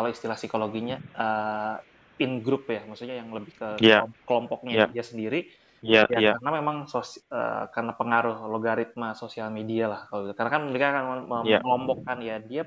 kalau 0.00 0.08
istilah 0.16 0.36
psikologinya 0.40 0.96
uh, 1.12 1.76
in 2.24 2.40
group 2.40 2.64
ya 2.72 2.80
maksudnya 2.88 3.20
yang 3.20 3.28
lebih 3.36 3.52
ke 3.60 3.68
Iya. 3.84 4.08
kelompoknya 4.24 4.72
Iya. 4.80 4.86
dia 4.96 5.04
sendiri 5.04 5.40
Iya, 5.80 6.02
ya 6.12 6.18
iya. 6.20 6.32
karena 6.36 6.50
memang 6.60 6.76
sos, 6.88 7.20
uh, 7.28 7.68
karena 7.72 7.92
pengaruh 8.00 8.48
logaritma 8.48 9.12
sosial 9.12 9.48
media 9.52 9.84
lah 9.92 10.00
kalau 10.08 10.28
gitu. 10.28 10.34
karena 10.40 10.52
kan 10.56 10.62
mereka 10.72 10.86
akan 10.96 11.04
mem- 11.28 11.44
Iya. 11.44 11.58
mengelompokkan 11.60 12.18
ya 12.24 12.36
dia 12.40 12.62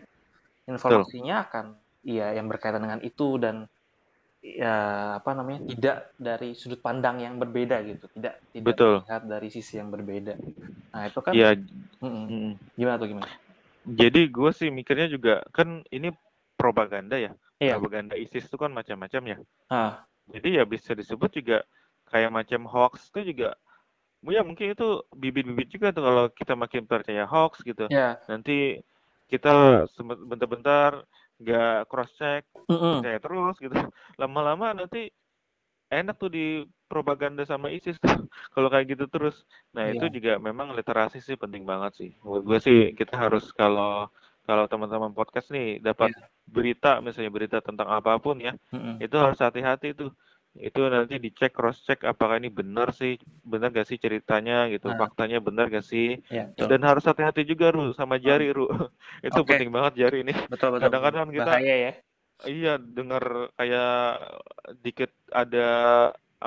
informasinya 0.69 1.35
akan 1.49 1.65
ya 2.05 2.27
yang 2.37 2.47
berkaitan 2.51 2.81
dengan 2.85 3.01
itu 3.01 3.37
dan 3.41 3.65
ya 4.43 4.75
apa 5.23 5.31
namanya 5.39 5.63
tidak 5.71 5.95
dari 6.19 6.51
sudut 6.51 6.79
pandang 6.83 7.23
yang 7.23 7.39
berbeda 7.39 7.79
gitu 7.87 8.05
tidak 8.11 8.43
tidak 8.51 8.75
Betul. 8.75 8.93
melihat 8.99 9.21
dari 9.23 9.47
sisi 9.47 9.73
yang 9.79 9.89
berbeda 9.93 10.33
nah 10.93 11.03
itu 11.09 11.19
kan 11.23 11.33
Iya. 11.35 11.49
Mm-mm. 12.03 12.25
mm. 12.27 12.51
gimana 12.75 12.95
tuh 12.99 13.09
gimana 13.11 13.29
Jadi 13.83 14.31
gue 14.31 14.49
sih 14.55 14.69
mikirnya 14.71 15.07
juga 15.11 15.43
kan 15.51 15.83
ini 15.91 16.11
propaganda 16.63 17.15
ya. 17.19 17.31
Iya. 17.59 17.75
Propaganda 17.75 18.15
ISIS 18.23 18.47
itu 18.47 18.57
kan 18.63 18.71
macam-macam 18.79 19.23
ya. 19.35 19.37
ah 19.69 20.05
Jadi 20.33 20.49
ya 20.59 20.63
bisa 20.73 20.91
disebut 20.95 21.31
juga 21.39 21.57
kayak 22.11 22.31
macam 22.31 22.61
hoax 22.73 23.11
itu 23.11 23.35
juga 23.35 23.49
ya 24.35 24.41
mungkin 24.47 24.71
itu 24.73 24.87
bibit-bibit 25.21 25.67
juga 25.75 25.87
tuh 25.95 26.03
kalau 26.07 26.25
kita 26.39 26.53
makin 26.55 26.83
percaya 26.87 27.23
hoax 27.27 27.53
gitu. 27.69 27.85
ya 27.89 28.19
Nanti 28.31 28.79
kita 29.31 29.83
bentar-bentar 30.29 31.03
nggak 31.43 31.91
cross 31.91 32.11
check 32.19 32.43
Mm-mm. 32.69 33.03
percaya 33.03 33.19
terus 33.19 33.55
gitu. 33.59 33.75
Lama-lama 34.21 34.71
nanti 34.79 35.11
enak 35.93 36.15
tuh 36.21 36.29
di 36.33 36.45
propaganda 36.89 37.43
sama 37.45 37.69
ISIS 37.69 37.97
tuh 38.01 38.09
kalau 38.53 38.67
kayak 38.73 38.95
gitu 38.97 39.05
terus. 39.11 39.35
Nah, 39.75 39.89
itu 39.93 40.05
Iya. 40.07 40.15
juga 40.15 40.31
memang 40.41 40.67
literasi 40.77 41.17
sih 41.21 41.35
penting 41.37 41.63
banget 41.67 41.91
sih. 41.99 42.09
Menurut 42.23 42.43
gue 42.49 42.59
sih 42.63 42.79
kita 42.99 43.13
harus 43.17 43.51
kalau 43.53 44.09
kalau 44.43 44.67
teman-teman 44.67 45.11
podcast 45.11 45.47
nih 45.49 45.79
dapat 45.79 46.11
Iya. 46.11 46.27
berita 46.45 46.91
misalnya 46.99 47.29
berita 47.29 47.57
tentang 47.59 47.87
apa 47.87 48.15
pun 48.17 48.37
ya, 48.37 48.53
Mm-mm. 48.69 48.99
itu 48.99 49.15
harus 49.15 49.39
hati-hati 49.39 49.91
tuh. 49.93 50.11
Itu 50.53 50.85
nanti 50.85 51.17
dicek 51.17 51.49
cross 51.49 51.81
check 51.81 52.03
apakah 52.03 52.37
ini 52.37 52.45
benar 52.47 52.93
sih, 52.93 53.17
benar 53.41 53.71
gak 53.71 53.89
sih 53.89 53.97
ceritanya 53.97 54.69
gitu, 54.69 54.85
Nah. 54.85 55.01
faktanya 55.01 55.39
benar 55.39 55.65
gak 55.67 55.81
sih? 55.81 56.21
ya 56.29 56.45
betul 56.45 56.69
Dan 56.69 56.81
harus 56.83 57.01
hati-hati 57.01 57.41
juga 57.41 57.73
Ru 57.73 57.89
sama 57.91 58.15
jari 58.17 58.51
Ru. 58.51 58.69
itu 59.25 59.33
Oke. 59.33 59.49
penting 59.49 59.73
banget 59.73 59.97
jari 59.97 60.21
ini. 60.21 60.33
betul 60.45 60.69
betul 60.71 60.85
kadang-kadang 60.85 61.27
kita- 61.31 61.47
bahaya 61.49 61.75
ya 61.81 61.93
Iya, 62.43 62.75
dengar 62.75 63.23
kayak 63.55 64.19
dikit 64.79 65.09
ada 65.31 65.67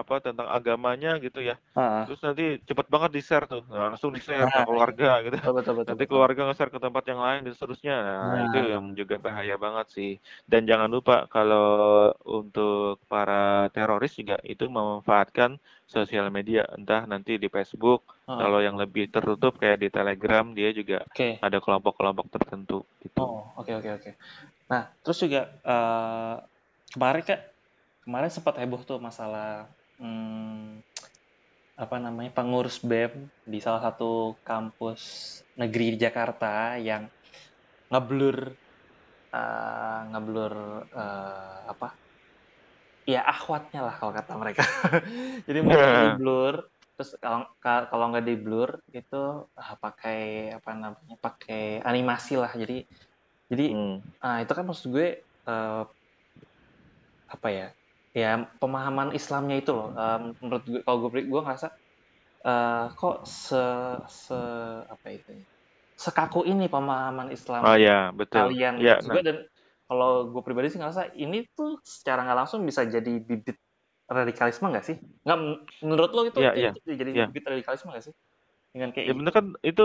apa 0.00 0.14
tentang 0.26 0.48
agamanya 0.56 1.10
gitu 1.24 1.40
ya. 1.50 1.56
Ah, 1.74 2.06
Terus 2.06 2.20
nanti 2.26 2.42
cepet 2.68 2.86
banget 2.94 3.10
di-share 3.16 3.46
tuh. 3.52 3.62
Nah, 3.70 3.80
langsung 3.90 4.10
di-share 4.16 4.50
Nah, 4.50 4.50
ke 4.54 4.60
keluarga 4.66 5.08
gitu. 5.26 5.36
betul 5.44 5.52
betul 5.56 5.74
betul 5.80 5.96
Nanti 5.96 6.02
betul. 6.02 6.06
keluarga 6.10 6.40
nge-share 6.46 6.72
ke 6.74 6.80
tempat 6.84 7.04
yang 7.10 7.20
lain 7.26 7.40
dan 7.46 7.52
seterusnya. 7.56 7.94
Nah, 8.06 8.38
Nah. 8.38 8.46
itu 8.46 8.58
yang 8.74 8.84
juga 8.98 9.16
bahaya 9.26 9.54
banget 9.64 9.86
sih. 9.96 10.10
Dan 10.50 10.62
jangan 10.70 10.88
lupa 10.96 11.14
kalau 11.34 11.66
untuk 12.38 13.02
para 13.10 13.70
teroris 13.74 14.12
juga 14.20 14.36
itu 14.46 14.64
memanfaatkan 14.76 15.50
sosial 15.94 16.26
media, 16.36 16.62
entah 16.78 17.02
nanti 17.10 17.38
di 17.42 17.48
Facebook, 17.50 18.00
Ah, 18.26 18.34
kalau 18.38 18.58
yang 18.66 18.76
lebih 18.82 19.04
tertutup 19.14 19.52
kayak 19.62 19.78
di 19.82 19.88
Telegram 19.96 20.44
dia 20.58 20.70
juga 20.74 20.98
oke 21.10 21.28
ada 21.44 21.58
kelompok-kelompok 21.62 22.26
tertentu 22.34 22.82
gitu. 23.04 23.22
Oh, 23.22 23.38
oke 23.56 23.72
oke 23.80 23.90
oke. 23.96 24.10
Nah, 24.72 24.82
terus 25.02 25.18
juga 25.24 25.40
eh, 25.64 26.34
kemarin 26.92 27.22
kak, 27.28 27.40
kemarin 28.04 28.30
sempat 28.32 28.54
heboh 28.60 28.82
tuh 28.88 28.98
masalah 29.00 29.68
hmm, 29.98 30.80
apa 31.82 31.96
namanya 32.04 32.30
pengurus 32.36 32.76
BEM 32.88 33.12
di 33.52 33.58
salah 33.64 33.82
satu 33.86 34.40
kampus 34.48 35.00
negeri 35.60 35.86
di 35.94 35.98
Jakarta 36.04 36.80
yang 36.88 37.02
ngeblur 37.90 38.38
eh, 39.36 39.98
ngeblur 40.10 40.52
eh, 41.02 41.58
apa? 41.72 41.88
Ya 43.06 43.22
akhwatnya 43.22 43.80
lah 43.86 43.94
kalau 44.00 44.12
kata 44.18 44.32
mereka. 44.34 44.62
Jadi 45.46 45.58
mau 45.62 45.78
di 45.94 46.10
blur, 46.18 46.54
terus 46.98 47.10
kalau 47.22 47.46
ka- 47.62 47.86
kalau 47.90 48.04
nggak 48.10 48.26
di 48.26 48.34
blur 48.44 48.70
itu 48.90 49.16
ah, 49.54 49.72
pakai 49.78 50.18
apa 50.58 50.70
namanya? 50.74 51.14
Pakai 51.22 51.78
animasi 51.86 52.34
lah. 52.42 52.50
Jadi 52.58 52.82
jadi 53.50 53.64
Hmm. 53.74 53.94
ah, 54.24 54.36
itu 54.42 54.52
kan 54.58 54.64
maksud 54.66 54.86
gue 54.94 55.06
eh, 55.50 55.82
apa 57.28 57.48
ya? 57.50 57.75
Ya 58.16 58.30
pemahaman 58.60 59.10
Islamnya 59.18 59.56
itu 59.62 59.70
loh. 59.78 59.88
Em, 59.92 60.22
menurut 60.40 60.64
gue 60.70 60.80
kalau 60.86 60.98
gue 61.04 61.22
gue 61.32 61.40
ngerasa 61.44 61.66
eh, 62.50 62.84
kok 63.00 63.16
se 63.26 63.62
se 64.26 64.38
apa 64.94 65.08
itu? 65.16 65.30
ya, 65.40 65.44
Sekaku 66.04 66.40
ini 66.52 66.66
pemahaman 66.74 67.28
Islam 67.36 67.66
Oh 67.66 67.76
ya, 67.76 68.12
betul. 68.18 68.46
kalian 68.50 68.74
Ya, 68.76 68.92
gitu 68.92 69.10
juga 69.12 69.20
dan 69.28 69.36
kalau 69.88 70.32
gue 70.34 70.42
pribadi 70.46 70.68
sih 70.72 70.80
ngerasa 70.82 71.14
ini 71.24 71.38
tuh 71.58 71.80
secara 71.86 72.20
nggak 72.26 72.38
langsung 72.46 72.60
bisa 72.68 72.82
jadi 72.88 73.12
bibit 73.28 73.56
radikalisme 74.10 74.66
nggak 74.72 74.86
sih? 74.88 74.96
Nggak 75.26 75.38
men- 75.42 75.62
menurut 75.86 76.10
lo 76.16 76.22
itu, 76.30 76.40
Iya, 76.40 76.50
itu 76.56 76.56
iya, 76.58 76.72
jadi 77.00 77.12
iya. 77.14 77.26
bibit 77.26 77.44
radikalisme 77.50 77.88
nggak 77.92 78.06
sih? 78.10 78.14
Dengan 78.74 78.90
kayak 78.96 79.08
Ya 79.08 79.12
bener 79.14 79.30
kan 79.30 79.46
itu 79.62 79.82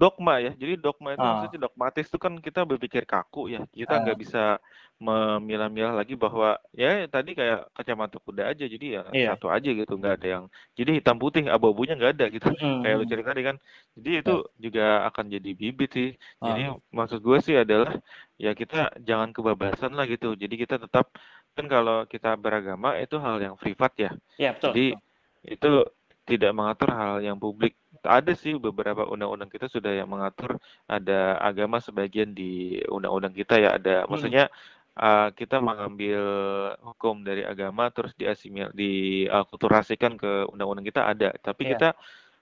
dogma 0.00 0.38
ya. 0.38 0.54
Jadi 0.54 0.78
dogma 0.78 1.18
itu 1.18 1.26
Ah. 1.26 1.26
maksudnya 1.26 1.58
dogmatis 1.66 2.06
itu 2.06 2.18
kan 2.24 2.38
kita 2.38 2.62
berpikir 2.70 3.02
kaku 3.10 3.50
ya. 3.50 3.60
Kita 3.74 3.98
nggak 3.98 4.18
bisa 4.22 4.62
memilah-milah 5.02 5.98
lagi 5.98 6.14
bahwa 6.14 6.54
ya 6.70 7.02
tadi 7.10 7.34
kayak 7.34 7.74
kacamata 7.74 8.22
kuda 8.22 8.54
aja. 8.54 8.64
Jadi 8.70 8.86
ya 8.94 9.02
Iya. 9.10 9.34
satu 9.34 9.50
aja 9.50 9.66
gitu, 9.66 9.92
nggak 9.98 10.14
ada 10.22 10.26
yang. 10.38 10.44
Jadi 10.78 11.02
hitam 11.02 11.18
putih 11.18 11.50
abu-abunya 11.50 11.98
nggak 11.98 12.12
ada 12.14 12.26
gitu. 12.30 12.48
Mm-mm. 12.54 12.86
Kayak 12.86 12.96
lu 13.02 13.04
cerita 13.10 13.28
tadi 13.34 13.42
kan. 13.42 13.56
Jadi 13.98 14.10
itu 14.22 14.34
juga 14.62 14.84
akan 15.10 15.24
jadi 15.34 15.50
bibit 15.58 15.90
sih. 15.90 16.10
Ah. 16.38 16.54
Jadi 16.54 16.62
maksud 16.94 17.18
gue 17.18 17.38
sih 17.42 17.58
adalah 17.58 17.98
ya 18.38 18.54
kita 18.54 18.94
jangan 19.02 19.34
kebablasan 19.34 19.92
lah 19.98 20.06
gitu. 20.06 20.38
Jadi 20.38 20.54
kita 20.54 20.78
tetap 20.78 21.10
kan 21.52 21.66
kalau 21.68 22.08
kita 22.08 22.38
beragama 22.38 22.96
itu 22.96 23.18
hal 23.18 23.36
yang 23.42 23.54
privat 23.58 23.92
ya. 23.98 24.10
Iya 24.38 24.50
betul. 24.56 24.70
Jadi 24.72 24.86
betul. 24.94 25.52
itu 25.52 25.72
tidak 26.22 26.52
mengatur 26.54 26.90
hal 26.94 27.18
yang 27.18 27.36
publik. 27.36 27.74
Ada 28.02 28.34
sih 28.34 28.54
beberapa 28.58 29.06
undang-undang 29.06 29.50
kita 29.50 29.66
sudah 29.66 29.90
yang 29.94 30.10
mengatur 30.10 30.58
ada 30.86 31.38
agama 31.38 31.82
sebagian 31.82 32.30
di 32.34 32.78
undang-undang 32.86 33.34
kita 33.34 33.58
ya 33.58 33.74
ada. 33.78 34.06
Hmm. 34.06 34.14
Maksudnya 34.14 34.46
uh, 34.96 35.28
kita 35.32 35.58
mengambil 35.58 36.20
hukum 36.82 37.22
dari 37.22 37.42
agama 37.42 37.88
terus 37.88 38.12
diasimil 38.14 38.72
diakulturasikan 38.72 40.16
ke 40.18 40.46
undang-undang 40.48 40.86
kita 40.86 41.06
ada. 41.06 41.30
Tapi 41.38 41.62
Iya. 41.66 41.70
kita 41.76 41.88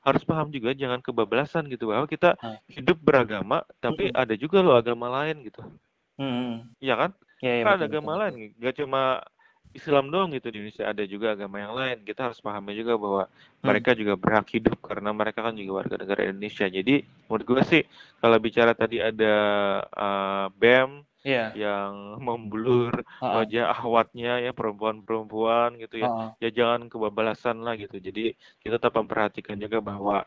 harus 0.00 0.22
paham 0.24 0.48
juga 0.48 0.72
jangan 0.72 1.04
kebablasan 1.04 1.68
gitu 1.68 1.92
bahwa 1.92 2.08
kita 2.08 2.32
Ah. 2.40 2.56
hidup 2.72 2.96
beragama 2.98 3.60
tapi 3.78 4.08
Mm-mm. 4.08 4.16
ada 4.22 4.32
juga 4.32 4.64
loh 4.64 4.72
agama 4.74 5.12
lain 5.12 5.44
gitu. 5.44 5.60
Mm-mm. 6.16 6.64
Iya 6.80 6.96
kan? 6.96 7.10
Kan 7.40 7.64
betul, 7.64 7.76
ada 7.76 7.84
agama 7.88 8.10
betul, 8.12 8.20
lain, 8.20 8.34
nggak 8.56 8.74
cuma 8.84 9.02
Islam 9.70 10.10
doang 10.10 10.34
gitu 10.34 10.50
di 10.50 10.58
Indonesia, 10.58 10.82
ada 10.82 11.04
juga 11.06 11.26
agama 11.30 11.56
yang 11.62 11.72
lain. 11.72 11.96
Kita 12.02 12.26
harus 12.26 12.42
pahami 12.42 12.74
juga 12.74 12.98
bahwa 12.98 13.22
Hmm. 13.28 13.64
mereka 13.70 13.94
juga 13.94 14.18
berhak 14.18 14.48
hidup 14.50 14.76
karena 14.82 15.14
mereka 15.14 15.46
kan 15.46 15.54
juga 15.54 15.84
warga 15.84 15.94
negara 15.94 16.26
Indonesia. 16.26 16.66
Jadi 16.66 17.00
menurut 17.28 17.44
gue 17.46 17.62
sih 17.62 17.82
kalau 18.18 18.36
bicara 18.36 18.72
tadi 18.74 18.98
ada 18.98 19.34
uh, 19.94 20.46
BEM 20.58 21.06
Iya. 21.20 21.52
yang 21.52 22.16
memblur 22.24 23.04
Ah, 23.20 23.24
ah. 23.24 23.32
wajah 23.44 23.64
ahwatnya 23.76 24.40
ya 24.40 24.50
perempuan-perempuan 24.56 25.76
gitu 25.76 26.00
ya, 26.00 26.08
ah. 26.08 26.32
ya 26.40 26.48
jangan 26.48 26.88
kebablasan 26.88 27.60
lah 27.60 27.76
gitu. 27.76 28.00
Jadi 28.00 28.32
kita 28.64 28.80
tetap 28.80 28.96
memperhatikan 28.96 29.60
juga 29.60 29.84
bahwa 29.84 30.24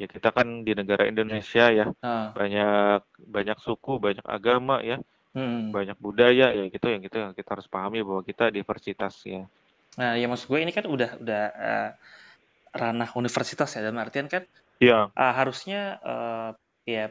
ya 0.00 0.10
kita 0.10 0.34
kan 0.34 0.66
di 0.66 0.72
negara 0.74 1.06
Indonesia 1.06 1.70
ya 1.70 1.86
Ah. 2.02 2.34
banyak 2.34 3.02
banyak 3.22 3.58
suku, 3.62 4.02
banyak 4.02 4.26
agama 4.26 4.82
ya 4.82 4.98
Mm-mm. 5.32 5.72
banyak 5.72 5.96
budaya 5.96 6.52
ya 6.52 6.64
gitu 6.68 6.86
yang 6.90 7.00
kita 7.00 7.32
kita 7.38 7.48
harus 7.56 7.64
pahami 7.70 8.02
bahwa 8.04 8.20
kita 8.26 8.50
diversitas 8.52 9.14
ya. 9.24 9.46
Nah, 9.96 10.16
ya 10.18 10.26
maksud 10.28 10.48
gue 10.50 10.60
ini 10.60 10.72
kan 10.74 10.84
udah 10.90 11.22
udah 11.22 11.42
eh, 11.54 11.88
ranah 12.72 13.10
universitas 13.16 13.68
ya 13.76 13.80
dalam 13.84 14.00
artian 14.02 14.26
kan 14.26 14.42
Iya, 14.82 15.08
ah, 15.14 15.32
harusnya 15.38 16.02
eh, 16.02 16.50
ya 16.88 17.04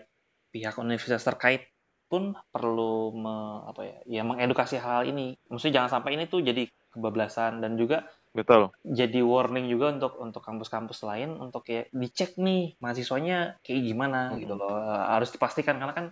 pihak 0.52 0.76
universitas 0.84 1.24
terkait 1.24 1.71
pun 2.12 2.24
perlu 2.54 3.16
me- 3.24 3.62
apa 3.72 3.82
ya, 3.90 3.98
ya 4.20 4.22
mengedukasi 4.28 4.76
hal, 4.84 5.02
hal 5.02 5.04
ini. 5.12 5.40
Maksudnya 5.50 5.76
jangan 5.84 5.92
sampai 6.00 6.12
ini 6.20 6.26
tuh 6.34 6.42
jadi 6.50 6.64
kebablasan 6.94 7.64
dan 7.64 7.80
juga 7.82 7.98
betul 8.34 8.72
jadi 8.82 9.22
warning 9.22 9.70
juga 9.70 9.94
untuk 9.94 10.14
untuk 10.18 10.42
kampus-kampus 10.42 11.06
lain 11.06 11.38
untuk 11.38 11.64
ya 11.70 11.86
dicek 11.94 12.34
nih 12.42 12.74
mahasiswanya 12.82 13.62
kayak 13.62 13.82
gimana 13.86 14.20
Hmm. 14.30 14.42
gitu 14.42 14.54
loh 14.58 14.74
Eh, 14.74 15.04
harus 15.14 15.30
dipastikan 15.34 15.78
karena 15.78 15.94
kan 15.94 16.06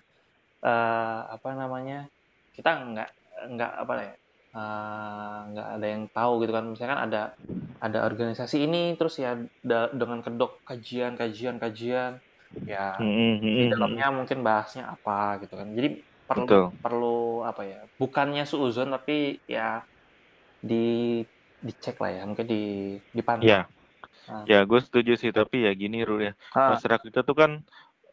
eh, 0.65 1.19
apa 1.35 1.49
namanya 1.55 2.07
kita 2.55 2.69
nggak 2.91 3.09
nggak 3.55 3.71
apa 3.83 3.93
ya 4.03 4.13
eh, 4.57 5.37
nggak 5.51 5.67
ada 5.79 5.87
yang 5.93 6.03
tahu 6.13 6.31
gitu 6.43 6.51
kan 6.57 6.65
misalkan 6.73 6.99
ada 7.05 7.21
ada 7.79 7.99
organisasi 8.09 8.57
ini 8.67 8.95
terus 8.99 9.15
ya 9.23 9.39
da- 9.63 9.91
dengan 9.95 10.19
kedok 10.25 10.61
kajian 10.67 11.15
kajian 11.19 11.57
kajian 11.63 12.19
ya 12.65 12.97
Hmm, 12.97 13.37
hmm, 13.37 13.55
di 13.57 13.63
dalamnya 13.69 14.07
mungkin 14.09 14.41
bahasnya 14.41 14.89
apa 14.89 15.37
gitu 15.43 15.53
kan. 15.53 15.69
Jadi 15.73 16.01
perlu 16.25 16.45
betul. 16.45 16.65
perlu 16.81 17.17
apa 17.41 17.61
ya 17.65 17.79
bukannya 17.97 18.45
suuzon 18.45 18.93
tapi 18.93 19.41
ya 19.49 19.81
di 20.61 21.21
dicek 21.59 21.97
lah 21.97 22.11
ya 22.13 22.23
mungkin 22.25 22.45
di 22.45 22.63
dipantau. 23.11 23.47
Ya. 23.47 23.65
Ah. 24.29 24.45
ya 24.45 24.61
gue 24.61 24.77
setuju 24.77 25.17
sih 25.17 25.33
tapi 25.33 25.65
ya 25.65 25.73
gini 25.73 26.05
Rul 26.05 26.29
ya. 26.29 26.33
Ah, 26.53 26.77
masyarakat 26.77 27.09
kita 27.09 27.25
tuh 27.25 27.33
kan 27.33 27.51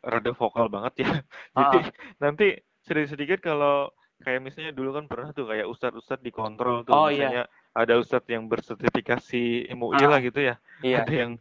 rada 0.00 0.32
vokal 0.32 0.72
banget 0.72 1.04
ya. 1.04 1.10
Ah, 1.56 1.60
jadi 1.76 1.78
nanti 2.16 2.46
sedikit-sedikit 2.88 3.44
kalau 3.44 3.92
kayak 4.24 4.40
misalnya 4.40 4.72
dulu 4.72 4.96
kan 4.96 5.04
pernah 5.04 5.28
tuh 5.36 5.44
kayak 5.44 5.68
ustadz-ustadz 5.68 6.24
dikontrol 6.24 6.88
tuh. 6.88 6.96
Oh 6.96 7.12
iya. 7.12 7.28
Misalnya 7.28 7.44
ada 7.76 7.94
ustadz 8.00 8.32
yang 8.32 8.48
bersertifikasi 8.48 9.68
MUI 9.76 10.00
Ah. 10.00 10.08
lah 10.08 10.20
gitu 10.24 10.40
ya. 10.40 10.54
Iya. 10.80 11.04
Ada 11.04 11.12
yang 11.12 11.32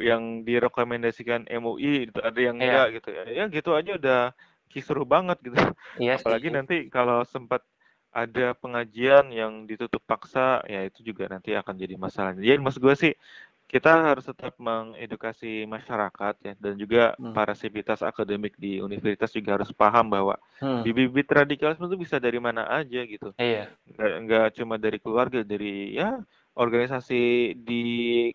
yang 0.00 0.46
direkomendasikan 0.46 1.44
MUI 1.50 2.08
gitu 2.08 2.20
ada 2.22 2.40
yang 2.40 2.56
Iya. 2.60 2.66
enggak 2.70 2.86
gitu 3.02 3.08
ya. 3.12 3.22
Ya 3.28 3.44
gitu 3.50 3.70
aja 3.76 3.90
udah 4.00 4.20
kisruh 4.72 5.04
banget 5.04 5.36
gitu. 5.44 5.56
Sih. 5.58 5.72
Apalagi 6.16 6.48
nanti 6.52 6.74
kalau 6.88 7.24
sempat 7.28 7.60
ada 8.12 8.52
pengajian 8.56 9.32
yang 9.32 9.64
ditutup 9.64 10.04
paksa 10.04 10.60
ya 10.68 10.84
itu 10.84 11.00
juga 11.04 11.28
nanti 11.32 11.56
akan 11.56 11.74
jadi 11.76 11.96
masalah. 11.96 12.36
Jadi 12.36 12.60
maksud 12.60 12.80
gue 12.84 12.96
sih 12.96 13.12
kita 13.72 13.88
harus 14.12 14.28
tetap 14.28 14.52
mengedukasi 14.60 15.64
masyarakat 15.64 16.34
ya 16.44 16.52
dan 16.60 16.74
juga 16.76 17.16
Hmm. 17.16 17.32
para 17.32 17.56
sivitas 17.56 18.04
akademik 18.04 18.52
di 18.60 18.84
universitas 18.84 19.32
juga 19.32 19.56
harus 19.56 19.72
paham 19.72 20.12
bahwa 20.12 20.36
Hmm, 20.60 20.84
bibit-bibit 20.84 21.28
radikalisme 21.32 21.88
itu 21.88 21.96
bisa 22.04 22.20
dari 22.20 22.36
mana 22.36 22.68
aja 22.68 23.00
gitu. 23.08 23.32
Iya. 23.40 23.72
Nggak 23.96 24.12
nggak 24.28 24.46
cuma 24.60 24.74
dari 24.76 24.98
keluarga 25.00 25.40
dari 25.40 25.96
ya 25.96 26.20
organisasi 26.52 27.16
di 27.64 27.82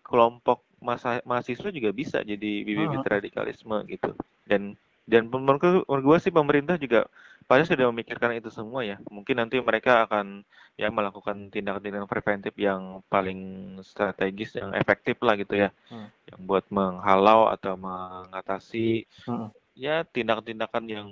kelompok 0.02 0.67
masa 0.82 1.20
mahasiswa 1.26 1.68
juga 1.72 1.90
bisa 1.92 2.18
jadi 2.22 2.62
bibit-bibit 2.64 3.02
Hmm. 3.02 3.12
radikalisme 3.18 3.76
gitu 3.90 4.10
dan 4.46 4.74
dan 5.08 5.26
menurut 5.28 5.84
menurut 5.88 6.04
gue 6.04 6.18
sih 6.28 6.32
pemerintah 6.34 6.76
juga 6.76 7.08
pasti 7.48 7.72
sudah 7.72 7.88
memikirkan 7.88 8.36
itu 8.36 8.52
semua 8.52 8.84
ya 8.84 8.96
mungkin 9.08 9.40
nanti 9.40 9.56
mereka 9.58 10.04
akan 10.04 10.44
ya 10.76 10.92
melakukan 10.92 11.48
tindakan-tindakan 11.50 12.06
preventif 12.10 12.54
yang 12.60 13.00
paling 13.08 13.40
strategis 13.82 14.54
yang 14.60 14.70
efektif 14.76 15.16
lah 15.24 15.34
gitu 15.40 15.56
ya 15.56 15.70
Hmm. 15.88 16.08
yang 16.28 16.40
buat 16.44 16.64
menghalau 16.70 17.48
atau 17.48 17.74
mengatasi 17.74 19.08
Hmm. 19.24 19.48
ya 19.74 20.04
tindakan-tindakan 20.04 20.84
yang 20.90 21.08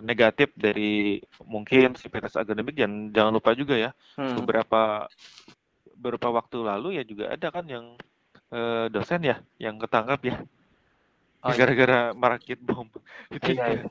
negatif 0.00 0.52
dari 0.56 1.20
mungkin 1.44 1.94
sivitas 1.98 2.36
akademik 2.38 2.76
dan 2.76 3.10
jangan 3.12 3.32
lupa 3.36 3.52
juga 3.56 3.74
ya 3.76 3.90
Hmm. 4.16 4.36
beberapa 4.38 5.06
beberapa 5.98 6.28
waktu 6.34 6.58
lalu 6.62 6.88
ya 6.98 7.02
juga 7.06 7.30
ada 7.34 7.48
kan 7.50 7.64
yang 7.68 7.84
eh, 8.52 8.86
dosen 8.94 9.20
ya 9.30 9.36
yang 9.64 9.76
ketangkap 9.82 10.20
ya 10.30 10.36
Oh, 11.42 11.50
iya. 11.50 11.58
gara-gara 11.58 11.98
merakit 12.14 12.58
bom 12.62 12.86
itu 13.34 13.48
Iya, 13.50 13.64
juga 13.66 13.72
iya. 13.74 13.84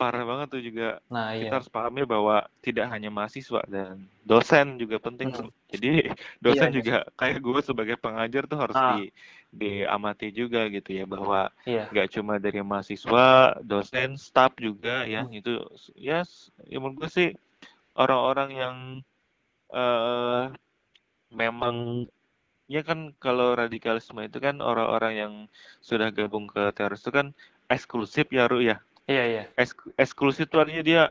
parah 0.00 0.24
banget 0.24 0.46
tuh 0.54 0.62
juga 0.64 0.86
nah 1.12 1.32
kita 1.36 1.44
iya 1.44 1.50
harus 1.60 1.70
pahami 1.72 2.02
bahwa 2.08 2.36
tidak 2.64 2.86
hanya 2.92 3.08
mahasiswa 3.12 3.60
dan 3.68 4.08
dosen 4.24 4.80
juga 4.80 4.96
penting 5.00 5.28
Hmm. 5.32 5.48
jadi 5.72 5.88
dosen 6.44 6.70
Iya, 6.72 6.78
juga 6.78 6.96
kayak 7.20 7.38
gue 7.44 7.60
sebagai 7.64 7.96
pengajar 8.00 8.42
tuh 8.48 8.58
harus 8.60 8.78
Ah. 8.78 8.96
di 8.96 9.12
diamati 9.52 10.28
juga 10.32 10.68
gitu 10.72 10.90
ya 10.96 11.04
bahwa 11.04 11.52
iya 11.68 11.84
nggak 11.92 12.08
cuma 12.16 12.32
dari 12.42 12.60
mahasiswa, 12.64 13.56
dosen, 13.64 14.16
staff 14.20 14.52
juga 14.58 15.04
ya 15.08 15.24
Hmm. 15.24 15.36
itu 15.36 15.50
ya 15.96 16.24
ya 16.64 16.76
menurut 16.80 16.96
gue 17.06 17.10
sih 17.12 17.28
orang-orang 17.96 18.50
yang 18.56 18.76
eh 19.74 20.44
memang 21.32 22.06
ya 22.66 22.82
kan 22.82 23.14
kalau 23.22 23.54
radikalisme 23.54 24.18
itu 24.26 24.38
kan 24.42 24.58
orang-orang 24.58 25.12
yang 25.16 25.32
sudah 25.82 26.10
gabung 26.10 26.50
ke 26.50 26.70
teroris 26.74 27.02
itu 27.02 27.12
kan 27.14 27.30
eksklusif 27.70 28.26
ya 28.34 28.46
Ru 28.50 28.58
ya 28.62 28.82
iya 29.06 29.24
iya 29.26 29.42
Eks- 29.54 29.94
eksklusif 29.98 30.50
itu 30.50 30.56
artinya 30.58 30.82
dia 30.82 31.02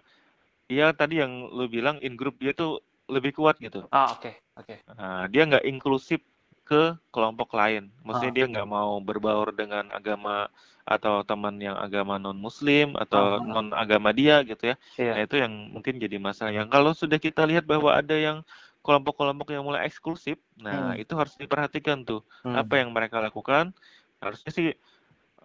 ya 0.67 0.91
tadi 0.91 1.21
yang 1.23 1.47
lu 1.53 1.65
bilang 1.69 2.01
in 2.01 2.17
group 2.19 2.35
dia 2.41 2.51
tuh 2.51 2.81
lebih 3.07 3.35
kuat 3.37 3.55
gitu 3.61 3.85
ah 3.93 4.11
oke 4.15 4.31
oke 4.59 4.75
Nah, 4.95 5.27
dia 5.27 5.43
nggak 5.45 5.65
inklusif 5.67 6.21
ke 6.65 6.97
kelompok 7.13 7.53
lain. 7.53 7.93
Maksudnya 8.01 8.31
Ah. 8.33 8.37
dia 8.41 8.45
nggak 8.49 8.67
mau 8.69 8.97
berbaur 8.97 9.53
dengan 9.53 9.85
agama 9.93 10.49
atau 10.85 11.21
teman 11.21 11.57
yang 11.61 11.77
agama 11.77 12.17
non 12.17 12.37
Muslim 12.37 12.97
atau 12.97 13.37
Ah, 13.37 13.41
ah. 13.41 13.45
non 13.45 13.67
agama 13.73 14.09
dia 14.15 14.41
gitu 14.41 14.73
ya. 14.73 14.75
iya 14.97 15.13
Nah 15.13 15.21
itu 15.25 15.35
yang 15.37 15.53
mungkin 15.73 16.01
jadi 16.01 16.17
masalah. 16.17 16.53
Yang 16.57 16.69
kalau 16.73 16.91
sudah 16.97 17.19
kita 17.21 17.45
lihat 17.45 17.69
bahwa 17.69 17.93
ada 17.93 18.17
yang 18.17 18.41
kelompok-kelompok 18.85 19.49
yang 19.49 19.65
mulai 19.65 19.89
eksklusif, 19.89 20.37
nah 20.55 20.93
Hmm. 20.93 21.01
itu 21.01 21.17
harus 21.17 21.33
diperhatikan 21.33 22.05
tuh 22.05 22.21
Hmm. 22.45 22.53
apa 22.55 22.77
yang 22.77 22.93
mereka 22.93 23.17
lakukan. 23.17 23.73
Harusnya 24.21 24.53
sih 24.53 24.67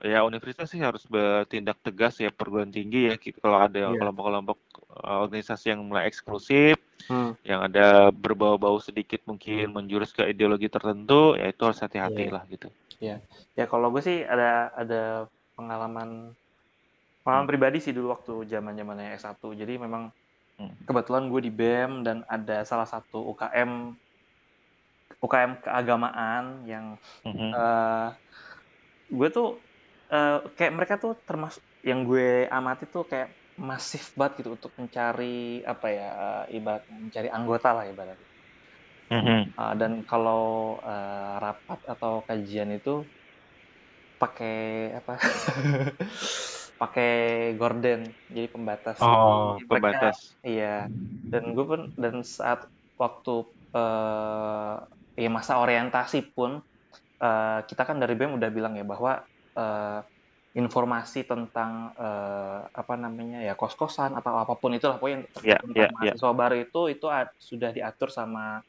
ya 0.00 0.24
universitas 0.24 0.68
sih 0.70 0.80
harus 0.80 1.04
bertindak 1.04 1.76
tegas 1.84 2.16
ya 2.20 2.32
perguruan 2.32 2.72
tinggi 2.72 3.12
ya 3.12 3.20
gitu. 3.20 3.36
kalau 3.40 3.60
ada 3.60 3.92
Iya. 3.92 3.98
kelompok-kelompok 4.00 4.58
eh, 4.96 5.18
organisasi 5.20 5.72
yang 5.76 5.80
mulai 5.84 6.08
eksklusif 6.08 6.76
Hmm. 7.08 7.36
yang 7.44 7.64
ada 7.64 8.08
berbau-bau 8.08 8.76
sedikit 8.80 9.20
mungkin 9.26 9.72
menjurus 9.72 10.12
ke 10.12 10.24
ideologi 10.24 10.68
tertentu 10.68 11.36
ya 11.36 11.48
itu 11.48 11.62
harus 11.64 11.80
hati-hati 11.80 12.28
Iya. 12.28 12.32
lah 12.32 12.42
gitu 12.48 12.68
ya 13.56 13.64
kalau 13.68 13.92
gue 13.92 14.00
sih 14.00 14.24
ada 14.24 14.72
ada 14.72 15.02
pengalaman 15.56 16.32
pengalaman 17.24 17.44
Hmm. 17.44 17.52
pribadi 17.52 17.78
sih 17.80 17.92
dulu 17.92 18.12
waktu 18.16 18.48
zaman 18.48 18.76
zamannya 18.76 19.16
S1 19.16 19.36
jadi 19.52 19.76
memang 19.76 20.08
Hmm. 20.08 20.19
Kebetulan 20.86 21.24
gue 21.32 21.40
di 21.46 21.52
BEM 21.52 21.92
dan 22.06 22.24
ada 22.26 22.64
salah 22.66 22.88
satu 22.88 23.18
UKM 23.36 23.94
UKM 25.20 25.52
keagamaan 25.64 26.64
yang 26.64 26.96
Mhm. 27.26 27.50
eh 27.52 28.08
gue 29.10 29.28
tuh 29.34 29.48
eh, 30.10 30.38
kayak 30.56 30.72
mereka 30.76 30.94
tuh 31.02 31.18
termasuk 31.28 31.62
yang 31.84 32.06
gue 32.06 32.46
amati 32.50 32.84
tuh 32.90 33.04
kayak 33.10 33.34
masif 33.60 34.16
banget 34.16 34.42
gitu 34.42 34.56
untuk 34.56 34.72
mencari 34.80 35.60
apa 35.66 35.86
ya 35.92 36.08
eh, 36.26 36.44
ibarat 36.58 36.84
mencari 36.88 37.28
anggota 37.28 37.68
lah 37.76 37.84
ibaratnya 37.90 38.28
Mhm. 39.10 39.58
Uh, 39.58 39.74
dan 39.74 39.92
kalau 40.06 40.78
uh, 40.86 41.34
rapat 41.42 41.82
atau 41.82 42.22
kajian 42.22 42.70
itu 42.70 43.10
pakai 44.22 44.94
apa? 44.94 45.18
pakai 46.80 47.10
gorden, 47.60 48.00
jadi 48.34 48.48
pembatas. 48.54 48.98
oh 49.02 49.58
Jadi 49.60 49.62
pembatas 49.68 50.16
Iya. 50.50 50.88
Dan 51.32 51.42
gue 51.54 51.64
pun 51.70 51.80
dan 52.02 52.14
saat 52.26 52.60
waktu 52.98 53.34
uh, 53.76 54.74
ya 55.22 55.28
masa 55.30 55.52
orientasi 55.62 56.18
pun 56.34 56.58
uh, 57.24 57.58
kita 57.68 57.82
kan 57.88 57.96
dari 58.02 58.14
BEM 58.18 58.32
udah 58.40 58.50
bilang 58.56 58.74
ya 58.80 58.84
bahwa 58.92 59.12
uh, 59.60 60.00
informasi 60.56 61.20
tentang 61.30 61.94
uh, 61.94 62.66
apa 62.74 62.94
namanya 62.98 63.38
ya 63.46 63.54
kos-kosan 63.54 64.18
atau 64.18 64.34
apa 64.42 64.54
pun 64.58 64.74
itulah 64.74 64.98
pokoknya 64.98 65.28
Ya, 65.44 65.58
tentang 65.62 65.88
ya. 66.02 66.12
mahasiswa 66.14 66.30
baru 66.34 66.56
itu 66.66 66.80
itu 66.94 67.06
ad- 67.06 67.36
sudah 67.38 67.70
diatur 67.76 68.08
sama 68.10 68.60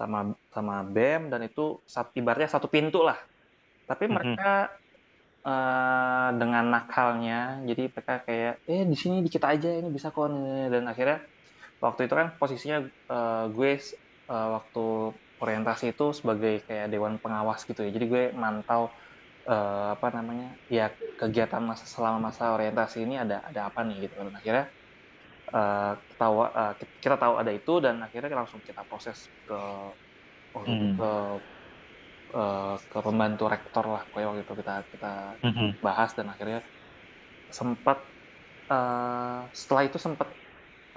sama 0.00 0.18
sama 0.54 0.74
BEM 0.94 1.22
dan 1.32 1.40
itu 1.44 1.84
ibaratnya 2.16 2.48
satu 2.56 2.68
pintu 2.72 3.04
lah. 3.04 3.18
Tapi 3.90 4.04
Mhm. 4.08 4.16
mereka 4.16 4.72
eh, 5.48 6.28
dengan 6.40 6.64
nakalnya, 6.74 7.34
jadi 7.68 7.82
mereka 7.94 8.14
kayak 8.26 8.52
eh 8.70 8.82
di 8.92 8.96
sini 9.02 9.16
dikit 9.26 9.44
aja 9.52 9.68
ini 9.80 9.88
bisa 9.96 10.08
kok 10.14 10.26
dan 10.74 10.84
akhirnya 10.92 11.18
waktu 11.84 12.00
itu 12.06 12.14
kan 12.20 12.28
posisinya 12.40 12.78
eh, 13.14 13.44
gue 13.56 13.70
eh, 14.32 14.48
waktu 14.56 14.80
orientasi 15.42 15.84
itu 15.94 16.04
sebagai 16.18 16.54
kayak 16.68 16.86
dewan 16.94 17.14
pengawas 17.24 17.60
gitu 17.68 17.80
ya. 17.86 17.90
Jadi 17.96 18.06
gue 18.12 18.24
mantau 18.42 18.82
eh, 19.50 19.86
apa 19.96 20.08
namanya 20.16 20.46
ya 20.76 20.84
kegiatan 21.20 21.62
masa 21.70 21.84
selama 21.94 22.18
masa 22.32 22.44
orientasi 22.56 22.98
ini 23.06 23.14
ada 23.24 23.36
ada 23.50 23.60
apa 23.70 23.80
nih 23.88 23.96
gitu 24.08 24.14
dan 24.26 24.34
akhirnya 24.40 24.66
eh, 25.56 25.92
tahu 26.20 26.34
eh, 26.60 26.72
kita 27.04 27.16
tahu 27.22 27.34
ada 27.42 27.52
itu 27.58 27.72
dan 27.84 27.96
akhirnya 28.06 28.30
langsung 28.42 28.60
kita 28.68 28.82
proses 28.90 29.18
ke 29.48 29.56
Hmm. 30.64 31.00
ke 31.00 31.08
eh, 32.38 32.74
ke 32.90 32.98
pembantu 33.06 33.44
rektor 33.54 33.84
lah 33.94 34.02
kayak 34.12 34.26
waktu 34.30 34.42
itu 34.46 34.54
kita 34.60 34.72
kita 34.92 35.10
Mhm. 35.42 35.80
bahas 35.86 36.10
dan 36.18 36.26
akhirnya 36.32 36.60
sempat 37.50 37.98
eh, 38.72 39.40
setelah 39.60 39.82
itu 39.88 39.98
sempat 40.06 40.28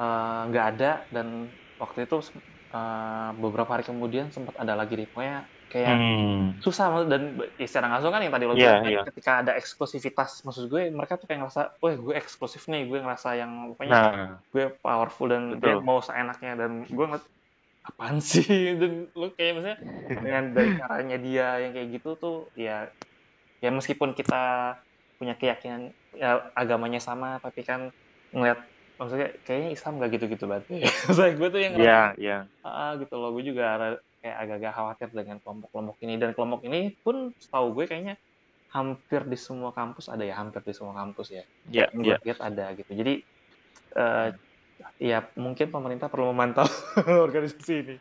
eh, 0.01 0.39
nggak 0.49 0.65
ada 0.75 0.91
dan 1.15 1.27
waktu 1.81 1.99
itu 2.07 2.15
eh, 2.75 3.29
beberapa 3.43 3.71
hari 3.75 3.83
kemudian 3.89 4.27
sempat 4.35 4.55
ada 4.63 4.73
lagi 4.79 4.93
deh 4.99 5.07
pokoknya 5.11 5.37
kayak 5.71 5.97
Hmm. 5.99 6.63
susah 6.65 6.87
dan 7.11 7.21
ya, 7.59 7.67
secara 7.69 7.87
langsung 7.91 8.13
kan 8.15 8.21
yang 8.23 8.33
tadi 8.35 8.45
lo 8.47 8.55
Iya, 8.55 8.63
bilang 8.63 8.79
kan, 8.85 8.93
iya. 8.93 8.99
ketika 9.07 9.31
ada 9.43 9.51
eksklusivitas 9.59 10.31
maksud 10.47 10.65
gue 10.71 10.81
mereka 10.95 11.19
tuh 11.19 11.27
kayak 11.27 11.39
ngerasa 11.45 11.61
wah 11.83 11.93
gue 12.05 12.15
eksklusif 12.21 12.63
nih 12.71 12.87
gue 12.89 12.99
ngerasa 13.03 13.29
yang 13.41 13.51
pokoknya 13.75 13.95
nah 13.95 14.43
gue 14.53 14.65
powerful 14.85 15.27
dan 15.33 15.41
dia 15.63 15.73
Betul. 15.73 15.83
mau 15.87 15.99
seenaknya 16.07 16.51
dan 16.61 16.71
gue 16.87 17.05
ngeliat 17.09 17.25
apaan 17.83 18.23
sih? 18.23 18.43
Dan 18.79 19.11
lu 19.13 19.27
kayak 19.35 19.53
misalnya 19.59 19.77
dengan 20.07 20.43
dari 20.55 20.71
caranya 20.79 21.17
dia 21.19 21.47
yang 21.61 21.71
kayak 21.75 21.89
gitu 21.99 22.09
tuh 22.17 22.37
ya 22.55 22.87
ya 23.63 23.69
meskipun 23.71 24.11
kita 24.15 24.75
punya 25.15 25.39
keyakinan 25.39 25.95
ya 26.19 26.51
agamanya 26.51 26.99
sama 26.99 27.39
tapi 27.39 27.63
kan 27.63 27.95
ngeliat 28.35 28.59
maksudnya 28.99 29.29
kayaknya 29.47 29.69
Islam 29.73 29.93
gak 30.01 30.11
gitu-gitu 30.15 30.45
banget. 30.45 30.67
Saya 31.17 31.31
gue 31.33 31.47
tuh 31.49 31.61
yang 31.61 31.73
Iya, 31.79 32.01
iya. 32.19 32.37
ah 32.61 32.95
gitu 32.99 33.13
loh. 33.17 33.33
Gue 33.33 33.43
juga 33.45 33.97
kayak 34.23 34.37
agak-agak 34.47 34.73
khawatir 34.73 35.09
dengan 35.11 35.37
kelompok-kelompok 35.41 35.97
ini. 36.05 36.13
Dan 36.21 36.29
kelompok 36.37 36.61
ini 36.67 36.93
pun 37.01 37.33
setahu 37.39 37.73
gue 37.75 37.85
kayaknya 37.89 38.15
hampir 38.73 39.21
di 39.29 39.37
semua 39.37 39.69
kampus 39.69 40.09
ada 40.09 40.25
ya 40.25 40.37
hampir 40.37 40.61
di 40.65 40.73
semua 40.73 40.93
kampus 40.97 41.27
ya. 41.33 41.43
Iya, 41.69 41.89
yang 41.93 42.01
iya. 42.05 42.15
gue 42.21 42.25
lihat 42.29 42.39
ada 42.41 42.65
gitu. 42.77 42.91
Jadi 42.93 43.13
eh 43.93 44.29
ya 45.01 45.25
mungkin 45.35 45.67
pemerintah 45.69 46.07
perlu 46.07 46.31
memantau 46.31 46.65
organisasi 47.27 47.75
ini 47.85 47.95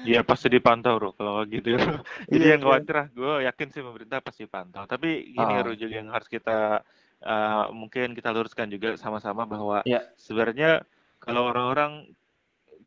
Iya 0.00 0.24
pasti 0.24 0.48
dipantau 0.48 0.96
bro 0.96 1.12
kalau 1.12 1.44
gitu. 1.44 1.76
Jadi 2.32 2.40
Iya, 2.40 2.56
yang 2.56 2.64
iya. 2.64 2.66
khawatir 2.72 2.94
lah, 2.96 3.06
gue 3.12 3.32
yakin 3.44 3.68
sih 3.68 3.82
pemerintah 3.84 4.24
pasti 4.24 4.48
pantau. 4.48 4.88
Tapi 4.88 5.36
gini 5.36 5.52
Ah. 5.52 5.60
Ru, 5.60 5.76
juga 5.76 5.92
yang 6.00 6.08
harus 6.08 6.24
kita 6.24 6.80
uh, 7.20 7.64
mungkin 7.68 8.16
kita 8.16 8.32
luruskan 8.32 8.72
juga 8.72 8.96
sama-sama 8.96 9.44
bahwa 9.44 9.84
Iya. 9.84 10.08
sebenarnya 10.16 10.88
kalau 11.20 11.52
orang-orang 11.52 12.08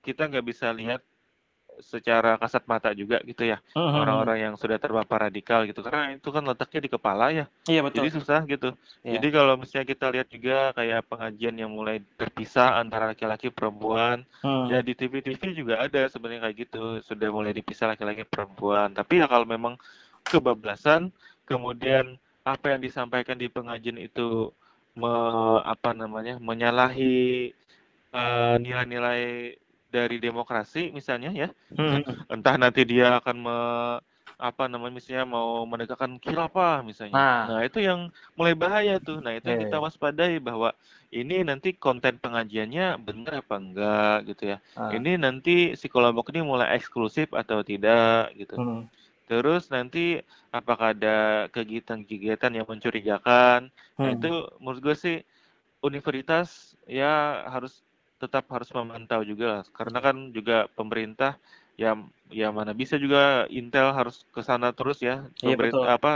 kita 0.02 0.26
nggak 0.26 0.42
bisa 0.42 0.74
lihat 0.74 1.06
secara 1.82 2.38
kasat 2.38 2.68
mata 2.68 2.92
juga 2.92 3.18
gitu 3.24 3.42
ya 3.44 3.58
orang-orang 3.98 4.38
yang 4.50 4.54
sudah 4.54 4.78
terpapar 4.78 5.32
radikal 5.32 5.64
gitu 5.64 5.82
karena 5.82 6.14
itu 6.14 6.30
kan 6.30 6.44
letaknya 6.44 6.80
di 6.86 6.92
kepala 6.92 7.26
ya 7.34 7.46
iya 7.66 7.82
betul 7.82 8.04
jadi 8.04 8.10
susah 8.14 8.40
gitu 8.46 8.70
Iya. 9.02 9.20
jadi 9.20 9.28
kalau 9.34 9.54
misalnya 9.58 9.88
kita 9.90 10.06
lihat 10.12 10.28
juga 10.28 10.58
kayak 10.74 11.00
pengajian 11.08 11.56
yang 11.56 11.72
mulai 11.72 12.00
terpisah 12.16 12.80
antara 12.80 13.12
laki-laki 13.12 13.52
perempuan. 13.52 14.24
Ya 14.72 14.80
di 14.80 14.92
TV-TV 14.92 15.42
juga 15.56 15.80
ada 15.80 16.08
sebenarnya 16.08 16.48
kayak 16.48 16.58
gitu, 16.68 16.84
sudah 17.04 17.28
mulai 17.32 17.52
dipisah 17.52 17.92
laki-laki 17.92 18.24
perempuan. 18.24 18.92
Tapi 18.92 19.20
ya 19.20 19.28
kalau 19.28 19.44
memang 19.44 19.76
kebablasan, 20.24 21.12
kemudian 21.44 22.16
apa 22.44 22.76
yang 22.76 22.82
disampaikan 22.84 23.36
di 23.36 23.48
pengajian 23.48 24.00
itu 24.00 24.52
me, 24.96 25.12
apa 25.64 25.92
namanya 25.96 26.40
menyalahi 26.40 27.52
eh, 28.14 28.56
nilai-nilai 28.60 29.24
dari 29.94 30.18
demokrasi 30.18 30.90
misalnya 30.90 31.30
ya, 31.30 31.50
Hmm. 31.78 32.02
entah 32.34 32.58
nanti 32.58 32.82
dia 32.82 33.22
akan 33.22 33.38
me, 33.38 33.58
apa 34.42 34.66
namanya 34.66 34.98
misalnya 34.98 35.30
mau 35.30 35.62
menegakkan 35.70 36.18
khilafah 36.18 36.82
misalnya. 36.82 37.14
Nah. 37.14 37.42
Nah, 37.48 37.60
itu 37.62 37.80
yang 37.86 38.10
mulai 38.34 38.58
bahaya 38.58 38.98
tuh. 38.98 39.22
Nah, 39.22 39.38
itu 39.38 39.46
yang 39.46 39.62
kita 39.70 39.78
waspadai 39.78 40.42
bahwa 40.42 40.74
ini 41.14 41.46
nanti 41.46 41.78
konten 41.78 42.18
pengajiannya 42.18 42.98
benar 42.98 43.46
apa 43.46 43.56
enggak 43.62 44.18
gitu 44.34 44.44
ya. 44.52 44.58
Ah. 44.74 44.90
Ini 44.90 45.22
nanti 45.22 45.78
si 45.78 45.86
kelompok 45.86 46.34
ini 46.34 46.42
mulai 46.42 46.74
eksklusif 46.74 47.30
atau 47.32 47.62
tidak 47.62 48.34
gitu. 48.34 48.58
Hmm. 48.58 48.90
Terus 49.30 49.70
nanti 49.72 50.20
apakah 50.50 50.92
ada 50.98 51.48
kegiatan-kegiatan 51.54 52.52
yang 52.58 52.66
mencurigakan? 52.68 53.70
Nah, 53.70 54.10
Hmm. 54.10 54.18
itu 54.18 54.32
menurut 54.58 54.82
gue 54.82 54.96
sih 54.98 55.18
universitas 55.80 56.74
ya 56.88 57.44
harus 57.48 57.83
tetap 58.24 58.44
harus 58.54 58.70
memantau 58.78 59.22
juga 59.28 59.46
lah. 59.60 59.64
Karena 59.78 60.00
kan 60.06 60.16
juga 60.38 60.56
pemerintah 60.78 61.32
ya 61.82 61.98
ya 62.30 62.48
mana 62.54 62.72
bisa 62.82 62.96
juga 63.04 63.50
Intel 63.50 63.88
harus 63.98 64.16
ke 64.36 64.42
sana 64.50 64.68
terus 64.78 64.98
ya. 65.04 65.16
Iya, 65.44 65.56
Pemerintah 65.58 65.84
betul. 65.84 65.98
apa 65.98 66.12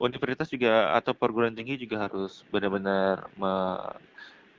universitas 0.00 0.48
juga 0.54 0.72
atau 0.98 1.12
perguruan 1.20 1.54
tinggi 1.54 1.74
juga 1.84 1.96
harus 2.08 2.42
benar-benar 2.52 3.16
me- 3.40 3.96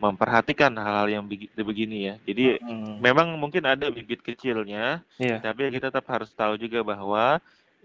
memperhatikan 0.03 0.73
hal-hal 0.75 1.07
yang 1.07 1.23
begi- 1.29 1.51
begini 1.55 1.97
ya. 2.11 2.15
Jadi 2.27 2.59
Hmm. 2.59 2.99
memang 2.99 3.27
mungkin 3.39 3.63
ada 3.63 3.87
bibit 3.87 4.19
kecilnya, 4.25 4.99
Iya. 5.19 5.37
tapi 5.39 5.71
kita 5.71 5.87
tetap 5.93 6.05
harus 6.11 6.29
tahu 6.35 6.59
juga 6.59 6.83
bahwa 6.83 7.39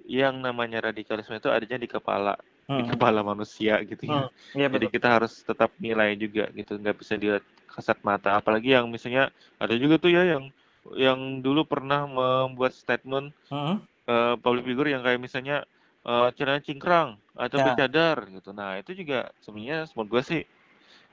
yang 0.09 0.41
namanya 0.41 0.89
radikalisme 0.91 1.37
itu 1.37 1.47
adanya 1.53 1.79
di 1.79 1.89
kepala, 1.91 2.35
di 2.69 2.85
Hmm. 2.85 2.91
kepala 2.93 3.25
manusia 3.25 3.81
gitu 3.81 4.05
ya. 4.05 4.29
Hmm. 4.29 4.31
Jadi 4.53 4.87
betul. 4.87 4.95
kita 5.01 5.09
harus 5.09 5.33
tetap 5.41 5.73
nilai 5.81 6.12
juga 6.14 6.53
gitu, 6.53 6.77
nggak 6.77 6.97
bisa 7.01 7.16
dilihat 7.16 7.45
kasat 7.66 7.97
mata. 8.05 8.37
Apalagi 8.37 8.77
yang 8.77 8.93
misalnya 8.93 9.33
ada 9.57 9.73
juga 9.73 9.97
tuh 9.97 10.12
ya 10.12 10.37
yang 10.37 10.53
yang 10.93 11.19
dulu 11.41 11.64
pernah 11.64 12.05
membuat 12.05 12.77
statement 12.77 13.33
Hmm. 13.49 13.81
eh, 14.05 14.35
public 14.41 14.64
figure 14.64 14.89
yang 14.89 15.01
kayak 15.01 15.16
misalnya 15.16 15.64
eh, 16.05 16.29
celana 16.37 16.61
cingkrang 16.61 17.16
atau 17.37 17.57
Ya. 17.57 17.64
bercadar 17.73 18.16
gitu. 18.33 18.53
Nah 18.53 18.77
itu 18.77 18.93
juga 18.93 19.29
sebenarnya 19.41 19.89
menurut 19.93 20.09
gue 20.09 20.23
sih 20.25 20.43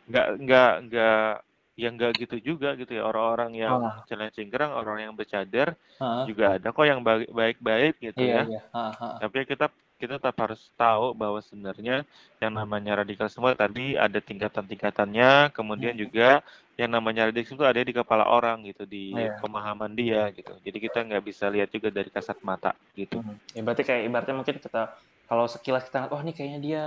nggak 0.07 0.27
nggak 0.39 0.73
nggak 0.87 1.31
yang 1.75 1.93
nggak 1.99 2.11
gitu 2.15 2.35
juga 2.39 2.71
gitu 2.79 2.95
ya 2.95 3.03
orang-orang 3.03 3.51
yang 3.57 3.75
Ah. 3.75 3.99
celana 4.07 4.31
cingkrang, 4.31 4.71
orang 4.71 5.03
yang 5.03 5.13
bercadar 5.15 5.75
Ah. 5.99 6.23
juga 6.23 6.55
ada 6.55 6.71
kok 6.71 6.83
yang 6.83 7.03
baik- 7.03 7.31
baik-baik 7.31 7.93
gitu 7.99 8.21
Iya 8.23 8.43
ya. 8.43 8.43
iya. 8.47 8.61
Ah, 8.71 8.91
ah. 8.95 9.15
Tapi 9.19 9.43
kita 9.43 9.67
kita 10.01 10.13
tetap 10.19 10.35
harus 10.43 10.61
tahu 10.79 11.05
bahwa 11.21 11.39
sebenarnya 11.43 11.95
yang 12.41 12.53
namanya 12.59 12.91
radikalisme 13.01 13.47
tadi 13.55 13.95
ada 14.05 14.19
tingkatan-tingkatannya, 14.19 15.55
kemudian 15.55 15.93
Hmm. 15.93 16.03
juga 16.03 16.43
yang 16.79 16.91
namanya 16.95 17.21
radikalisme 17.31 17.57
itu 17.59 17.67
ada 17.71 17.81
di 17.87 17.93
kepala 17.95 18.25
orang 18.27 18.57
gitu, 18.69 18.83
di 18.87 19.03
Iya. 19.11 19.41
pemahaman 19.41 19.91
dia 19.99 20.29
gitu. 20.37 20.51
Jadi 20.65 20.77
kita 20.85 20.97
nggak 21.07 21.23
bisa 21.29 21.45
lihat 21.53 21.69
juga 21.75 21.89
dari 21.97 22.09
kasat 22.11 22.37
mata 22.43 22.71
gitu. 22.99 23.19
Hmm. 23.23 23.37
Ya 23.55 23.61
berarti 23.65 23.83
kayak 23.87 24.01
ibaratnya 24.11 24.35
mungkin 24.39 24.57
kita 24.59 24.81
kalau 25.29 25.45
sekilas 25.47 25.83
kita 25.87 26.11
oh 26.13 26.21
nih 26.25 26.33
kayaknya 26.35 26.59
dia 26.65 26.81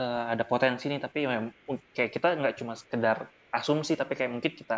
eh, 0.00 0.22
ada 0.32 0.44
potensi 0.44 0.84
nih 0.90 1.00
tapi 1.04 1.18
kayak 1.96 2.10
kita 2.14 2.26
nggak 2.40 2.54
cuma 2.60 2.72
sekedar 2.76 3.16
asumsi 3.52 3.92
tapi 4.00 4.12
kayak 4.18 4.32
mungkin 4.34 4.52
kita 4.60 4.76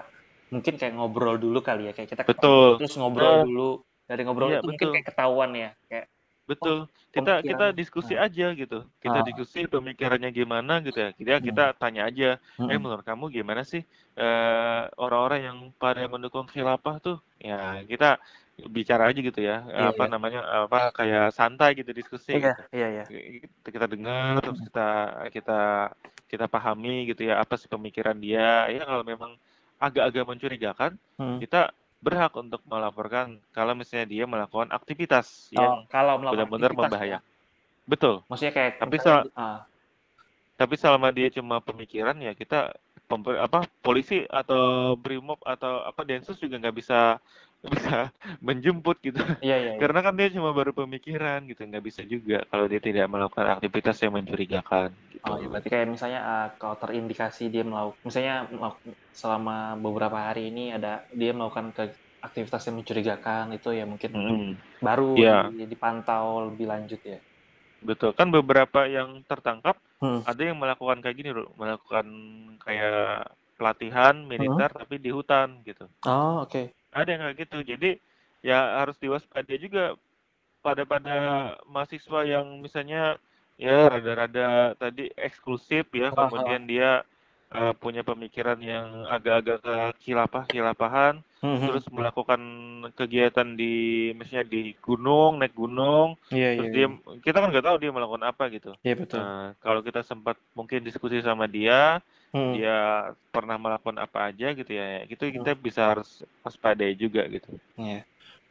mungkin 0.54 0.74
kayak 0.78 0.92
ngobrol 0.94 1.36
dulu 1.42 1.58
kali 1.66 1.90
ya 1.90 1.92
kayak 1.96 2.08
kita 2.14 2.22
Betul. 2.28 2.78
terus 2.78 2.92
ngobrol 2.98 3.34
Nah. 3.34 3.44
dulu 3.44 3.82
dari 4.08 4.20
ngobrol 4.26 4.50
Iya, 4.50 4.58
itu 4.58 4.66
mungkin 4.70 4.88
betul. 4.88 4.94
kayak 4.94 5.06
ketahuan 5.10 5.50
ya 5.56 5.68
kayak 5.90 6.06
Betul. 6.44 6.86
Kita 7.08 7.40
kita 7.40 7.66
diskusi 7.72 8.12
Nah. 8.12 8.26
aja 8.26 8.46
gitu. 8.52 8.84
Kita 8.98 9.18
Ah. 9.20 9.24
diskusi 9.24 9.64
pemikirannya 9.64 10.28
gimana 10.28 10.82
gitu 10.82 10.98
ya. 10.98 11.10
Kita 11.14 11.38
Hmm. 11.38 11.46
kita 11.46 11.64
tanya 11.78 12.02
aja, 12.04 12.36
eh 12.36 12.60
Mm-mm. 12.60 12.80
menurut 12.80 13.04
kamu 13.04 13.30
gimana 13.30 13.62
sih 13.62 13.80
eh, 14.14 14.82
orang-orang 14.94 15.40
yang 15.42 15.58
pada 15.74 16.06
mendukung 16.06 16.46
khilafah 16.46 17.02
tuh? 17.02 17.18
Ya 17.40 17.82
kita 17.82 18.18
bicara 18.70 19.10
aja 19.10 19.18
gitu 19.18 19.40
ya. 19.42 19.66
Iya, 19.66 19.90
Apa 19.90 20.06
iya. 20.06 20.12
namanya? 20.14 20.40
Apa 20.66 20.94
kayak 20.94 21.34
santai 21.34 21.74
gitu 21.74 21.90
diskusi 21.90 22.30
Iya, 22.30 22.54
gitu. 22.54 22.62
iya, 22.70 22.86
iya. 22.92 23.04
Kita 23.42 23.68
kita 23.74 23.86
dengar 23.90 24.38
terus 24.38 24.60
kita 24.62 24.88
kita 25.34 25.60
kita 26.30 26.46
pahami 26.46 27.10
gitu 27.10 27.26
ya 27.26 27.42
apa 27.42 27.58
sih 27.58 27.66
pemikiran 27.66 28.14
dia. 28.18 28.70
Ya 28.70 28.82
kalau 28.82 29.02
memang 29.02 29.34
agak-agak 29.78 30.24
mencurigakan, 30.24 30.92
Hmm. 31.18 31.42
kita 31.42 31.74
berhak 32.04 32.32
untuk 32.36 32.60
melaporkan 32.68 33.40
kalau 33.56 33.72
misalnya 33.72 34.04
dia 34.04 34.24
melakukan 34.28 34.68
aktivitas 34.70 35.48
Oh, 35.50 35.56
yang 35.56 35.72
kalau 35.88 36.20
melakukan 36.20 36.44
benar-benar 36.52 36.70
ya. 36.70 36.76
membahayakan. 36.76 37.22
Betul. 37.88 38.14
Maksudnya 38.28 38.52
kayak 38.52 38.70
Tapi 38.80 38.96
so- 39.00 39.28
ah, 39.36 39.58
Tapi 40.54 40.74
selama 40.78 41.10
dia 41.10 41.28
cuma 41.34 41.58
pemikiran 41.58 42.14
ya 42.22 42.30
kita 42.36 42.70
apa 43.42 43.66
polisi 43.82 44.22
atau 44.30 44.94
brimob 44.96 45.36
atau 45.42 45.82
apa 45.82 46.06
densus 46.06 46.38
juga 46.38 46.56
nggak 46.62 46.76
bisa 46.78 47.18
bisa 47.72 48.12
menjemput 48.46 48.96
gitu. 49.00 49.18
iya 49.44 49.56
iya. 49.62 49.72
iya. 49.80 49.80
Karena 49.80 50.00
kan 50.04 50.14
dia 50.18 50.28
cuma 50.30 50.50
baru 50.54 50.72
pemikiran 50.76 51.44
gitu, 51.50 51.60
nggak 51.66 51.84
bisa 51.84 52.02
juga 52.06 52.44
kalau 52.50 52.66
dia 52.70 52.80
tidak 52.80 53.06
melakukan 53.10 53.46
aktivitas 53.58 53.96
yang 54.04 54.12
mencurigakan 54.14 54.90
gitu. 55.10 55.30
Oh, 55.30 55.36
ya 55.40 55.46
berarti 55.48 55.68
kayak 55.72 55.88
misalnya 55.88 56.20
ah, 56.20 56.46
kalau 56.60 56.76
terindikasi 56.82 57.42
dia 57.48 57.64
melakukan, 57.64 58.00
misalnya 58.04 58.34
selama 59.16 59.56
beberapa 59.80 60.18
hari 60.28 60.52
ini 60.52 60.76
ada 60.76 61.08
dia 61.16 61.32
melakukan 61.32 61.72
ke 61.72 61.82
aktivitas 62.20 62.62
yang 62.68 62.76
mencurigakan 62.80 63.44
itu 63.56 63.68
ya 63.72 63.84
mungkin 63.88 64.10
Mm-mm. 64.16 64.56
baru 64.84 65.12
di- 65.52 65.68
dipantau 65.72 66.26
lebih 66.52 66.66
lanjut 66.68 67.00
ya. 67.04 67.18
Betul. 67.84 68.10
Kan 68.16 68.32
beberapa 68.32 68.88
yang 68.88 69.20
tertangkap 69.28 69.76
Hmm. 70.00 70.20
ada 70.24 70.40
yang 70.40 70.56
melakukan 70.56 70.98
kayak 71.04 71.16
gini, 71.20 71.28
Bro. 71.36 71.52
Melakukan 71.60 72.06
kayak 72.64 73.28
pelatihan 73.60 74.14
militer 74.24 74.70
tapi 74.72 74.94
di 74.98 75.10
hutan 75.12 75.60
gitu. 75.68 75.84
Oh 76.06 76.42
oke. 76.44 76.62
Ada 76.94 77.08
yang 77.10 77.22
kayak 77.26 77.38
gitu 77.44 77.58
jadi 77.66 77.90
ya 78.40 78.80
harus 78.84 78.96
diwaspadai 79.02 79.58
juga 79.58 79.98
pada 80.62 80.88
pada 80.88 81.16
mahasiswa 81.68 82.24
yang 82.24 82.62
misalnya 82.62 83.20
ya 83.60 83.86
rada-rada 83.90 84.72
tadi 84.74 85.12
eksklusif 85.14 85.90
ya 85.92 86.10
Aha. 86.10 86.16
kemudian 86.30 86.64
dia 86.64 87.02
eh, 87.54 87.72
punya 87.76 88.02
pemikiran 88.02 88.58
yang 88.58 89.06
agak-agak 89.06 89.58
ke 89.62 89.76
khilafah 90.06 90.44
khilafahan 90.48 91.20
Mhm. 91.44 91.68
terus 91.68 91.84
melakukan 91.92 92.40
kegiatan 92.96 93.44
di 93.52 94.08
misalnya 94.16 94.48
di 94.48 94.72
gunung 94.80 95.36
naik 95.36 95.52
gunung 95.52 96.16
iya. 96.32 96.56
terus 96.56 96.72
dia 96.72 96.86
kita 97.20 97.36
kan 97.36 97.52
nggak 97.52 97.68
tahu 97.68 97.76
dia 97.84 97.92
melakukan 97.92 98.24
apa 98.24 98.48
gitu 98.48 98.72
Iya 98.80 98.96
betul. 98.96 99.20
Nah, 99.20 99.52
kalau 99.60 99.84
kita 99.84 100.00
sempat 100.00 100.40
mungkin 100.56 100.80
diskusi 100.80 101.20
sama 101.20 101.44
dia 101.44 102.00
Hmm. 102.34 102.54
dia 102.54 102.70
pernah 103.30 103.56
melakukan 103.62 103.98
apa 104.02 104.18
aja 104.30 104.46
gitu 104.58 104.70
ya 104.74 105.06
gitu 105.10 105.22
Hmm. 105.30 105.36
kita 105.38 105.50
bisa 105.54 105.80
harus 105.94 106.08
waspadai 106.42 106.92
juga 106.98 107.22
gitu 107.30 107.48
Iya. 107.78 108.02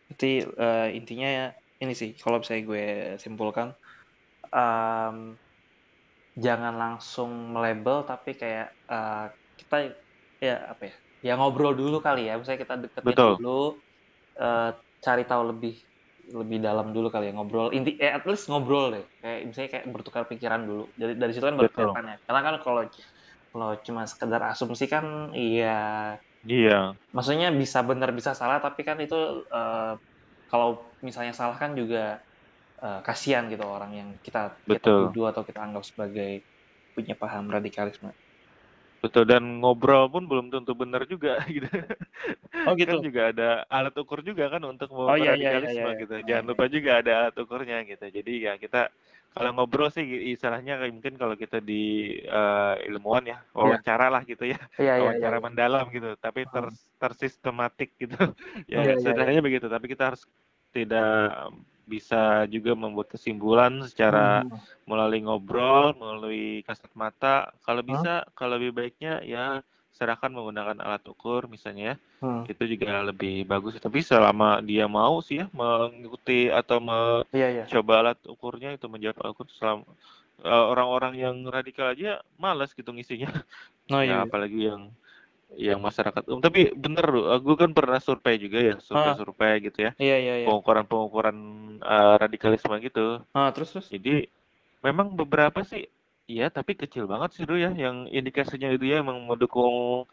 Berarti 0.07 0.31
eh, 0.63 0.87
intinya 0.99 1.27
ya 1.39 1.45
ini 1.83 1.93
sih 2.01 2.09
kalau 2.21 2.37
misalnya 2.41 2.63
gue 2.71 2.83
simpulkan 3.23 3.67
em, 4.55 5.17
jangan 6.33 6.73
langsung 6.83 7.29
melabel 7.53 7.97
tapi 8.09 8.33
kayak 8.41 8.67
eh, 8.89 9.25
kita 9.59 9.75
ya 10.41 10.55
apa 10.73 10.83
ya 10.89 10.95
ya 11.23 11.31
ngobrol 11.39 11.73
dulu 11.77 11.97
kali 12.03 12.27
ya 12.27 12.33
misalnya 12.39 12.61
kita 12.65 12.75
deketin 12.83 13.07
Betul. 13.13 13.31
dulu 13.39 13.59
eh, 14.39 14.69
cari 15.05 15.23
tahu 15.29 15.43
lebih 15.53 15.75
lebih 16.23 16.57
dalam 16.63 16.87
dulu 16.95 17.07
kali 17.13 17.29
ya 17.29 17.33
ngobrol 17.35 17.69
inti 17.75 17.99
eh 17.99 18.11
at 18.17 18.23
least 18.29 18.47
ngobrol 18.49 18.95
deh 18.95 19.05
kayak 19.21 19.39
misalnya 19.49 19.69
kayak 19.75 19.85
bertukar 19.93 20.23
pikiran 20.31 20.61
dulu 20.69 20.83
dari 20.95 21.13
dari 21.21 21.31
situ 21.35 21.45
kan 21.45 21.55
baru 21.59 21.69
Betul. 21.69 21.91
kelihatan 21.91 22.05
ya 22.11 22.17
karena 22.27 22.41
kan 22.47 22.55
kalau 22.65 22.81
kalau 23.53 23.69
cuma 23.87 24.01
sekedar 24.11 24.41
asumsi 24.51 24.85
kan 24.93 25.05
iya 25.37 25.65
Iya, 26.43 26.97
maksudnya 27.15 27.47
bisa 27.61 27.79
benar 27.89 28.09
bisa 28.17 28.31
salah 28.39 28.57
tapi 28.65 28.81
kan 28.87 28.97
itu 29.05 29.15
eh, 29.57 29.91
kalau 30.51 30.69
misalnya 31.07 31.33
salah 31.39 31.57
kan 31.61 31.71
juga 31.79 31.99
eh, 32.85 32.99
kasihan 33.07 33.45
gitu 33.53 33.65
orang 33.77 33.91
yang 33.99 34.09
kita 34.25 34.39
kita 34.73 34.89
Betul. 34.89 34.99
tuduh 34.99 35.25
atau 35.31 35.43
kita 35.49 35.59
anggap 35.65 35.83
sebagai 35.91 36.29
punya 36.95 37.15
paham 37.21 37.45
radikalisme 37.55 38.09
betul 39.03 39.27
dan 39.27 39.43
ngobrol 39.59 40.07
pun 40.07 40.23
belum 40.31 40.47
tentu 40.53 40.71
benar 40.79 41.03
juga 41.03 41.35
gitu. 41.55 41.67
oh 42.65 42.75
Kan 42.87 42.97
juga 43.03 43.21
ada 43.31 43.47
alat 43.67 43.93
ukur 43.99 44.19
juga 44.23 44.47
kan 44.53 44.63
untuk 44.63 44.89
Oh, 45.07 45.15
iya, 45.17 45.31
iya, 45.39 45.51
iya, 45.59 45.69
iya. 45.73 45.87
gitu. 45.99 46.13
Jangan 46.29 46.45
lupa 46.49 46.65
juga 46.71 46.91
ada 47.03 47.11
alat 47.27 47.35
ukurnya 47.43 47.77
gitu. 47.89 48.05
Jadi 48.17 48.31
ya 48.47 48.53
kita 48.63 48.87
kalau 49.33 49.49
ngobrol 49.57 49.89
sih 49.89 50.05
istilahnya 50.33 50.77
mungkin 50.93 51.17
kalau 51.17 51.35
kita 51.37 51.57
di 51.59 52.15
eh, 52.23 52.75
ilmuwan 52.89 53.25
ya 53.25 53.37
wawancara 53.53 54.07
lah 54.13 54.21
gitu 54.25 54.45
ya. 54.47 54.59
iya 54.79 54.93
iya 54.97 54.97
iya 54.97 55.03
wawancara 55.03 55.37
mendalam 55.41 55.85
gitu, 55.89 56.13
tapi 56.21 56.45
ter, 56.47 56.65
tersistematik 57.01 57.89
gitu. 57.97 58.15
ya 58.71 58.79
Iya, 58.85 58.93
iya, 58.93 58.97
sederhananya 59.01 59.41
begitu, 59.43 59.65
tapi 59.69 59.85
kita 59.91 60.13
harus 60.13 60.23
tidak 60.73 61.33
bisa 61.83 62.47
juga 62.47 62.71
membuat 62.73 63.11
kesimpulan 63.11 63.83
secara 63.89 64.47
Hmm. 64.47 64.57
melalui 64.87 65.19
ngobrol, 65.23 65.91
melalui 65.99 66.63
kasat 66.63 66.91
mata. 66.95 67.51
Kalau 67.67 67.83
bisa, 67.83 68.23
kalau 68.35 68.55
lebih 68.55 68.71
baiknya 68.71 69.19
ya 69.23 69.59
serahkan 69.93 70.33
menggunakan 70.33 70.77
alat 70.81 71.03
ukur 71.05 71.45
misalnya 71.47 71.93
ya. 71.93 71.95
Hmm. 72.23 72.43
Itu 72.49 72.63
juga 72.65 73.05
lebih 73.05 73.45
bagus. 73.45 73.77
Tapi 73.77 73.99
selama 74.01 74.59
dia 74.65 74.85
mau 74.89 75.21
sih 75.21 75.41
ya 75.41 75.45
mengikuti 75.53 76.49
atau 76.49 76.77
mencoba 76.81 77.31
iya 77.37 77.47
iya 77.63 77.65
alat 78.01 78.19
ukurnya 78.25 78.69
itu 78.75 78.85
menjawab 78.89 79.17
alat 79.21 79.31
ukur 79.37 79.47
selama 79.53 79.83
eh, 80.43 80.65
orang-orang 80.71 81.13
yang 81.19 81.35
radikal 81.45 81.93
aja 81.93 82.19
malas 82.41 82.73
gitu 82.73 82.89
ngisinya. 82.91 83.29
oh 83.93 84.01
Ya 84.01 84.07
iya 84.07 84.15
apalagi 84.25 84.59
yang 84.69 84.81
yang 85.53 85.77
masyarakat 85.77 86.23
umum. 86.33 86.41
Tapi 86.41 86.73
bener 86.73 87.05
loh, 87.13 87.29
aku 87.29 87.53
kan 87.53 87.69
pernah 87.77 88.01
survei 88.01 88.41
juga 88.41 88.57
ya, 88.57 88.75
survei-survei 88.81 89.61
gitu 89.69 89.85
ya. 89.85 89.91
iya 90.01 90.17
iya 90.17 90.33
iya 90.41 90.45
Pengukuran-pengukuran 90.49 91.37
eh, 91.77 92.15
radikalisme 92.17 92.73
gitu. 92.81 93.21
ah 93.37 93.49
terus 93.53 93.69
terus 93.69 93.87
Jadi 93.93 94.25
memang 94.81 95.13
beberapa 95.13 95.61
sih 95.61 95.85
iya 96.31 96.47
tapi 96.51 96.71
kecil 96.81 97.03
banget 97.11 97.29
sih 97.35 97.43
dulu 97.47 97.59
ya 97.59 97.71
yang 97.75 98.07
indikasinya 98.11 98.69
itu 98.75 98.85
ya 98.91 98.95
emang 99.03 99.19
mendukung 99.29 100.07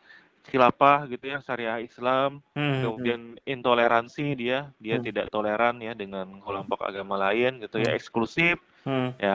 khilafah 0.48 1.06
gitu 1.12 1.24
ya 1.32 1.38
syariah 1.44 1.78
Islam 1.84 2.40
Hmm, 2.54 2.80
kemudian 2.82 3.20
intoleransi 3.44 4.22
dia 4.40 4.72
dia 4.80 4.96
Hmm. 4.98 5.04
tidak 5.06 5.28
toleran 5.34 5.76
ya 5.84 5.92
dengan 5.92 6.26
kelompok 6.40 6.80
agama 6.88 7.14
lain 7.20 7.61
gitu 7.62 7.76
ya 7.82 7.92
Hmm. 7.92 7.98
eksklusif 7.98 8.56
hmm. 8.86 9.11
ya 9.20 9.34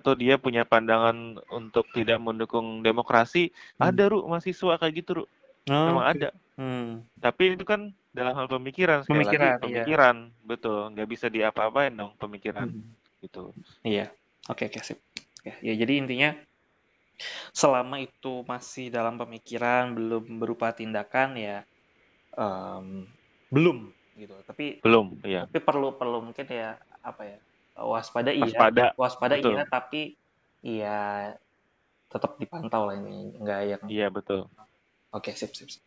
atau 0.00 0.12
dia 0.16 0.34
punya 0.40 0.64
pandangan 0.64 1.38
untuk 1.52 1.84
tidak 1.92 2.18
mendukung 2.22 2.80
demokrasi 2.80 3.52
Hmm. 3.78 3.92
ada 3.92 4.04
ru 4.08 4.24
mahasiswa 4.26 4.74
kayak 4.80 4.94
gitu 5.04 5.10
ru 5.22 5.24
Oh, 5.68 5.74
memang 5.86 6.04
oke. 6.06 6.10
ada 6.16 6.28
Hmm. 6.56 7.04
tapi 7.20 7.58
itu 7.58 7.64
kan 7.68 7.92
dalam 8.16 8.32
hal 8.38 8.48
pemikiran 8.48 9.04
sekali 9.04 9.28
Pemikiran, 9.28 9.52
lagi 9.52 9.60
iya. 9.68 9.84
pemikiran 9.84 10.16
betul 10.48 10.78
nggak 10.94 11.08
bisa 11.10 11.26
diapa-apain 11.28 11.92
dong 11.92 12.12
pemikiran 12.16 12.68
Hmm. 12.70 12.82
gitu 13.20 13.52
Iya, 13.84 14.10
oke 14.50 14.64
oke 14.66 14.80
sip. 14.82 15.05
Oke, 15.46 15.62
ya 15.62 15.78
jadi 15.78 16.02
intinya 16.02 16.34
selama 17.54 18.02
itu 18.02 18.42
masih 18.50 18.90
dalam 18.90 19.14
pemikiran 19.14 19.94
belum 19.94 20.42
berupa 20.42 20.74
tindakan 20.74 21.38
ya 21.38 21.62
em, 22.34 23.06
belum 23.54 23.94
gitu. 24.18 24.34
Tapi 24.42 24.82
belum 24.82 25.22
ya 25.22 25.46
tapi 25.46 25.62
perlu 25.62 25.94
perlu 25.94 26.18
mungkin 26.18 26.50
ya 26.50 26.74
apa 26.98 27.22
ya 27.30 27.38
waspada 27.78 28.34
iya, 28.34 28.58
Waspada, 28.58 28.84
waspada 28.98 29.34
betul. 29.38 29.54
iya 29.54 29.62
tapi 29.70 30.00
iya 30.66 30.98
tetap 32.10 32.42
dipantau 32.42 32.90
lah 32.90 32.98
ini 32.98 33.38
nggak 33.38 33.60
yang 33.70 33.82
iya 33.86 34.10
betul 34.10 34.50
oke 35.14 35.30
sip 35.30 35.54
sip 35.54 35.70
sip. 35.70 35.86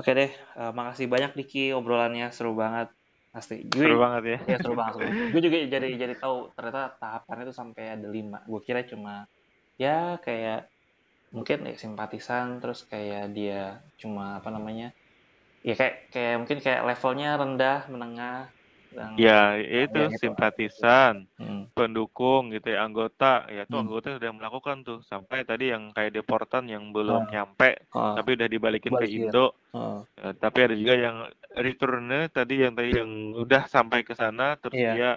Oke 0.00 0.16
deh, 0.16 0.30
eh, 0.32 0.72
makasih 0.72 1.10
banyak 1.12 1.36
Diki 1.36 1.76
obrolannya 1.76 2.32
seru 2.32 2.56
banget. 2.56 2.88
Pasti. 3.30 3.62
Gue, 3.70 3.86
seru 3.86 4.02
banget 4.02 4.22
ya 4.26 4.38
Ya 4.54 4.56
seru 4.58 4.74
banget. 4.74 5.06
Gue 5.30 5.42
juga 5.42 5.56
jadi 5.70 5.88
jadi 5.94 6.14
tahu 6.18 6.50
ternyata 6.54 6.98
tahapannya 6.98 7.44
itu 7.46 7.54
sampai 7.54 7.84
ada 7.94 8.08
lima. 8.10 8.42
Gue 8.46 8.60
kira 8.62 8.82
cuma 8.82 9.30
ya 9.78 10.18
kayak 10.20 10.66
mungkin 11.30 11.62
ya 11.62 11.74
simpatisan 11.78 12.58
terus 12.58 12.82
kayak 12.90 13.30
dia 13.30 13.78
cuma 14.02 14.42
apa 14.42 14.50
namanya 14.50 14.90
ya 15.62 15.78
kayak 15.78 16.10
kayak 16.10 16.34
mungkin 16.42 16.58
kayak 16.58 16.82
levelnya 16.82 17.38
rendah 17.38 17.78
menengah 17.86 18.50
ya 19.16 19.54
itu 19.60 19.98
Ya, 19.98 20.08
gitu. 20.10 20.18
simpatisan 20.18 21.24
Hmm. 21.38 21.70
pendukung 21.72 22.50
gitu 22.50 22.74
ya 22.74 22.82
anggota 22.84 23.46
ya 23.48 23.64
itu 23.64 23.74
Hmm. 23.76 23.86
anggota 23.86 24.18
sudah 24.18 24.30
melakukan 24.34 24.76
tuh 24.82 24.98
sampai 25.06 25.46
tadi 25.46 25.70
yang 25.70 25.94
kayak 25.94 26.12
deportan 26.18 26.66
yang 26.66 26.90
belum 26.90 27.26
Ah. 27.26 27.30
nyampe 27.30 27.86
Oh, 27.94 28.18
tapi 28.18 28.34
udah 28.36 28.48
dibalikin 28.50 28.92
ke 28.92 29.06
Balikin. 29.06 29.30
Indo 29.30 29.54
oh, 29.72 30.02
Eh, 30.20 30.36
tapi 30.36 30.68
ada 30.68 30.76
juga 30.76 30.92
yang 31.00 31.16
returnnya 31.56 32.28
tadi 32.28 32.60
yang 32.60 32.76
tadi 32.76 32.92
yang 32.92 33.08
udah 33.40 33.64
sampai 33.72 34.04
ke 34.04 34.12
sana 34.12 34.52
terus 34.60 34.76
Iya. 34.76 34.92
dia 34.92 35.10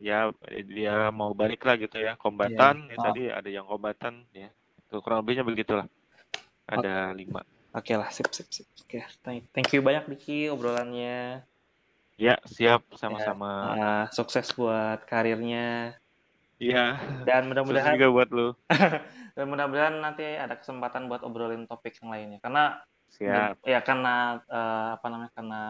ya 0.00 0.18
dia 0.64 1.12
mau 1.12 1.36
balik 1.36 1.60
lah 1.62 1.76
gitu 1.76 2.00
ya 2.00 2.16
kombatan 2.16 2.88
ya, 2.88 2.96
Ah. 2.96 3.04
tadi 3.12 3.22
ada 3.28 3.48
yang 3.52 3.68
kombatan 3.68 4.24
ya 4.32 4.48
itu 4.80 4.96
kurang 5.04 5.20
lebihnya 5.22 5.44
begitulah 5.44 5.86
ada 6.64 7.12
lima 7.12 7.44
oke 7.76 7.92
lah 7.92 8.08
sip 8.08 8.32
sip 8.32 8.48
sip. 8.48 8.64
Oke, 8.80 9.04
thank, 9.20 9.44
thank 9.52 9.68
you 9.76 9.84
banyak 9.84 10.08
Diki 10.08 10.48
obrolannya. 10.48 11.44
Ya 12.16 12.38
siap. 12.46 12.86
Sama-sama. 12.94 13.50
Ah, 13.74 14.04
sukses 14.14 14.50
buat 14.54 15.02
karirnya. 15.06 15.98
Iya. 16.62 16.98
Dan 17.26 17.50
mudah-mudahan 17.50 17.98
juga 17.98 18.08
buat 18.10 18.28
lu. 18.30 18.48
Dan 19.36 19.50
mudah-mudahan 19.50 19.98
nanti 19.98 20.22
ada 20.24 20.54
kesempatan 20.54 21.10
buat 21.10 21.26
obrolin 21.26 21.66
topik 21.66 21.98
yang 21.98 22.14
lainnya. 22.14 22.38
Karena 22.38 22.78
siap. 23.10 23.58
ya 23.66 23.82
karena 23.82 24.38
eh, 24.46 24.88
apa 24.98 25.06
namanya 25.10 25.32
karena 25.34 25.62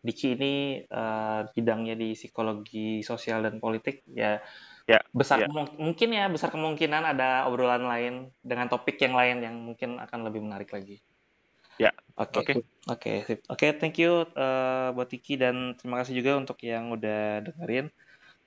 Diki 0.00 0.32
ini 0.32 0.80
eh, 0.80 1.40
bidangnya 1.52 1.92
di 1.98 2.16
psikologi 2.16 3.04
sosial 3.04 3.44
dan 3.44 3.60
politik 3.60 4.06
ya 4.08 4.40
Ya, 4.90 4.98
besar 5.14 5.46
ya. 5.46 5.48
mungkin 5.78 6.10
ya 6.10 6.26
besar 6.26 6.50
kemungkinan 6.50 7.14
ada 7.14 7.46
obrolan 7.46 7.86
lain 7.86 8.14
dengan 8.42 8.66
topik 8.66 8.98
yang 8.98 9.14
lain 9.14 9.38
yang 9.38 9.54
mungkin 9.54 10.02
akan 10.02 10.26
lebih 10.26 10.42
menarik 10.42 10.74
lagi. 10.74 10.98
Ya, 11.80 11.90
Oke. 12.20 12.44
oke. 12.44 12.52
sip. 12.52 12.64
Oke. 12.92 13.10
Oke, 13.48 13.66
thank 13.80 13.96
you 13.96 14.28
eh, 14.36 14.88
buat 14.92 15.08
Diki 15.08 15.40
dan 15.40 15.72
terima 15.80 16.04
kasih 16.04 16.20
juga 16.20 16.36
untuk 16.36 16.60
yang 16.60 16.92
udah 16.92 17.40
dengerin. 17.40 17.88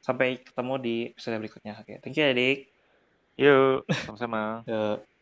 Sampai 0.03 0.37
ketemu 0.45 0.73
di 0.77 0.95
episode 1.15 1.41
berikutnya. 1.41 1.73
Oke, 1.81 1.97
thank 2.05 2.13
you 2.13 2.23
ya, 2.29 2.33
Dik. 2.37 2.59
yuk 3.33 3.89
sama-sama 4.05 4.61
Yuk. 4.69 5.12